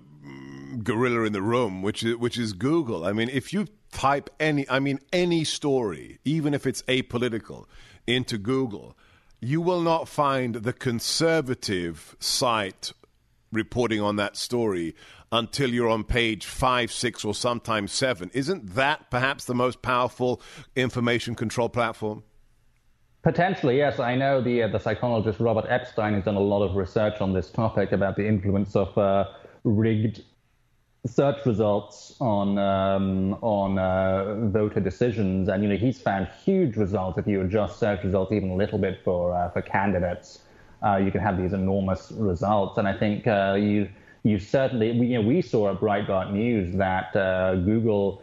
gorilla 0.82 1.24
in 1.24 1.32
the 1.32 1.42
room, 1.42 1.82
which 1.82 2.02
is 2.02 2.16
which 2.16 2.38
is 2.38 2.52
Google? 2.52 3.04
I 3.04 3.12
mean, 3.12 3.28
if 3.28 3.52
you 3.52 3.66
type 3.92 4.30
any, 4.40 4.68
I 4.68 4.80
mean, 4.80 5.00
any 5.12 5.44
story, 5.44 6.18
even 6.24 6.54
if 6.54 6.66
it's 6.66 6.82
apolitical, 6.82 7.66
into 8.06 8.38
Google, 8.38 8.96
you 9.40 9.60
will 9.60 9.80
not 9.80 10.08
find 10.08 10.56
the 10.56 10.72
conservative 10.72 12.16
site 12.18 12.92
reporting 13.52 14.00
on 14.00 14.16
that 14.16 14.36
story 14.36 14.94
until 15.32 15.70
you're 15.70 15.88
on 15.88 16.04
page 16.04 16.46
five, 16.46 16.92
six, 16.92 17.24
or 17.24 17.34
sometimes 17.34 17.92
seven. 17.92 18.30
Isn't 18.32 18.74
that 18.74 19.10
perhaps 19.10 19.44
the 19.44 19.54
most 19.54 19.82
powerful 19.82 20.40
information 20.74 21.34
control 21.34 21.68
platform? 21.68 22.22
Potentially, 23.26 23.78
yes. 23.78 23.98
I 23.98 24.14
know 24.14 24.40
the 24.40 24.62
uh, 24.62 24.68
the 24.68 24.78
psychologist 24.78 25.40
Robert 25.40 25.66
Epstein 25.68 26.14
has 26.14 26.22
done 26.22 26.36
a 26.36 26.40
lot 26.54 26.62
of 26.62 26.76
research 26.76 27.20
on 27.20 27.32
this 27.32 27.50
topic 27.50 27.90
about 27.90 28.14
the 28.14 28.24
influence 28.24 28.76
of 28.76 28.96
uh, 28.96 29.24
rigged 29.64 30.22
search 31.08 31.44
results 31.44 32.14
on 32.20 32.56
um, 32.56 33.34
on 33.42 33.80
uh, 33.80 34.46
voter 34.50 34.78
decisions, 34.78 35.48
and 35.48 35.64
you 35.64 35.68
know 35.68 35.74
he's 35.76 36.00
found 36.00 36.28
huge 36.44 36.76
results. 36.76 37.18
If 37.18 37.26
you 37.26 37.40
adjust 37.40 37.80
search 37.80 38.04
results 38.04 38.30
even 38.30 38.50
a 38.50 38.54
little 38.54 38.78
bit 38.78 39.00
for 39.02 39.34
uh, 39.34 39.50
for 39.50 39.60
candidates, 39.60 40.42
uh, 40.84 40.98
you 40.98 41.10
can 41.10 41.20
have 41.20 41.36
these 41.36 41.52
enormous 41.52 42.12
results. 42.12 42.78
And 42.78 42.86
I 42.86 42.96
think 42.96 43.26
uh, 43.26 43.56
you 43.58 43.88
you 44.22 44.38
certainly 44.38 45.00
we, 45.00 45.08
you 45.08 45.20
know 45.20 45.26
we 45.26 45.42
saw 45.42 45.72
at 45.72 45.80
Breitbart 45.80 46.30
News 46.30 46.76
that 46.76 47.12
Google 47.64 48.22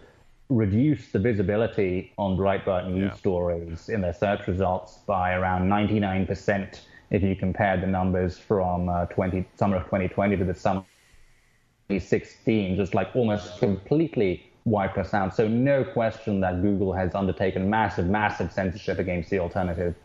reduced 0.49 1.13
the 1.13 1.19
visibility 1.19 2.13
on 2.17 2.37
Breitbart 2.37 2.87
News 2.87 3.11
yeah. 3.11 3.13
stories 3.13 3.89
in 3.89 4.01
their 4.01 4.13
search 4.13 4.47
results 4.47 4.99
by 5.07 5.33
around 5.33 5.67
99 5.69 6.27
percent 6.27 6.85
if 7.09 7.21
you 7.21 7.35
compare 7.35 7.79
the 7.79 7.87
numbers 7.87 8.37
from 8.37 8.89
uh, 8.89 9.05
20 9.05 9.45
summer 9.55 9.77
of 9.77 9.83
2020 9.85 10.37
to 10.37 10.43
the 10.45 10.53
summer 10.53 10.79
of 10.79 10.85
2016 11.89 12.75
just 12.75 12.93
like 12.93 13.15
almost 13.15 13.59
completely 13.59 14.49
wiped 14.65 14.97
us 14.97 15.13
out. 15.13 15.35
So 15.35 15.47
no 15.47 15.83
question 15.83 16.39
that 16.41 16.61
Google 16.61 16.93
has 16.93 17.15
undertaken 17.15 17.69
massive, 17.69 18.07
massive 18.07 18.51
censorship 18.51 18.99
against 18.99 19.29
the 19.29 19.39
alternative 19.39 19.95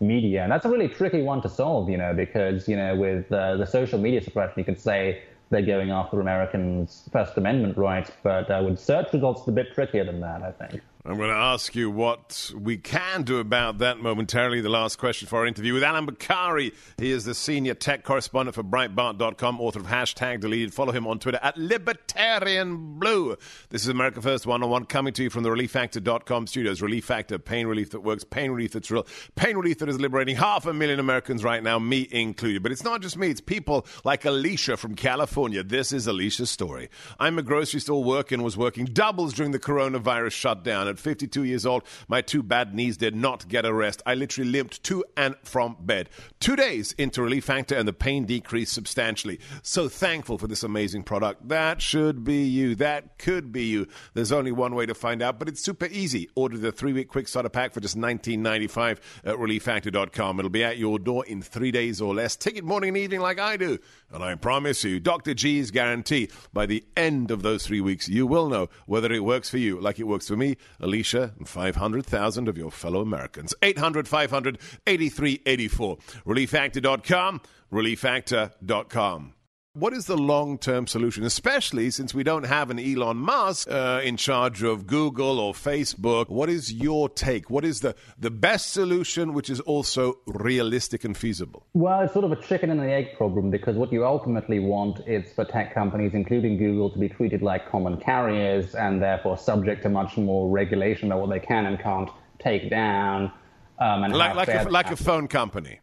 media. 0.00 0.42
And 0.42 0.52
that's 0.52 0.64
a 0.64 0.68
really 0.68 0.88
tricky 0.88 1.22
one 1.22 1.40
to 1.42 1.48
solve, 1.48 1.88
you 1.88 1.96
know, 1.96 2.14
because, 2.14 2.68
you 2.68 2.76
know, 2.76 2.96
with 2.96 3.30
uh, 3.32 3.56
the 3.56 3.66
social 3.66 3.98
media 3.98 4.20
suppression, 4.20 4.54
you 4.56 4.64
could 4.64 4.80
say 4.80 5.22
they're 5.50 5.62
going 5.62 5.90
after 5.90 6.20
Americans' 6.20 7.08
First 7.12 7.36
Amendment 7.36 7.76
rights, 7.76 8.10
but 8.22 8.50
uh, 8.50 8.62
with 8.64 8.78
search 8.78 9.12
results, 9.12 9.40
it's 9.40 9.48
a 9.48 9.52
bit 9.52 9.72
trickier 9.74 10.04
than 10.04 10.20
that, 10.20 10.42
I 10.42 10.52
think. 10.52 10.82
I'm 11.08 11.16
going 11.16 11.30
to 11.30 11.36
ask 11.36 11.74
you 11.74 11.90
what 11.90 12.52
we 12.54 12.76
can 12.76 13.22
do 13.22 13.38
about 13.38 13.78
that 13.78 13.98
momentarily. 13.98 14.60
The 14.60 14.68
last 14.68 14.98
question 14.98 15.26
for 15.26 15.38
our 15.38 15.46
interview 15.46 15.72
with 15.72 15.82
Allum 15.82 16.06
Bokhari. 16.06 16.74
He 16.98 17.12
is 17.12 17.24
the 17.24 17.34
senior 17.34 17.72
tech 17.72 18.04
correspondent 18.04 18.54
for 18.54 18.62
Breitbart.com, 18.62 19.58
author 19.58 19.80
of 19.80 19.86
Hashtag 19.86 20.40
Deleted. 20.40 20.74
Follow 20.74 20.92
him 20.92 21.06
on 21.06 21.18
Twitter 21.18 21.38
at 21.42 21.56
Libertarian 21.56 22.98
Blue. 22.98 23.38
This 23.70 23.84
is 23.84 23.88
America 23.88 24.20
First 24.20 24.46
One 24.46 24.62
on 24.62 24.68
One 24.68 24.84
coming 24.84 25.14
to 25.14 25.22
you 25.22 25.30
from 25.30 25.44
the 25.44 25.48
ReliefFactor.com 25.48 26.46
studios. 26.46 26.82
Relief 26.82 27.06
Factor, 27.06 27.38
pain 27.38 27.66
relief 27.66 27.92
that 27.92 28.00
works, 28.00 28.24
pain 28.24 28.50
relief 28.50 28.72
that's 28.72 28.90
real, 28.90 29.06
pain 29.34 29.56
relief 29.56 29.78
that 29.78 29.88
is 29.88 29.98
liberating 29.98 30.36
half 30.36 30.66
a 30.66 30.74
million 30.74 31.00
Americans 31.00 31.42
right 31.42 31.62
now, 31.62 31.78
me 31.78 32.06
included. 32.10 32.62
But 32.62 32.70
it's 32.70 32.84
not 32.84 33.00
just 33.00 33.16
me, 33.16 33.30
it's 33.30 33.40
people 33.40 33.86
like 34.04 34.26
Alicia 34.26 34.76
from 34.76 34.94
California. 34.94 35.62
This 35.62 35.90
is 35.90 36.06
Alicia's 36.06 36.50
story. 36.50 36.90
I'm 37.18 37.38
a 37.38 37.42
grocery 37.42 37.80
store 37.80 38.04
worker 38.04 38.34
and 38.34 38.44
was 38.44 38.58
working 38.58 38.84
doubles 38.84 39.32
during 39.32 39.52
the 39.52 39.58
coronavirus 39.58 40.32
shutdown. 40.32 40.97
At 40.98 41.02
52 41.02 41.44
years 41.44 41.64
old, 41.64 41.84
my 42.08 42.20
two 42.22 42.42
bad 42.42 42.74
knees 42.74 42.96
did 42.96 43.14
not 43.14 43.46
get 43.46 43.64
a 43.64 43.72
rest. 43.72 44.02
I 44.04 44.14
literally 44.14 44.50
limped 44.50 44.82
to 44.84 45.04
and 45.16 45.36
from 45.44 45.76
bed. 45.78 46.08
Two 46.40 46.56
days 46.56 46.90
into 46.98 47.22
Relief 47.22 47.44
Factor, 47.44 47.76
and 47.76 47.86
the 47.86 47.92
pain 47.92 48.24
decreased 48.24 48.72
substantially. 48.72 49.38
So 49.62 49.88
thankful 49.88 50.38
for 50.38 50.48
this 50.48 50.64
amazing 50.64 51.04
product. 51.04 51.48
That 51.50 51.80
should 51.80 52.24
be 52.24 52.42
you. 52.46 52.74
That 52.74 53.16
could 53.18 53.52
be 53.52 53.66
you. 53.66 53.86
There's 54.14 54.32
only 54.32 54.50
one 54.50 54.74
way 54.74 54.86
to 54.86 54.94
find 54.94 55.22
out, 55.22 55.38
but 55.38 55.48
it's 55.48 55.62
super 55.62 55.86
easy. 55.86 56.28
Order 56.34 56.58
the 56.58 56.72
three 56.72 56.92
week 56.92 57.06
quick 57.06 57.28
starter 57.28 57.48
pack 57.48 57.72
for 57.72 57.80
just 57.80 57.96
$19.95 57.96 58.98
at 59.24 59.36
relieffactor.com. 59.36 60.40
It'll 60.40 60.50
be 60.50 60.64
at 60.64 60.78
your 60.78 60.98
door 60.98 61.24
in 61.26 61.42
three 61.42 61.70
days 61.70 62.00
or 62.00 62.12
less. 62.12 62.34
Take 62.34 62.56
it 62.56 62.64
morning 62.64 62.88
and 62.88 62.96
evening 62.96 63.20
like 63.20 63.38
I 63.38 63.56
do. 63.56 63.78
And 64.12 64.24
I 64.24 64.34
promise 64.34 64.82
you, 64.82 64.98
Dr. 64.98 65.34
G's 65.34 65.70
guarantee 65.70 66.28
by 66.52 66.66
the 66.66 66.84
end 66.96 67.30
of 67.30 67.42
those 67.42 67.64
three 67.64 67.80
weeks, 67.80 68.08
you 68.08 68.26
will 68.26 68.48
know 68.48 68.68
whether 68.86 69.12
it 69.12 69.22
works 69.22 69.48
for 69.48 69.58
you 69.58 69.80
like 69.80 70.00
it 70.00 70.08
works 70.08 70.26
for 70.26 70.36
me, 70.36 70.56
Alicia, 70.80 71.34
and 71.38 71.48
500,000 71.48 72.48
of 72.48 72.58
your 72.58 72.70
fellow 72.70 73.00
Americans. 73.00 73.54
800 73.62 74.06
500 74.08 74.58
8384. 74.86 75.98
ReliefFactor.com, 76.26 77.40
ReliefFactor.com 77.72 79.34
what 79.78 79.92
is 79.92 80.06
the 80.06 80.16
long 80.16 80.58
term 80.58 80.86
solution, 80.86 81.24
especially 81.24 81.90
since 81.90 82.12
we 82.12 82.22
don't 82.22 82.44
have 82.44 82.70
an 82.70 82.78
Elon 82.78 83.16
Musk 83.16 83.70
uh, 83.70 84.00
in 84.02 84.16
charge 84.16 84.62
of 84.62 84.86
Google 84.86 85.38
or 85.38 85.52
Facebook? 85.52 86.28
What 86.28 86.48
is 86.48 86.72
your 86.72 87.08
take? 87.08 87.48
What 87.48 87.64
is 87.64 87.80
the, 87.80 87.94
the 88.18 88.30
best 88.30 88.72
solution, 88.72 89.34
which 89.34 89.48
is 89.48 89.60
also 89.60 90.18
realistic 90.26 91.04
and 91.04 91.16
feasible? 91.16 91.66
Well, 91.74 92.00
it's 92.00 92.12
sort 92.12 92.24
of 92.24 92.32
a 92.32 92.42
chicken 92.42 92.70
and 92.70 92.80
the 92.80 92.90
egg 92.90 93.16
problem 93.16 93.50
because 93.50 93.76
what 93.76 93.92
you 93.92 94.04
ultimately 94.04 94.58
want 94.58 95.00
is 95.06 95.32
for 95.32 95.44
tech 95.44 95.74
companies, 95.74 96.12
including 96.14 96.58
Google, 96.58 96.90
to 96.90 96.98
be 96.98 97.08
treated 97.08 97.42
like 97.42 97.70
common 97.70 97.98
carriers 97.98 98.74
and 98.74 99.00
therefore 99.00 99.38
subject 99.38 99.82
to 99.84 99.88
much 99.88 100.16
more 100.16 100.50
regulation 100.50 101.12
about 101.12 101.20
what 101.20 101.30
they 101.30 101.40
can 101.40 101.66
and 101.66 101.78
can't 101.78 102.10
take 102.38 102.68
down. 102.70 103.32
Um, 103.78 104.02
and 104.02 104.12
like, 104.12 104.34
like, 104.34 104.48
a, 104.48 104.68
like 104.68 104.90
a 104.90 104.96
phone 104.96 105.28
company. 105.28 105.80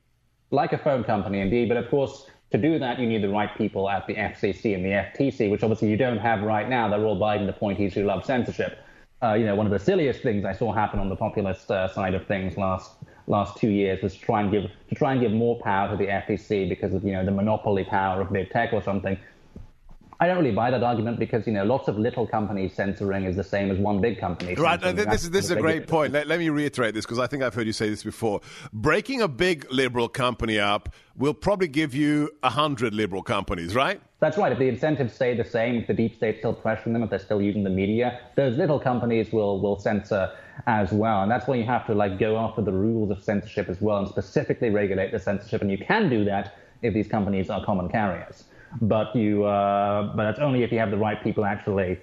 Like 0.51 0.73
a 0.73 0.77
phone 0.77 1.03
company, 1.03 1.39
indeed. 1.39 1.69
But 1.69 1.77
of 1.77 1.89
course, 1.89 2.27
to 2.55 2.69
do 2.69 2.79
that, 2.79 2.99
you 2.99 3.07
need 3.07 3.21
the 3.21 3.29
right 3.29 3.55
people 3.57 3.89
at 3.89 4.07
the 4.07 4.15
FCC 4.15 4.75
and 4.75 4.83
the 4.83 4.89
FTC, 4.89 5.51
which 5.51 5.63
obviously 5.63 5.89
you 5.89 5.97
don't 5.97 6.17
have 6.17 6.41
right 6.41 6.69
now. 6.69 6.87
They're 6.87 7.03
all 7.03 7.19
Biden 7.19 7.49
appointees 7.49 7.93
who 7.93 8.03
love 8.03 8.25
censorship. 8.25 8.79
Uh, 9.21 9.33
you 9.33 9.45
know, 9.45 9.55
one 9.55 9.65
of 9.65 9.71
the 9.71 9.79
silliest 9.79 10.21
things 10.21 10.45
I 10.45 10.53
saw 10.53 10.71
happen 10.73 10.99
on 10.99 11.09
the 11.09 11.15
populist 11.15 11.69
uh, 11.69 11.87
side 11.87 12.13
of 12.13 12.25
things 12.27 12.57
last 12.57 12.91
last 13.27 13.57
two 13.57 13.69
years 13.69 14.03
was 14.03 14.13
to 14.13 14.21
try 14.21 14.39
and 14.41 14.51
give 14.51 14.69
to 14.89 14.95
try 14.95 15.11
and 15.13 15.21
give 15.21 15.31
more 15.31 15.59
power 15.61 15.89
to 15.89 15.97
the 15.97 16.05
FTC 16.05 16.69
because 16.69 16.93
of 16.93 17.03
you 17.03 17.13
know 17.13 17.25
the 17.25 17.31
monopoly 17.31 17.83
power 17.83 18.21
of 18.21 18.31
big 18.31 18.49
tech 18.51 18.71
or 18.71 18.81
something. 18.81 19.17
I 20.19 20.27
don't 20.27 20.37
really 20.37 20.55
buy 20.55 20.71
that 20.71 20.81
argument 20.81 21.19
because 21.19 21.45
you 21.45 21.51
know 21.51 21.65
lots 21.65 21.89
of 21.89 21.99
little 21.99 22.25
companies 22.25 22.73
censoring 22.73 23.25
is 23.25 23.35
the 23.35 23.43
same 23.43 23.69
as 23.69 23.77
one 23.77 23.99
big 23.99 24.17
company. 24.17 24.55
Right. 24.55 24.81
Uh, 24.81 24.93
this 24.93 25.23
is 25.23 25.31
this 25.31 25.45
is 25.45 25.51
a 25.51 25.59
great 25.59 25.87
point. 25.87 26.13
Let, 26.13 26.27
let 26.27 26.39
me 26.39 26.49
reiterate 26.49 26.93
this 26.93 27.05
because 27.05 27.19
I 27.19 27.27
think 27.27 27.43
I've 27.43 27.53
heard 27.53 27.67
you 27.67 27.73
say 27.73 27.89
this 27.89 28.03
before. 28.03 28.39
Breaking 28.71 29.21
a 29.21 29.27
big 29.27 29.69
liberal 29.71 30.07
company 30.07 30.57
up 30.57 30.93
will 31.17 31.33
probably 31.33 31.67
give 31.67 31.93
you 31.93 32.31
a 32.43 32.49
hundred 32.49 32.93
liberal 32.93 33.23
companies, 33.23 33.75
right? 33.75 34.01
That's 34.21 34.37
right. 34.37 34.51
If 34.51 34.59
the 34.59 34.69
incentives 34.69 35.13
stay 35.13 35.35
the 35.35 35.43
same, 35.43 35.75
if 35.75 35.87
the 35.87 35.93
deep 35.93 36.15
state 36.15 36.39
still 36.39 36.55
pressuring 36.55 36.93
them, 36.93 37.03
if 37.03 37.09
they're 37.09 37.19
still 37.19 37.41
using 37.41 37.63
the 37.63 37.69
media, 37.69 38.21
those 38.35 38.57
little 38.57 38.79
companies 38.79 39.33
will 39.33 39.59
will 39.59 39.77
censor 39.77 40.31
as 40.67 40.93
well. 40.93 41.23
And 41.23 41.29
that's 41.29 41.45
why 41.45 41.55
you 41.55 41.65
have 41.65 41.85
to 41.87 41.93
like 41.93 42.17
go 42.19 42.37
after 42.37 42.61
the 42.61 42.71
rules 42.71 43.11
of 43.11 43.21
censorship 43.21 43.67
as 43.67 43.81
well 43.81 43.97
and 43.97 44.07
specifically 44.07 44.69
regulate 44.69 45.11
the 45.11 45.19
censorship. 45.19 45.61
And 45.61 45.69
you 45.69 45.77
can 45.77 46.09
do 46.09 46.23
that 46.23 46.57
if 46.81 46.93
these 46.93 47.09
companies 47.09 47.49
are 47.49 47.63
common 47.65 47.89
carriers 47.89 48.45
but 48.81 49.15
you 49.15 49.45
uh, 49.45 50.13
but 50.15 50.23
that's 50.23 50.39
only 50.39 50.63
if 50.63 50.71
you 50.71 50.79
have 50.79 50.91
the 50.91 50.97
right 50.97 51.21
people 51.23 51.45
actually 51.45 51.99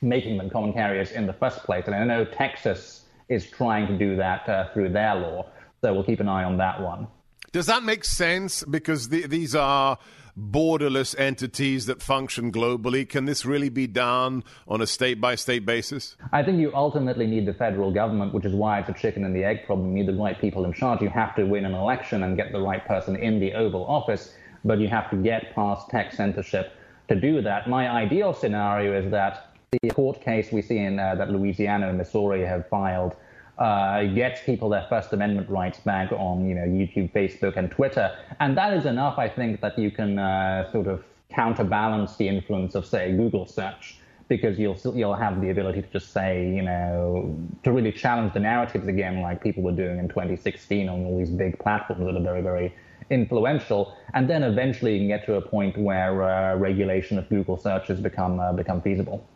making 0.00 0.38
them 0.38 0.48
common 0.50 0.72
carriers 0.72 1.10
in 1.10 1.26
the 1.26 1.32
first 1.32 1.64
place. 1.64 1.84
And 1.86 1.94
I 1.94 2.04
know 2.04 2.24
Texas 2.24 3.04
is 3.28 3.50
trying 3.50 3.86
to 3.88 3.98
do 3.98 4.16
that 4.16 4.48
uh, 4.48 4.72
through 4.72 4.90
their 4.90 5.14
law, 5.14 5.46
so 5.80 5.92
we'll 5.92 6.04
keep 6.04 6.20
an 6.20 6.28
eye 6.28 6.44
on 6.44 6.58
that 6.58 6.80
one. 6.80 7.08
Does 7.52 7.66
that 7.66 7.82
make 7.82 8.04
sense? 8.04 8.62
Because 8.64 9.08
the, 9.08 9.26
these 9.26 9.54
are 9.54 9.98
borderless 10.38 11.18
entities 11.18 11.86
that 11.86 12.00
function 12.00 12.52
globally? 12.52 13.08
Can 13.08 13.24
this 13.24 13.44
really 13.44 13.68
be 13.68 13.86
done 13.86 14.44
on 14.68 14.80
a 14.80 14.86
state 14.86 15.20
by 15.20 15.34
state 15.34 15.66
basis? 15.66 16.16
I 16.32 16.42
think 16.42 16.60
you 16.60 16.72
ultimately 16.74 17.26
need 17.26 17.46
the 17.46 17.54
federal 17.54 17.90
government, 17.90 18.32
which 18.32 18.44
is 18.44 18.54
why 18.54 18.80
it's 18.80 18.88
a 18.88 18.94
chicken 18.94 19.24
and 19.24 19.34
the 19.34 19.44
egg 19.44 19.66
problem. 19.66 19.96
You 19.96 20.04
need 20.04 20.14
the 20.14 20.18
right 20.18 20.40
people 20.40 20.64
in 20.64 20.72
charge. 20.72 21.02
You 21.02 21.08
have 21.08 21.34
to 21.36 21.44
win 21.44 21.64
an 21.64 21.74
election 21.74 22.22
and 22.22 22.36
get 22.36 22.52
the 22.52 22.60
right 22.60 22.86
person 22.86 23.16
in 23.16 23.40
the 23.40 23.54
Oval 23.54 23.84
Office, 23.86 24.34
but 24.64 24.78
you 24.78 24.88
have 24.88 25.10
to 25.10 25.16
get 25.16 25.54
past 25.54 25.88
tech 25.90 26.12
censorship 26.12 26.72
to 27.08 27.14
do 27.14 27.40
that. 27.42 27.68
My 27.68 27.88
ideal 27.88 28.34
scenario 28.34 28.98
is 29.00 29.10
that 29.10 29.54
the 29.82 29.90
court 29.90 30.20
case 30.20 30.50
we 30.52 30.62
see 30.62 30.78
in 30.78 30.98
uh, 30.98 31.14
that 31.16 31.30
Louisiana 31.30 31.88
and 31.88 31.98
Missouri 31.98 32.44
have 32.44 32.68
filed 32.68 33.14
uh, 33.58 34.04
gets 34.04 34.40
people 34.42 34.68
their 34.68 34.86
First 34.88 35.12
Amendment 35.12 35.50
rights 35.50 35.80
back 35.80 36.12
on 36.12 36.48
you 36.48 36.54
know 36.54 36.62
YouTube, 36.62 37.12
Facebook, 37.12 37.56
and 37.56 37.70
Twitter, 37.70 38.16
and 38.40 38.56
that 38.56 38.72
is 38.72 38.86
enough. 38.86 39.18
I 39.18 39.28
think 39.28 39.60
that 39.60 39.78
you 39.78 39.90
can 39.90 40.18
uh, 40.18 40.70
sort 40.70 40.86
of 40.86 41.04
counterbalance 41.34 42.16
the 42.16 42.28
influence 42.28 42.74
of 42.74 42.86
say 42.86 43.12
Google 43.12 43.46
search 43.46 43.98
because 44.28 44.58
you'll 44.58 44.78
you'll 44.94 45.14
have 45.14 45.40
the 45.40 45.50
ability 45.50 45.82
to 45.82 45.88
just 45.88 46.12
say 46.12 46.48
you 46.54 46.62
know 46.62 47.36
to 47.64 47.72
really 47.72 47.92
challenge 47.92 48.32
the 48.32 48.40
narratives 48.40 48.86
again, 48.86 49.20
like 49.20 49.42
people 49.42 49.62
were 49.62 49.72
doing 49.72 49.98
in 49.98 50.08
2016 50.08 50.88
on 50.88 51.04
all 51.04 51.18
these 51.18 51.30
big 51.30 51.58
platforms 51.58 52.04
that 52.04 52.16
are 52.16 52.22
very 52.22 52.42
very 52.42 52.74
influential, 53.10 53.94
and 54.14 54.28
then 54.28 54.42
eventually 54.42 54.94
you 54.94 55.00
can 55.00 55.08
get 55.08 55.26
to 55.26 55.34
a 55.34 55.42
point 55.42 55.76
where 55.76 56.22
uh, 56.22 56.56
regulation 56.56 57.18
of 57.18 57.28
Google 57.28 57.56
searches 57.56 58.00
become 58.00 58.40
uh, 58.40 58.52
become 58.52 58.80
feasible. 58.82 59.26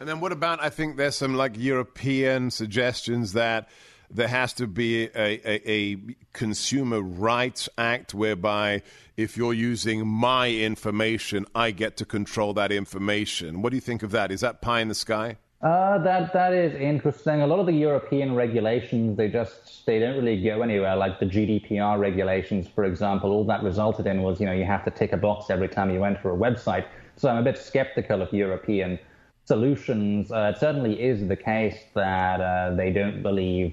And 0.00 0.08
then 0.08 0.20
what 0.20 0.32
about? 0.32 0.62
I 0.62 0.70
think 0.70 0.96
there's 0.96 1.16
some 1.16 1.34
like 1.34 1.56
European 1.56 2.50
suggestions 2.50 3.32
that 3.32 3.68
there 4.10 4.28
has 4.28 4.52
to 4.54 4.66
be 4.66 5.04
a, 5.04 5.40
a, 5.44 5.70
a, 5.70 5.96
consumer 6.32 7.00
rights 7.00 7.68
act 7.78 8.14
whereby 8.14 8.82
if 9.16 9.36
you're 9.36 9.54
using 9.54 10.06
my 10.06 10.50
information, 10.50 11.46
I 11.54 11.70
get 11.70 11.96
to 11.98 12.04
control 12.04 12.54
that 12.54 12.70
information. 12.70 13.62
What 13.62 13.70
do 13.70 13.76
you 13.76 13.80
think 13.80 14.02
of 14.02 14.10
that? 14.12 14.30
Is 14.30 14.40
that 14.40 14.60
pie 14.60 14.80
in 14.80 14.88
the 14.88 14.94
sky? 14.94 15.38
Uh, 15.64 15.96
that 15.96 16.30
that 16.34 16.52
is 16.52 16.74
interesting. 16.74 17.40
A 17.40 17.46
lot 17.46 17.58
of 17.58 17.64
the 17.64 17.72
European 17.72 18.34
regulations, 18.34 19.16
they 19.16 19.28
just 19.30 19.86
they 19.86 19.98
don't 19.98 20.14
really 20.14 20.42
go 20.42 20.60
anywhere. 20.60 20.94
Like 20.94 21.18
the 21.18 21.24
GDPR 21.24 21.98
regulations, 21.98 22.68
for 22.68 22.84
example, 22.84 23.30
all 23.30 23.44
that 23.44 23.62
resulted 23.62 24.06
in 24.06 24.20
was 24.22 24.38
you 24.40 24.44
know 24.44 24.52
you 24.52 24.66
have 24.66 24.84
to 24.84 24.90
tick 24.90 25.14
a 25.14 25.16
box 25.16 25.48
every 25.48 25.68
time 25.68 25.90
you 25.90 26.04
enter 26.04 26.30
a 26.30 26.36
website. 26.36 26.84
So 27.16 27.30
I'm 27.30 27.38
a 27.38 27.42
bit 27.42 27.56
skeptical 27.56 28.20
of 28.20 28.30
European 28.30 28.98
solutions. 29.46 30.30
Uh, 30.30 30.52
it 30.54 30.60
certainly 30.60 31.00
is 31.00 31.28
the 31.28 31.36
case 31.36 31.78
that 31.94 32.42
uh, 32.42 32.74
they 32.74 32.92
don't 32.92 33.22
believe 33.22 33.72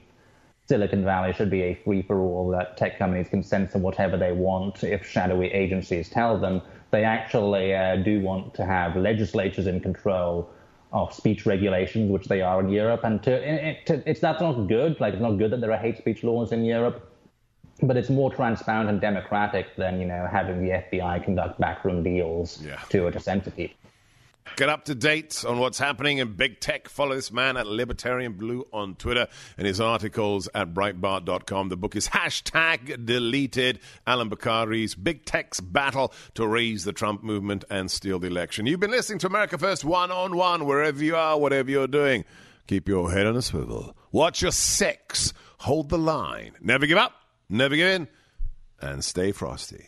Silicon 0.70 1.04
Valley 1.04 1.34
should 1.34 1.50
be 1.50 1.62
a 1.64 1.76
free 1.84 2.04
for 2.04 2.22
all, 2.22 2.50
that 2.52 2.78
tech 2.78 2.98
companies 3.00 3.28
can 3.28 3.44
censor 3.44 3.80
whatever 3.80 4.16
they 4.16 4.32
want 4.32 4.86
if 4.86 5.06
shadowy 5.06 5.52
agencies 5.52 6.08
tell 6.08 6.40
them. 6.40 6.62
They 6.92 7.04
actually 7.04 7.76
uh, 7.76 7.98
do 7.98 8.22
want 8.22 8.54
to 8.54 8.66
have 8.66 8.96
legislatures 8.96 9.68
in 9.68 9.82
control 9.82 10.50
of 10.94 11.14
speech 11.14 11.46
regulations, 11.46 12.12
which 12.12 12.28
they 12.28 12.42
are 12.42 12.60
in 12.60 12.70
Europe. 12.70 13.02
And 13.04 13.22
to, 13.24 13.32
it, 13.32 13.86
to, 13.86 14.04
it's 14.10 14.20
that's 14.20 14.42
not 14.42 14.68
good. 14.68 15.00
Like 15.00 15.14
it's 15.14 15.22
not 15.22 15.38
good 15.38 15.52
that 15.52 15.62
there 15.62 15.72
are 15.72 15.78
hate 15.78 15.98
speech 15.98 16.24
laws 16.24 16.52
in 16.52 16.66
Europe, 16.66 17.10
but 17.82 17.98
it's 17.98 18.10
more 18.10 18.34
transparent 18.34 18.90
and 18.90 19.00
democratic 19.00 19.76
than 19.76 20.00
you 20.00 20.06
know 20.06 20.28
having 20.30 20.62
the 20.62 20.72
FBI 20.72 21.24
conduct 21.24 21.60
backroom 21.60 22.04
deals 22.04 22.62
yeah. 22.62 22.78
to 22.90 23.10
to 23.10 23.20
censor 23.20 23.52
people. 23.52 23.76
Get 24.58 24.70
up 24.70 24.86
to 24.86 24.96
date 24.96 25.44
on 25.48 25.60
what's 25.60 25.80
happening 25.80 26.20
in 26.20 26.34
big 26.34 26.60
tech. 26.60 26.88
Follow 26.90 27.16
this 27.16 27.32
man 27.32 27.58
at 27.58 27.66
Libertarian 27.66 28.34
Blue 28.34 28.68
on 28.72 28.96
Twitter 28.96 29.28
and 29.58 29.66
his 29.66 29.82
articles 29.82 30.48
at 30.54 30.74
Breitbart.com. 30.74 31.70
The 31.70 31.78
book 31.78 31.96
is 31.96 32.08
hashtag 32.10 33.06
deleted. 33.06 33.80
Allum 34.06 34.30
Bokhari's 34.30 34.94
Big 34.94 35.26
Tech's 35.26 35.60
Battle 35.60 36.14
to 36.36 36.44
Erase 36.44 36.84
the 36.84 36.94
Trump 36.94 37.24
Movement 37.24 37.64
and 37.70 37.90
Steal 37.90 38.20
the 38.20 38.28
Election. 38.28 38.68
You've 38.68 38.80
been 38.80 38.92
listening 38.92 39.20
to 39.20 39.28
America 39.28 39.58
First 39.58 39.84
one 39.84 40.12
on 40.12 40.36
one, 40.36 40.66
wherever 40.66 41.04
you 41.04 41.16
are, 41.16 41.40
whatever 41.40 41.72
you're 41.72 41.88
doing. 41.88 42.26
Keep 42.68 42.88
your 42.88 43.12
head 43.12 43.26
on 43.26 43.36
a 43.36 43.42
swivel. 43.42 43.96
Watch 44.12 44.42
your 44.42 44.52
six. 44.52 45.34
Hold 45.60 45.90
the 45.90 45.98
line. 45.98 46.54
Never 46.62 46.86
give 46.86 46.98
up, 46.98 47.14
never 47.50 47.76
give 47.76 47.88
in, 47.88 48.08
and 48.80 49.04
stay 49.04 49.32
frosty. 49.32 49.88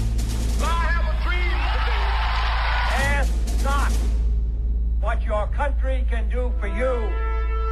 Not 3.63 3.91
what 5.01 5.21
your 5.23 5.47
country 5.47 6.05
can 6.09 6.29
do 6.29 6.51
for 6.59 6.67
you. 6.67 6.93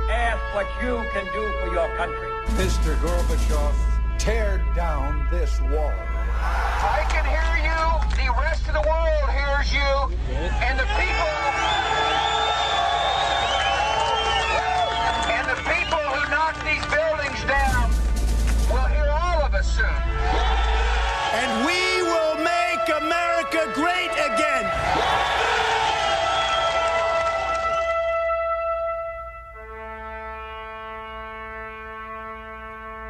Ask 0.09 0.41
what 0.55 0.67
you 0.81 1.03
can 1.13 1.25
do 1.33 1.43
for 1.61 1.73
your 1.73 1.87
country. 1.97 2.29
Mr. 2.57 2.95
Gorbachev, 3.01 3.73
tear 4.17 4.63
down 4.75 5.27
this 5.31 5.59
wall. 5.61 5.93
I 6.41 7.05
can 7.09 7.25
hear 7.25 7.53
you. 7.69 7.81
The 8.17 8.29
rest 8.41 8.67
of 8.67 8.73
the 8.73 8.85
world 8.85 9.29
hears 9.29 9.73
you. 9.73 9.91
And 10.65 10.79
the 10.79 10.89
people. 10.97 11.31
And 15.29 15.45
the 15.49 15.59
people 15.69 16.03
who 16.13 16.21
knock 16.29 16.55
these 16.65 16.85
buildings 16.89 17.41
down 17.45 17.89
will 18.69 18.89
hear 18.93 19.09
all 19.09 19.41
of 19.41 19.53
us 19.53 19.67
soon. 19.77 20.01
And 21.33 21.65
we 21.65 22.01
will 22.01 22.35
make 22.41 22.83
America 23.01 23.71
great 23.73 24.11
again. 24.13 24.28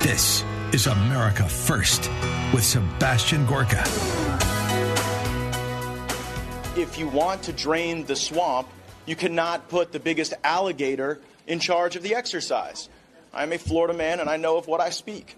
This 0.09 0.43
is 0.73 0.87
America 0.87 1.47
First 1.47 2.09
with 2.51 2.63
Sebastian 2.63 3.45
Gorka. 3.45 3.83
If 6.75 6.95
you 6.97 7.07
want 7.09 7.43
to 7.43 7.53
drain 7.53 8.05
the 8.05 8.15
swamp, 8.15 8.67
you 9.05 9.15
cannot 9.15 9.69
put 9.69 9.91
the 9.91 9.99
biggest 9.99 10.33
alligator 10.43 11.19
in 11.45 11.59
charge 11.59 11.95
of 11.95 12.01
the 12.01 12.15
exercise. 12.15 12.89
I'm 13.31 13.53
a 13.53 13.59
Florida 13.59 13.93
man 13.93 14.19
and 14.19 14.27
I 14.27 14.37
know 14.37 14.57
of 14.57 14.65
what 14.65 14.81
I 14.81 14.89
speak. 14.89 15.35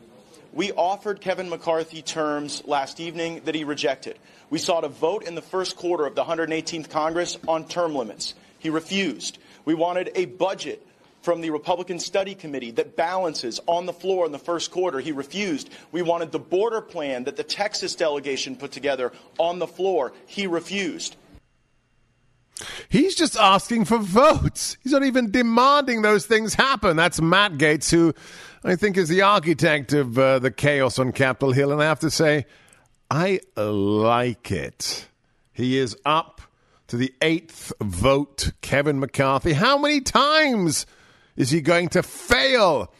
We 0.54 0.72
offered 0.72 1.20
Kevin 1.20 1.50
McCarthy 1.50 2.02
terms 2.02 2.64
last 2.66 3.02
evening 3.02 3.42
that 3.44 3.56
he 3.56 3.66
rejected. 3.66 4.18
We 4.50 4.58
sought 4.58 4.86
a 4.86 4.88
vote 4.88 5.24
in 5.24 5.36
the 5.36 5.42
first 5.42 5.76
quarter 5.76 6.06
of 6.06 6.16
the 6.16 6.24
118th 6.24 6.90
Congress 6.90 7.38
on 7.46 7.68
term 7.68 7.94
limits. 7.94 8.36
He 8.60 8.70
refused. 8.70 9.38
We 9.66 9.74
wanted 9.74 10.12
a 10.16 10.28
budget 10.28 10.88
from 11.22 11.42
the 11.42 11.50
Republican 11.50 12.00
Study 12.00 12.36
Committee 12.36 12.72
that 12.72 12.96
balances 12.96 13.60
on 13.68 13.86
the 13.86 13.94
floor 13.94 14.26
in 14.26 14.32
the 14.32 14.40
first 14.40 14.72
quarter. 14.72 15.00
He 15.00 15.12
refused. 15.12 15.70
We 15.92 16.02
wanted 16.02 16.32
the 16.32 16.40
border 16.40 16.82
plan 16.82 17.24
that 17.26 17.38
the 17.38 17.44
Texas 17.44 17.96
delegation 17.96 18.56
put 18.56 18.72
together 18.72 19.12
on 19.38 19.60
the 19.60 19.68
floor. 19.68 20.14
He 20.26 20.48
refused. 20.48 21.16
He's 22.90 23.16
just 23.16 23.36
asking 23.38 23.86
for 23.86 23.98
votes. 23.98 24.78
He's 24.84 24.94
not 24.94 25.04
even 25.04 25.32
demanding 25.32 26.02
those 26.02 26.26
things 26.26 26.54
happen. 26.54 26.96
That's 26.96 27.22
Matt 27.22 27.54
Gaetz, 27.54 27.90
who 27.90 28.14
I 28.64 28.76
think 28.76 28.98
is 28.98 29.10
the 29.10 29.22
architect 29.22 29.94
of 29.94 30.18
uh, 30.18 30.40
the 30.40 30.52
chaos 30.52 31.00
on 31.00 31.12
Capitol 31.12 31.52
Hill. 31.52 31.72
And 31.72 31.82
I 31.82 31.86
have 31.86 32.02
to 32.02 32.12
say, 32.12 32.46
I 33.10 33.40
like 33.56 34.52
it. 34.52 35.08
He 35.54 35.78
is 35.78 35.98
up 36.06 36.42
to 36.88 36.98
the 36.98 37.14
eighth 37.22 37.74
vote, 37.82 38.52
Kevin 38.62 39.00
McCarthy. 39.00 39.54
How 39.54 39.78
many 39.78 40.02
times 40.02 40.86
is 41.42 41.50
he 41.50 41.60
going 41.60 41.90
to 41.90 42.04
fail? 42.04 42.94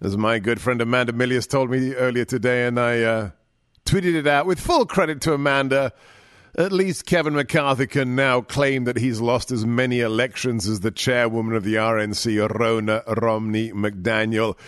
As 0.00 0.16
my 0.16 0.40
good 0.40 0.60
friend 0.60 0.82
Amanda 0.82 1.12
Milius 1.12 1.48
told 1.48 1.70
me 1.70 1.94
earlier 1.94 2.24
today, 2.24 2.66
and 2.66 2.78
I 2.78 3.02
uh, 3.02 3.30
tweeted 3.86 4.16
it 4.16 4.26
out 4.26 4.46
with 4.46 4.58
full 4.58 4.84
credit 4.84 5.20
to 5.22 5.32
Amanda. 5.32 5.92
At 6.56 6.72
least 6.72 7.06
Kevin 7.06 7.34
McCarthy 7.34 7.86
can 7.86 8.16
now 8.16 8.40
claim 8.40 8.82
that 8.82 8.96
he's 8.96 9.20
lost 9.20 9.52
as 9.52 9.64
many 9.64 10.00
elections 10.00 10.66
as 10.66 10.80
the 10.80 10.90
chairwoman 10.90 11.54
of 11.54 11.62
the 11.62 11.76
RNC, 11.76 12.48
Ronna 12.48 13.04
Romney 13.22 13.70
McDaniel. 13.70 14.58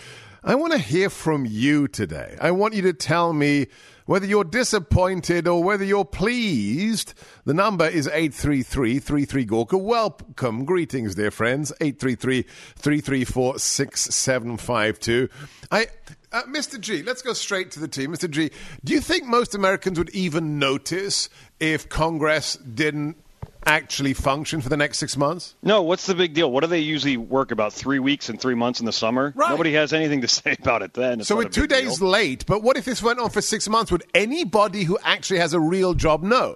I 0.41 0.55
want 0.55 0.71
to 0.71 0.79
hear 0.79 1.09
from 1.09 1.45
you 1.45 1.89
today. 1.89 2.37
I 2.39 2.51
want 2.51 2.75
you 2.75 2.81
to 2.83 2.93
tell 2.93 3.33
me 3.33 3.67
whether 4.05 4.25
you're 4.25 4.43
disappointed 4.43 5.47
or 5.47 5.63
whether 5.63 5.83
you're 5.83 6.05
pleased. 6.05 7.13
The 7.45 7.53
number 7.53 7.87
is 7.87 8.07
833 8.07 9.45
Gorka. 9.45 9.77
Welcome. 9.77 10.65
Greetings, 10.65 11.15
dear 11.15 11.31
friends. 11.31 11.71
833 11.81 12.43
334 12.43 13.59
6752. 13.59 15.29
I. 15.71 15.87
Uh, 16.33 16.43
Mr. 16.43 16.79
G, 16.79 17.03
let's 17.03 17.21
go 17.21 17.33
straight 17.33 17.71
to 17.71 17.79
the 17.81 17.89
team. 17.89 18.13
Mr. 18.13 18.29
G, 18.29 18.51
do 18.85 18.93
you 18.93 19.01
think 19.01 19.25
most 19.25 19.53
Americans 19.53 19.97
would 19.97 20.11
even 20.11 20.59
notice 20.59 21.27
if 21.59 21.89
Congress 21.89 22.55
didn't 22.55 23.20
actually 23.65 24.13
function 24.13 24.61
for 24.61 24.69
the 24.69 24.77
next 24.77 24.97
six 24.97 25.15
months? 25.17 25.55
No, 25.61 25.81
what's 25.81 26.05
the 26.07 26.15
big 26.15 26.33
deal? 26.33 26.51
What 26.51 26.61
do 26.61 26.67
they 26.67 26.79
usually 26.79 27.17
work 27.17 27.51
about 27.51 27.73
three 27.73 27.99
weeks 27.99 28.29
and 28.29 28.39
three 28.39 28.55
months 28.55 28.79
in 28.79 28.85
the 28.85 28.91
summer? 28.91 29.33
Right. 29.35 29.49
Nobody 29.49 29.73
has 29.73 29.93
anything 29.93 30.21
to 30.21 30.27
say 30.39 30.55
about 30.59 30.81
it 30.81 30.93
then. 30.93 31.19
It's 31.19 31.27
so 31.29 31.35
we're 31.35 31.45
two 31.45 31.67
days 31.67 31.99
deal. 31.99 32.07
late, 32.09 32.45
but 32.45 32.63
what 32.63 32.77
if 32.77 32.85
this 32.85 33.01
went 33.03 33.19
on 33.19 33.29
for 33.29 33.41
six 33.41 33.67
months? 33.69 33.91
Would 33.91 34.03
anybody 34.13 34.83
who 34.83 34.97
actually 35.03 35.39
has 35.39 35.53
a 35.53 35.59
real 35.59 35.93
job 35.93 36.23
know? 36.23 36.55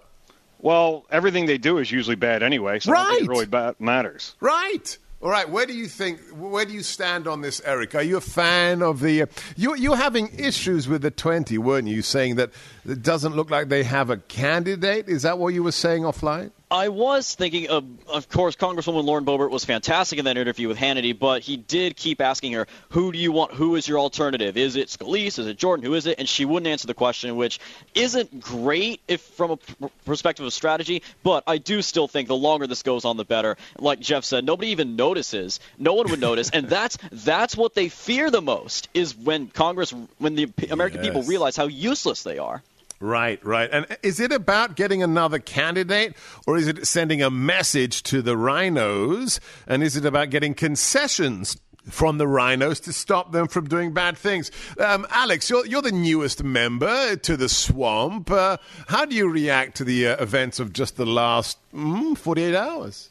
Well, 0.59 1.05
everything 1.11 1.45
they 1.45 1.57
do 1.59 1.77
is 1.77 1.91
usually 1.91 2.15
bad 2.15 2.41
anyway, 2.41 2.79
so 2.79 2.91
think 2.93 3.07
it 3.07 3.11
Right. 3.21 3.27
really 3.29 3.45
ba- 3.45 3.75
matters. 3.79 4.35
Right. 4.39 4.97
All 5.21 5.29
right. 5.29 5.47
Where 5.49 5.65
do 5.65 5.73
you 5.73 5.87
think? 5.87 6.19
Where 6.33 6.65
do 6.65 6.73
you 6.73 6.83
stand 6.83 7.27
on 7.27 7.41
this, 7.41 7.61
Eric? 7.65 7.95
Are 7.95 8.01
you 8.01 8.17
a 8.17 8.21
fan 8.21 8.81
of 8.81 8.99
the? 8.99 9.23
Uh, 9.23 9.25
you 9.55 9.75
you're 9.75 9.95
having 9.95 10.29
issues 10.37 10.87
with 10.87 11.01
the 11.03 11.11
twenty, 11.11 11.57
weren't 11.57 11.87
you? 11.87 12.01
Saying 12.01 12.35
that 12.35 12.51
it 12.85 13.01
doesn't 13.01 13.35
look 13.35 13.49
like 13.49 13.69
they 13.69 13.83
have 13.83 14.09
a 14.09 14.17
candidate. 14.17 15.09
Is 15.09 15.23
that 15.23 15.37
what 15.37 15.53
you 15.53 15.63
were 15.63 15.71
saying 15.71 16.03
offline? 16.03 16.51
I 16.71 16.89
was 16.89 17.35
thinking 17.35 17.69
of, 17.69 17.85
of 18.07 18.27
course, 18.27 18.55
Congresswoman 18.55 19.03
Lauren 19.03 19.23
Boebert 19.23 19.51
was 19.51 19.63
fantastic 19.63 20.17
in 20.17 20.25
that 20.25 20.35
interview 20.35 20.67
with 20.67 20.77
Hannity, 20.77 21.17
but 21.17 21.43
he 21.43 21.57
did 21.57 21.95
keep 21.95 22.19
asking 22.19 22.53
her, 22.53 22.67
"Who 22.89 23.11
do 23.11 23.19
you 23.19 23.31
want? 23.31 23.53
Who 23.53 23.75
is 23.75 23.87
your 23.87 23.99
alternative? 23.99 24.57
Is 24.57 24.75
it 24.75 24.87
Scalise? 24.87 25.37
Is 25.37 25.45
it 25.45 25.57
Jordan? 25.57 25.85
Who 25.85 25.93
is 25.93 26.07
it?" 26.07 26.17
And 26.17 26.27
she 26.27 26.43
wouldn't 26.43 26.67
answer 26.67 26.87
the 26.87 26.95
question, 26.95 27.35
which 27.35 27.59
isn't 27.93 28.39
great 28.41 28.99
if 29.07 29.21
from 29.21 29.51
a 29.51 29.57
p- 29.57 29.75
perspective 30.05 30.45
of 30.45 30.53
strategy. 30.53 31.03
But 31.23 31.43
I 31.45 31.59
do 31.59 31.83
still 31.83 32.07
think 32.07 32.27
the 32.27 32.35
longer 32.35 32.65
this 32.65 32.81
goes 32.81 33.05
on, 33.05 33.15
the 33.17 33.25
better. 33.25 33.57
Like 33.77 33.99
Jeff 33.99 34.25
said, 34.25 34.43
nobody 34.43 34.71
even 34.71 34.95
notices. 34.95 35.59
No 35.77 35.93
one 35.93 36.09
would 36.09 36.19
notice, 36.19 36.49
and 36.49 36.67
that's 36.67 36.97
that's 37.11 37.55
what 37.55 37.75
they 37.75 37.89
fear 37.89 38.31
the 38.31 38.41
most 38.41 38.89
is 38.95 39.15
when 39.15 39.47
Congress, 39.47 39.93
when 40.17 40.33
the 40.33 40.47
p- 40.47 40.67
American 40.67 41.01
people 41.01 41.21
realize 41.23 41.55
how 41.55 41.67
useless 41.67 42.23
they 42.23 42.39
are. 42.39 42.63
Right, 42.99 43.43
right. 43.45 43.69
And 43.71 43.85
is 44.03 44.19
it 44.19 44.31
about 44.31 44.75
getting 44.75 45.03
another 45.03 45.39
candidate, 45.39 46.15
or 46.47 46.57
is 46.57 46.67
it 46.67 46.87
sending 46.87 47.21
a 47.21 47.29
message 47.29 48.03
to 48.03 48.21
the 48.21 48.35
RINOs? 48.35 49.39
And 49.67 49.83
is 49.83 49.95
it 49.97 50.05
about 50.05 50.29
getting 50.29 50.53
concessions 50.53 51.57
from 51.89 52.17
the 52.17 52.25
RINOs 52.25 52.81
to 52.83 52.93
stop 52.93 53.31
them 53.31 53.47
from 53.47 53.67
doing 53.67 53.93
bad 53.93 54.17
things? 54.17 54.49
Um, 54.79 55.05
Alex, 55.09 55.49
you're, 55.49 55.65
you're 55.65 55.81
the 55.81 55.91
newest 55.91 56.43
member 56.43 57.15
to 57.17 57.35
the 57.37 57.49
swamp. 57.49 58.31
Uh, 58.31 58.57
how 58.87 59.05
do 59.05 59.15
you 59.15 59.29
react 59.29 59.75
to 59.77 59.83
the 59.83 60.07
uh, 60.07 60.23
events 60.23 60.59
of 60.59 60.71
just 60.71 60.95
the 60.95 61.05
last 61.05 61.57
mm, 61.73 62.17
48 62.17 62.55
hours? 62.55 63.09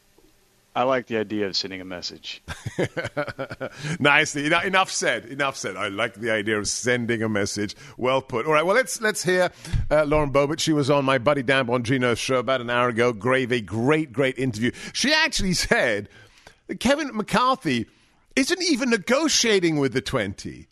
I 0.76 0.82
like 0.82 1.06
the 1.06 1.18
idea 1.18 1.46
of 1.46 1.56
sending 1.56 1.80
a 1.80 1.84
message. 1.84 2.42
Nicely. 4.00 4.46
Enough, 4.46 4.90
said. 4.90 5.24
Enough 5.26 5.56
said. 5.56 5.76
I 5.76 5.86
like 5.86 6.14
the 6.14 6.32
idea 6.32 6.58
of 6.58 6.66
sending 6.66 7.22
a 7.22 7.28
message. 7.28 7.76
Well 7.96 8.20
put. 8.20 8.44
All 8.46 8.52
right. 8.52 8.66
Well, 8.66 8.74
let's 8.74 9.00
let's 9.00 9.22
hear 9.22 9.52
uh, 9.90 10.04
Lauren 10.04 10.32
Boebert. 10.32 10.58
She 10.58 10.72
was 10.72 10.90
on 10.90 11.04
my 11.04 11.18
buddy 11.18 11.44
Dan 11.44 11.66
Bongino's 11.66 12.18
show 12.18 12.38
about 12.38 12.60
an 12.60 12.70
hour 12.70 12.88
ago. 12.88 13.12
Grave 13.12 13.52
a 13.52 13.60
great, 13.60 14.12
great 14.12 14.36
interview. 14.36 14.72
She 14.92 15.12
actually 15.12 15.52
said 15.54 16.08
that 16.66 16.80
Kevin 16.80 17.14
McCarthy 17.14 17.86
isn't 18.34 18.62
even 18.62 18.90
negotiating 18.90 19.76
with 19.76 19.92
the 19.92 20.00
twenty. 20.00 20.66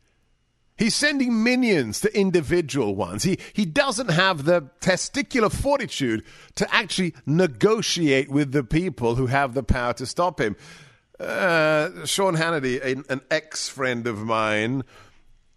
He's 0.82 0.96
sending 0.96 1.44
minions 1.44 2.00
to 2.00 2.12
individual 2.12 2.96
ones. 2.96 3.22
He, 3.22 3.38
he 3.52 3.64
doesn't 3.64 4.10
have 4.10 4.46
the 4.46 4.62
testicular 4.80 5.52
fortitude 5.52 6.24
to 6.56 6.74
actually 6.74 7.14
negotiate 7.24 8.28
with 8.28 8.50
the 8.50 8.64
people 8.64 9.14
who 9.14 9.26
have 9.26 9.54
the 9.54 9.62
power 9.62 9.92
to 9.92 10.06
stop 10.06 10.40
him. 10.40 10.56
Uh, 11.20 12.04
Sean 12.04 12.34
Hannity, 12.34 12.84
an, 12.84 13.04
an 13.08 13.20
ex 13.30 13.68
friend 13.68 14.08
of 14.08 14.24
mine, 14.24 14.82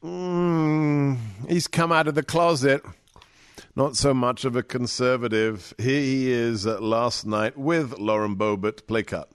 mm, 0.04 1.18
he's 1.50 1.68
come 1.68 1.92
out 1.92 2.08
of 2.08 2.14
the 2.14 2.22
closet. 2.22 2.84
Not 3.76 3.96
so 3.96 4.14
much 4.14 4.46
of 4.46 4.56
a 4.56 4.62
conservative. 4.62 5.74
Here 5.80 6.02
he 6.02 6.32
is 6.32 6.68
uh, 6.68 6.80
last 6.80 7.26
night 7.26 7.58
with 7.58 7.98
Lauren 7.98 8.36
Bobert, 8.36 8.86
play 8.86 9.02
cut. 9.02 9.32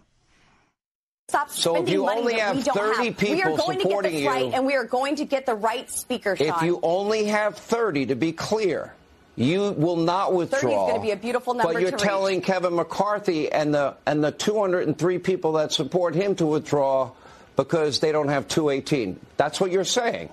Stop 1.31 1.49
So 1.51 1.70
if 1.70 1.76
spending 1.76 1.95
you 1.95 2.05
money 2.07 2.20
only 2.22 2.33
that 2.35 2.55
we 2.57 2.61
have 2.62 2.74
don't 2.74 2.74
30 2.97 3.05
have. 3.07 3.20
we 3.22 3.41
are 3.43 3.47
people 3.47 3.57
going 3.57 3.78
to 3.78 3.85
get 3.85 3.89
supporting 3.89 4.12
this 4.14 4.22
you- 4.22 4.28
right, 4.28 4.53
and 4.53 4.66
we 4.66 4.74
are 4.74 4.85
going 4.85 5.14
to 5.16 5.24
get 5.24 5.47
the 5.47 5.55
right 5.55 5.89
speaker. 5.89 6.37
If 6.39 6.61
you 6.62 6.81
only 6.83 7.26
have 7.26 7.57
30, 7.57 8.07
to 8.07 8.16
be 8.16 8.33
clear, 8.33 8.93
you 9.37 9.70
will 9.78 9.95
not 9.97 10.35
withdraw. 10.35 10.61
30 10.61 10.74
is 10.74 10.91
gonna 10.91 11.03
be 11.03 11.11
a 11.12 11.16
beautiful 11.16 11.55
number 11.55 11.72
But 11.72 11.81
you're 11.83 11.93
to 11.93 11.97
reach. 11.97 12.05
telling 12.05 12.41
Kevin 12.41 12.74
McCarthy 12.74 13.51
and 13.51 13.72
the 13.72 13.95
and 14.07 14.24
the 14.24 14.33
203 14.33 15.18
people 15.18 15.53
that 15.53 15.72
support 15.72 16.16
him 16.16 16.35
to 16.35 16.47
withdraw 16.47 17.12
because 17.55 18.01
they 18.01 18.11
don't 18.11 18.28
have 18.28 18.49
218. 18.49 19.18
That's 19.37 19.61
what 19.61 19.70
you're 19.70 19.85
saying. 19.85 20.31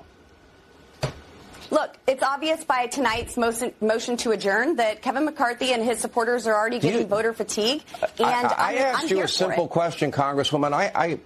Look, 1.70 1.98
it's 2.08 2.24
obvious 2.24 2.64
by 2.64 2.88
tonight's 2.88 3.36
motion, 3.36 3.74
motion 3.82 4.16
to 4.18 4.32
adjourn 4.32 4.78
that 4.78 5.02
Kevin 5.02 5.26
McCarthy 5.26 5.74
and 5.74 5.84
his 5.84 6.00
supporters 6.00 6.48
are 6.48 6.56
already 6.56 6.80
getting 6.80 7.02
You- 7.02 7.08
voter 7.08 7.34
fatigue, 7.34 7.84
and 8.02 8.08
I, 8.20 8.54
I 8.58 8.72
am 8.74 8.96
asked 8.96 9.04
I'm 9.04 9.10
you 9.10 9.16
here 9.18 9.26
a 9.26 9.30
simple 9.30 9.68
question, 9.68 10.12
Congresswoman. 10.12 10.72
I, 10.74 11.18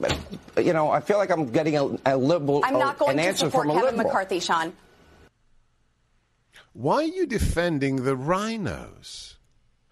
I, 0.58 0.60
you 0.62 0.74
know, 0.74 0.90
I 0.90 1.00
feel 1.00 1.18
like 1.18 1.30
I'm 1.30 1.52
getting 1.52 1.78
a, 1.78 1.86
a 2.06 2.18
liberal, 2.18 2.62
I'm 2.66 2.80
not 2.80 2.98
going 2.98 3.12
an 3.12 3.18
to 3.18 3.24
answer 3.24 3.46
support 3.48 3.68
Kevin 3.68 3.82
liberal. 3.84 4.04
McCarthy, 4.04 4.40
Sean. 4.40 4.74
Why 6.74 6.96
are 6.98 7.04
you 7.04 7.26
defending 7.26 7.98
the 8.04 8.16
RINOs? 8.16 9.36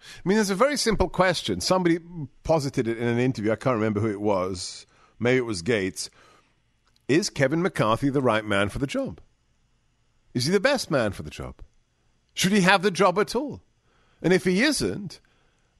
I 0.02 0.28
mean, 0.28 0.36
there's 0.36 0.50
a 0.50 0.54
very 0.54 0.76
simple 0.76 1.08
question. 1.08 1.60
Somebody 1.60 1.98
posited 2.42 2.88
it 2.88 2.98
in 2.98 3.06
an 3.06 3.18
interview. 3.18 3.52
I 3.52 3.56
can't 3.56 3.74
remember 3.74 4.00
who 4.00 4.10
it 4.10 4.20
was. 4.20 4.86
Maybe 5.18 5.36
it 5.38 5.44
was 5.44 5.62
Gaetz. 5.62 6.08
Is 7.06 7.28
Kevin 7.30 7.62
McCarthy 7.62 8.08
the 8.08 8.22
right 8.22 8.44
man 8.44 8.68
for 8.70 8.78
the 8.78 8.86
job? 8.86 9.20
Is 10.34 10.46
he 10.46 10.52
the 10.52 10.60
best 10.60 10.90
man 10.90 11.12
for 11.12 11.22
the 11.22 11.30
job? 11.30 11.56
Should 12.34 12.52
he 12.52 12.60
have 12.60 12.82
the 12.82 12.90
job 12.90 13.18
at 13.18 13.34
all? 13.34 13.62
And 14.22 14.32
if 14.32 14.44
he 14.44 14.62
isn't, 14.62 15.20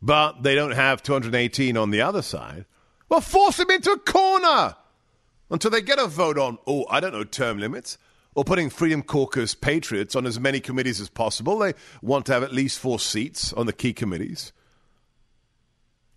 but 0.03 0.42
they 0.42 0.55
don't 0.55 0.72
have 0.72 1.03
218 1.03 1.76
on 1.76 1.90
the 1.90 2.01
other 2.01 2.22
side, 2.22 2.64
well, 3.09 3.20
force 3.20 3.59
him 3.59 3.70
into 3.70 3.90
a 3.90 3.98
corner 3.98 4.76
until 5.51 5.70
they 5.70 5.82
get 5.82 5.98
a 5.98 6.07
vote 6.07 6.38
on, 6.38 6.59
oh, 6.66 6.86
I 6.88 7.01
don't 7.01 7.12
know, 7.12 7.24
term 7.24 7.59
limits 7.59 7.98
or 8.34 8.44
putting 8.44 8.70
Freedom 8.70 9.03
Caucus 9.03 9.55
patriots 9.55 10.14
on 10.14 10.26
as 10.26 10.38
many 10.38 10.61
committees 10.61 11.01
as 11.01 11.09
possible. 11.09 11.59
They 11.59 11.74
want 12.01 12.26
to 12.26 12.32
have 12.32 12.42
at 12.42 12.53
least 12.53 12.78
four 12.78 12.98
seats 12.98 13.53
on 13.53 13.66
the 13.66 13.72
key 13.72 13.92
committees. 13.92 14.53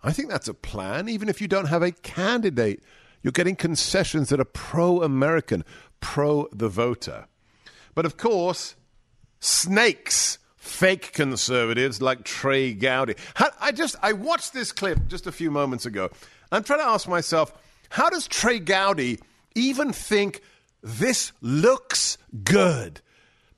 I 0.03 0.11
think 0.11 0.29
that's 0.29 0.47
a 0.47 0.53
plan, 0.53 1.09
even 1.09 1.29
if 1.29 1.41
you 1.41 1.47
don't 1.47 1.67
have 1.67 1.81
a 1.81 1.91
candidate. 1.91 2.84
You're 3.21 3.31
getting 3.31 3.55
concessions 3.55 4.29
that 4.29 4.39
are 4.39 4.45
pro 4.45 5.01
American, 5.01 5.63
pro 6.01 6.47
the 6.51 6.67
voter. 6.67 7.27
But 7.95 8.05
of 8.05 8.17
course, 8.17 8.75
snakes, 9.39 10.39
fake 10.55 11.11
conservatives 11.13 12.01
like 12.01 12.23
Trey 12.23 12.73
Gowdy. 12.73 13.15
I 13.59 13.71
just 13.71 13.95
I 14.01 14.13
watched 14.13 14.53
this 14.53 14.71
clip 14.71 15.07
just 15.07 15.27
a 15.27 15.31
few 15.31 15.51
moments 15.51 15.85
ago. 15.85 16.09
I'm 16.51 16.63
trying 16.63 16.79
to 16.79 16.85
ask 16.85 17.07
myself, 17.07 17.53
how 17.89 18.09
does 18.09 18.27
Trey 18.27 18.59
Gowdy 18.59 19.19
even 19.55 19.91
think 19.93 20.41
this 20.81 21.31
looks 21.41 22.17
good? 22.43 23.01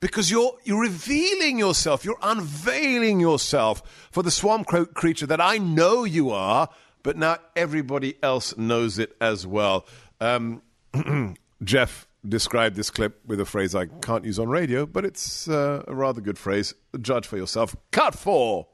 Because 0.00 0.30
you're 0.30 0.56
you're 0.64 0.82
revealing 0.82 1.58
yourself, 1.58 2.04
you're 2.04 2.18
unveiling 2.22 3.20
yourself 3.20 4.08
for 4.10 4.22
the 4.22 4.30
swamp 4.30 4.66
creature 4.66 5.26
that 5.26 5.40
I 5.40 5.58
know 5.58 6.04
you 6.04 6.30
are, 6.30 6.68
but 7.02 7.16
now 7.16 7.38
everybody 7.54 8.16
else 8.22 8.56
knows 8.56 8.98
it 8.98 9.16
as 9.20 9.46
well. 9.46 9.86
Um, 10.20 10.62
Jeff 11.64 12.05
described 12.28 12.76
this 12.76 12.90
clip 12.90 13.20
with 13.26 13.40
a 13.40 13.44
phrase 13.44 13.74
I 13.74 13.86
can't 13.86 14.24
use 14.24 14.38
on 14.38 14.48
radio, 14.48 14.86
but 14.86 15.04
it's 15.04 15.48
uh, 15.48 15.84
a 15.86 15.94
rather 15.94 16.20
good 16.20 16.38
phrase. 16.38 16.74
Judge 17.00 17.26
for 17.26 17.36
yourself. 17.36 17.76
Cut 17.90 18.14
four. 18.14 18.66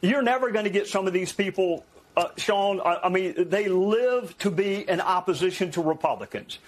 You're 0.00 0.22
never 0.22 0.50
going 0.50 0.64
to 0.64 0.70
get 0.70 0.88
some 0.88 1.06
of 1.06 1.12
these 1.12 1.32
people, 1.32 1.84
uh, 2.16 2.28
Sean. 2.36 2.80
I, 2.80 3.00
I 3.04 3.08
mean, 3.08 3.48
they 3.48 3.68
live 3.68 4.36
to 4.38 4.50
be 4.50 4.88
in 4.88 5.00
opposition 5.00 5.70
to 5.72 5.82
Republicans. 5.82 6.58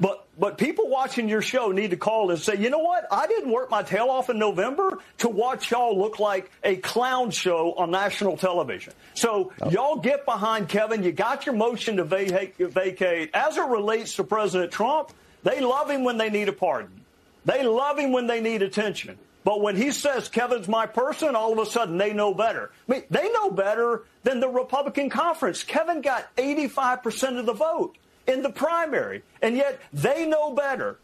But 0.00 0.26
but 0.38 0.58
people 0.58 0.88
watching 0.88 1.28
your 1.28 1.42
show 1.42 1.70
need 1.70 1.90
to 1.90 1.96
call 1.96 2.30
and 2.30 2.38
say, 2.38 2.56
you 2.56 2.70
know 2.70 2.78
what? 2.78 3.06
I 3.10 3.26
didn't 3.26 3.52
work 3.52 3.70
my 3.70 3.82
tail 3.82 4.06
off 4.06 4.30
in 4.30 4.38
November 4.38 4.98
to 5.18 5.28
watch 5.28 5.70
y'all 5.70 5.96
look 5.98 6.18
like 6.18 6.50
a 6.62 6.76
clown 6.76 7.30
show 7.30 7.74
on 7.74 7.90
national 7.90 8.36
television. 8.36 8.94
So 9.14 9.52
oh. 9.60 9.70
y'all 9.70 9.96
get 9.96 10.24
behind 10.24 10.68
Kevin. 10.68 11.02
You 11.02 11.12
got 11.12 11.46
your 11.46 11.54
motion 11.54 11.96
to 11.98 12.04
vacate, 12.04 12.56
vacate. 12.58 13.30
As 13.34 13.56
it 13.56 13.66
relates 13.66 14.16
to 14.16 14.24
President 14.24 14.72
Trump, 14.72 15.10
they 15.44 15.60
love 15.60 15.90
him 15.90 16.04
when 16.04 16.18
they 16.18 16.30
need 16.30 16.48
a 16.48 16.52
pardon. 16.52 17.04
They 17.44 17.62
love 17.62 17.98
him 17.98 18.12
when 18.12 18.26
they 18.26 18.40
need 18.40 18.62
attention. 18.62 19.18
But 19.44 19.60
when 19.60 19.76
he 19.76 19.90
says 19.90 20.28
Kevin's 20.30 20.68
my 20.68 20.86
person, 20.86 21.36
all 21.36 21.52
of 21.52 21.58
a 21.58 21.70
sudden 21.70 21.98
they 21.98 22.14
know 22.14 22.32
better. 22.32 22.70
I 22.88 22.92
mean, 22.92 23.02
they 23.10 23.30
know 23.30 23.50
better 23.50 24.02
than 24.22 24.40
the 24.40 24.48
Republican 24.48 25.10
conference. 25.10 25.62
Kevin 25.62 26.00
got 26.00 26.34
85% 26.36 27.38
of 27.38 27.46
the 27.46 27.52
vote. 27.52 27.96
In 28.26 28.42
the 28.42 28.50
primary, 28.50 29.22
and 29.42 29.56
yet 29.56 29.80
they 29.92 30.26
know 30.26 30.52
better. 30.54 30.98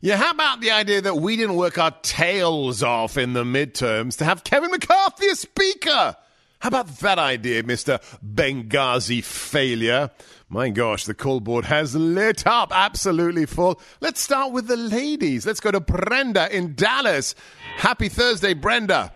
Yeah, 0.00 0.16
how 0.18 0.32
about 0.32 0.60
the 0.60 0.70
idea 0.70 1.00
that 1.00 1.16
we 1.16 1.36
didn't 1.36 1.56
work 1.56 1.78
our 1.78 1.92
tails 2.02 2.82
off 2.82 3.16
in 3.16 3.32
the 3.32 3.44
midterms 3.44 4.18
to 4.18 4.24
have 4.24 4.44
Kevin 4.44 4.70
McCarthy 4.70 5.28
as 5.28 5.40
Speaker? 5.40 6.16
How 6.58 6.68
about 6.68 6.88
that 6.98 7.18
idea, 7.18 7.62
Mr. 7.62 8.00
Benghazi 8.22 9.22
failure? 9.24 10.10
My 10.48 10.68
gosh, 10.68 11.04
the 11.04 11.14
call 11.14 11.40
board 11.40 11.64
has 11.66 11.94
lit 11.94 12.46
up, 12.46 12.70
absolutely 12.70 13.46
full. 13.46 13.80
Let's 14.00 14.20
start 14.20 14.52
with 14.52 14.66
the 14.66 14.76
ladies. 14.76 15.46
Let's 15.46 15.60
go 15.60 15.70
to 15.70 15.80
Brenda 15.80 16.54
in 16.54 16.74
Dallas. 16.74 17.34
Happy 17.76 18.08
Thursday, 18.08 18.54
Brenda. 18.54 19.12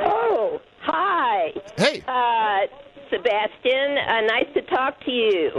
Oh, 0.00 0.60
hi. 0.80 1.52
Hey. 1.76 2.02
Uh, 2.06 2.66
Sebastian, 3.10 3.98
uh, 3.98 4.20
nice 4.22 4.52
to 4.54 4.62
talk 4.62 5.00
to 5.04 5.10
you. 5.10 5.50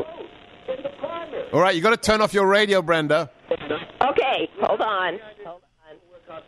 All 1.54 1.62
right, 1.62 1.76
you 1.76 1.82
got 1.82 1.92
to 1.92 1.98
turn 1.98 2.22
off 2.22 2.34
your 2.34 2.48
radio, 2.48 2.82
Brenda. 2.82 3.30
Okay, 3.52 4.50
hold 4.62 4.82
on. 4.82 5.20
Hold 5.46 5.62
on. 6.30 6.42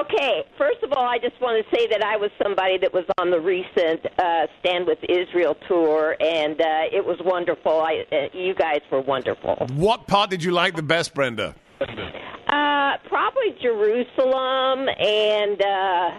Okay, 0.00 0.42
first 0.58 0.82
of 0.82 0.92
all, 0.92 1.04
I 1.06 1.18
just 1.18 1.40
want 1.40 1.64
to 1.64 1.76
say 1.76 1.86
that 1.90 2.02
I 2.02 2.16
was 2.16 2.30
somebody 2.42 2.76
that 2.78 2.92
was 2.92 3.04
on 3.20 3.30
the 3.30 3.38
recent 3.40 4.04
uh, 4.18 4.46
Stand 4.60 4.86
with 4.86 4.98
Israel 5.08 5.54
tour, 5.68 6.16
and 6.18 6.60
uh, 6.60 6.64
it 6.92 7.04
was 7.04 7.18
wonderful. 7.24 7.80
I, 7.80 8.04
uh, 8.10 8.36
you 8.36 8.54
guys 8.54 8.80
were 8.90 9.00
wonderful. 9.00 9.66
What 9.74 10.08
part 10.08 10.30
did 10.30 10.42
you 10.42 10.50
like 10.50 10.74
the 10.74 10.82
best, 10.82 11.14
Brenda? 11.14 11.54
Uh, 11.80 12.96
probably 13.08 13.54
Jerusalem 13.62 14.88
and 14.98 15.62
uh, 15.62 16.10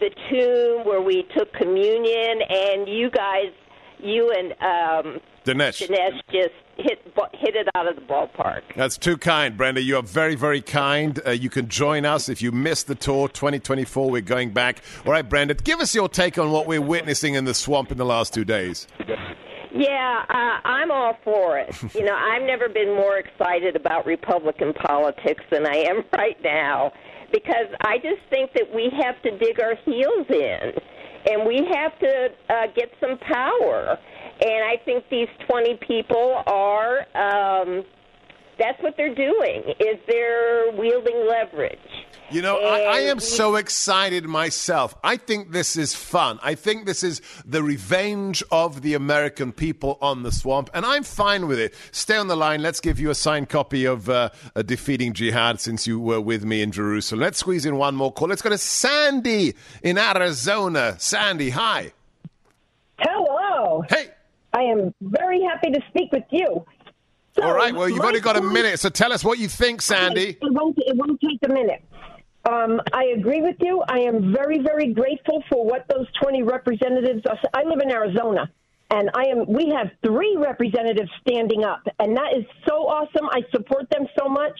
the 0.00 0.10
tomb 0.30 0.86
where 0.86 1.00
we 1.00 1.26
took 1.36 1.52
communion, 1.52 2.40
and 2.48 2.88
you 2.88 3.10
guys, 3.10 3.52
you 3.98 4.30
and 4.30 4.52
um, 4.52 5.20
Dinesh. 5.44 5.86
Dinesh 5.86 6.20
just 6.32 6.54
hit 6.76 6.98
hit 7.32 7.56
it 7.56 7.68
out 7.74 7.86
of 7.86 7.96
the 7.96 8.02
ballpark. 8.02 8.62
That's 8.76 8.96
too 8.98 9.16
kind, 9.16 9.56
Brenda. 9.56 9.80
You 9.82 9.96
are 9.96 10.02
very, 10.02 10.34
very 10.34 10.60
kind. 10.60 11.20
Uh, 11.26 11.30
you 11.30 11.50
can 11.50 11.68
join 11.68 12.04
us 12.04 12.28
if 12.28 12.42
you 12.42 12.52
missed 12.52 12.86
the 12.86 12.94
tour 12.94 13.28
2024. 13.28 14.10
We're 14.10 14.20
going 14.20 14.52
back. 14.52 14.82
All 15.06 15.12
right, 15.12 15.26
Brenda, 15.26 15.54
give 15.54 15.80
us 15.80 15.94
your 15.94 16.08
take 16.08 16.38
on 16.38 16.50
what 16.50 16.66
we're 16.66 16.80
witnessing 16.80 17.34
in 17.34 17.44
the 17.44 17.54
swamp 17.54 17.90
in 17.90 17.98
the 17.98 18.04
last 18.04 18.34
two 18.34 18.44
days. 18.44 18.86
Yeah, 19.72 20.24
uh, 20.28 20.66
I'm 20.66 20.90
all 20.90 21.16
for 21.24 21.58
it. 21.58 21.74
you 21.94 22.04
know, 22.04 22.14
I've 22.14 22.42
never 22.42 22.68
been 22.68 22.94
more 22.94 23.18
excited 23.18 23.76
about 23.76 24.06
Republican 24.06 24.72
politics 24.74 25.44
than 25.50 25.66
I 25.66 25.76
am 25.88 26.04
right 26.12 26.36
now 26.42 26.92
because 27.32 27.68
I 27.82 27.98
just 27.98 28.22
think 28.28 28.52
that 28.54 28.74
we 28.74 28.90
have 29.02 29.20
to 29.22 29.38
dig 29.38 29.60
our 29.60 29.76
heels 29.84 30.26
in 30.28 30.72
and 31.30 31.46
we 31.46 31.66
have 31.72 31.98
to 32.00 32.28
uh, 32.48 32.66
get 32.74 32.90
some 33.00 33.18
power. 33.18 33.98
And 34.42 34.64
I 34.64 34.76
think 34.84 35.04
these 35.10 35.28
20 35.48 35.78
people 35.86 36.42
are. 36.46 37.00
Um, 37.14 37.84
that's 38.58 38.80
what 38.82 38.94
they're 38.96 39.14
doing. 39.14 39.62
Is 39.80 39.96
they're 40.06 40.70
wielding 40.72 41.26
leverage. 41.28 41.78
You 42.30 42.42
know, 42.42 42.58
I, 42.58 42.78
I, 42.78 42.98
am 43.00 43.18
so 43.18 43.56
excited 43.56 44.24
myself. 44.24 44.94
I 45.02 45.16
think 45.16 45.50
this 45.50 45.76
is 45.76 45.96
fun. 45.96 46.38
I 46.42 46.54
think 46.54 46.86
this 46.86 47.02
is 47.02 47.20
the 47.44 47.60
revenge 47.60 48.44
of 48.52 48.82
the 48.82 48.94
American 48.94 49.50
people 49.50 49.98
on 50.00 50.22
the 50.22 50.30
swamp, 50.30 50.70
and 50.72 50.86
I'm 50.86 51.02
fine 51.02 51.48
with 51.48 51.58
it. 51.58 51.74
Stay 51.90 52.16
on 52.16 52.28
the 52.28 52.36
line. 52.36 52.62
Let's 52.62 52.78
give 52.78 53.00
you 53.00 53.10
a 53.10 53.16
signed 53.16 53.48
copy 53.48 53.84
of 53.84 54.08
uh, 54.08 54.30
Defeating 54.64 55.12
Jihad 55.12 55.58
since 55.58 55.88
you 55.88 55.98
were 55.98 56.20
with 56.20 56.44
me 56.44 56.62
in 56.62 56.70
Jerusalem. 56.70 57.20
Let's 57.20 57.38
squeeze 57.38 57.66
in 57.66 57.76
one 57.76 57.96
more 57.96 58.12
call. 58.12 58.28
Let's 58.28 58.42
go 58.42 58.50
to 58.50 58.58
Sandy 58.58 59.54
in 59.82 59.98
Arizona. 59.98 60.94
Sandy, 61.00 61.50
hi. 61.50 61.92
Hello. 63.00 63.82
Hey. 63.88 64.10
I 64.52 64.62
am 64.62 64.94
very 65.00 65.42
happy 65.42 65.72
to 65.72 65.80
speak 65.88 66.12
with 66.12 66.24
you. 66.30 66.64
So, 67.36 67.42
All 67.42 67.54
right. 67.54 67.74
Well, 67.74 67.88
you've 67.88 68.04
only 68.04 68.20
got 68.20 68.36
a 68.36 68.42
minute, 68.42 68.78
so 68.78 68.88
tell 68.88 69.12
us 69.12 69.24
what 69.24 69.38
you 69.38 69.48
think, 69.48 69.82
Sandy. 69.82 70.38
It 70.40 70.52
won't. 70.52 70.76
It 70.78 70.96
won't 70.96 71.20
take 71.20 71.38
a 71.48 71.52
minute. 71.52 71.82
Um, 72.50 72.80
I 72.92 73.04
agree 73.16 73.42
with 73.42 73.56
you. 73.60 73.82
I 73.88 74.00
am 74.00 74.34
very, 74.34 74.58
very 74.58 74.92
grateful 74.92 75.44
for 75.48 75.64
what 75.64 75.86
those 75.88 76.06
20 76.20 76.42
representatives 76.42 77.22
are. 77.26 77.38
I 77.54 77.62
live 77.62 77.78
in 77.80 77.92
Arizona, 77.92 78.50
and 78.90 79.08
I 79.14 79.26
am. 79.26 79.46
We 79.46 79.72
have 79.76 79.90
three 80.04 80.36
representatives 80.36 81.10
standing 81.20 81.62
up, 81.62 81.82
and 82.00 82.16
that 82.16 82.32
is 82.36 82.44
so 82.66 82.88
awesome. 82.88 83.28
I 83.30 83.42
support 83.52 83.88
them 83.90 84.06
so 84.18 84.28
much. 84.28 84.58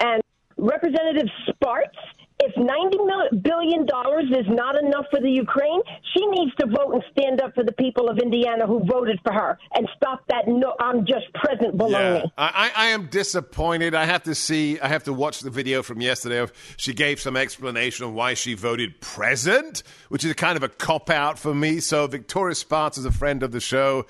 And 0.00 0.20
Representative 0.56 1.28
Spartz 1.48 1.96
if 2.44 2.54
$90 2.56 3.42
billion 3.42 3.82
is 3.82 4.46
not 4.48 4.76
enough 4.82 5.06
for 5.10 5.20
the 5.20 5.30
Ukraine, 5.30 5.80
she 6.14 6.26
needs 6.26 6.54
to 6.56 6.66
vote 6.66 6.94
and 6.94 7.04
stand 7.12 7.40
up 7.40 7.54
for 7.54 7.64
the 7.64 7.72
people 7.72 8.08
of 8.08 8.18
Indiana 8.18 8.66
who 8.66 8.84
voted 8.84 9.18
for 9.22 9.32
her 9.32 9.58
and 9.74 9.88
stop 9.96 10.24
that 10.28 10.48
no, 10.48 10.74
I'm 10.80 11.06
just 11.06 11.32
present 11.34 11.76
baloney. 11.76 12.22
Yeah, 12.22 12.30
I, 12.36 12.70
I 12.74 12.86
am 12.88 13.06
disappointed. 13.06 13.94
I 13.94 14.04
have 14.06 14.24
to 14.24 14.34
see, 14.34 14.80
I 14.80 14.88
have 14.88 15.04
to 15.04 15.12
watch 15.12 15.40
the 15.40 15.50
video 15.50 15.82
from 15.82 16.00
yesterday. 16.00 16.38
Of, 16.38 16.52
she 16.76 16.92
gave 16.92 17.20
some 17.20 17.36
explanation 17.36 18.04
of 18.06 18.12
why 18.12 18.34
she 18.34 18.54
voted 18.54 19.00
present, 19.00 19.82
which 20.08 20.24
is 20.24 20.32
kind 20.34 20.56
of 20.56 20.62
a 20.62 20.68
cop 20.68 21.10
out 21.10 21.38
for 21.38 21.54
me. 21.54 21.80
So 21.80 22.06
Victoria 22.06 22.54
Spartz 22.54 22.98
is 22.98 23.04
a 23.04 23.12
friend 23.12 23.42
of 23.42 23.52
the 23.52 23.60
show 23.60 24.06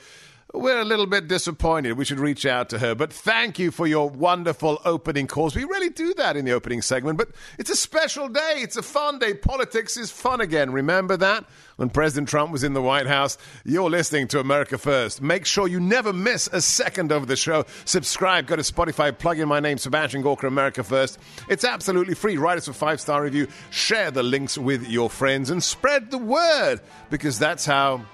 we're 0.52 0.80
a 0.80 0.84
little 0.84 1.06
bit 1.06 1.28
disappointed. 1.28 1.92
We 1.94 2.04
should 2.04 2.20
reach 2.20 2.44
out 2.44 2.68
to 2.70 2.78
her. 2.78 2.94
But 2.94 3.12
thank 3.12 3.58
you 3.58 3.70
for 3.70 3.86
your 3.86 4.10
wonderful 4.10 4.80
opening 4.84 5.26
calls. 5.26 5.56
We 5.56 5.64
really 5.64 5.88
do 5.88 6.12
that 6.14 6.36
in 6.36 6.44
the 6.44 6.52
opening 6.52 6.82
segment. 6.82 7.16
But 7.18 7.30
it's 7.58 7.70
a 7.70 7.76
special 7.76 8.28
day. 8.28 8.56
It's 8.56 8.76
a 8.76 8.82
fun 8.82 9.18
day. 9.18 9.34
Politics 9.34 9.96
is 9.96 10.10
fun 10.10 10.40
again. 10.40 10.70
Remember 10.72 11.16
that? 11.16 11.46
When 11.76 11.88
President 11.88 12.28
Trump 12.28 12.52
was 12.52 12.64
in 12.64 12.74
the 12.74 12.82
White 12.82 13.06
House, 13.06 13.38
you're 13.64 13.88
listening 13.90 14.28
to 14.28 14.40
America 14.40 14.76
First. 14.76 15.22
Make 15.22 15.46
sure 15.46 15.66
you 15.66 15.80
never 15.80 16.12
miss 16.12 16.48
a 16.52 16.60
second 16.60 17.12
of 17.12 17.26
the 17.26 17.36
show. 17.36 17.64
Subscribe. 17.86 18.46
Go 18.46 18.56
to 18.56 18.62
Spotify. 18.62 19.16
Plug 19.16 19.38
in 19.38 19.48
my 19.48 19.58
name, 19.58 19.78
Sebastian 19.78 20.20
Gorka, 20.22 20.46
America 20.46 20.84
First. 20.84 21.18
It's 21.48 21.64
absolutely 21.64 22.14
free. 22.14 22.36
Write 22.36 22.58
us 22.58 22.68
a 22.68 22.74
five 22.74 23.00
star 23.00 23.22
review. 23.22 23.48
Share 23.70 24.10
the 24.10 24.22
links 24.22 24.58
with 24.58 24.88
your 24.88 25.08
friends 25.08 25.48
and 25.48 25.62
spread 25.62 26.10
the 26.10 26.18
word 26.18 26.80
because 27.10 27.38
that's 27.38 27.64
how 27.64 28.04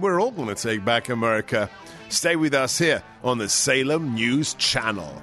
we're 0.00 0.20
all 0.20 0.30
going 0.30 0.48
to 0.48 0.54
take 0.54 0.84
back 0.84 1.08
America. 1.08 1.70
Stay 2.08 2.36
with 2.36 2.54
us 2.54 2.78
here 2.78 3.02
on 3.22 3.38
the 3.38 3.48
Salem 3.48 4.14
News 4.14 4.54
Channel. 4.54 5.22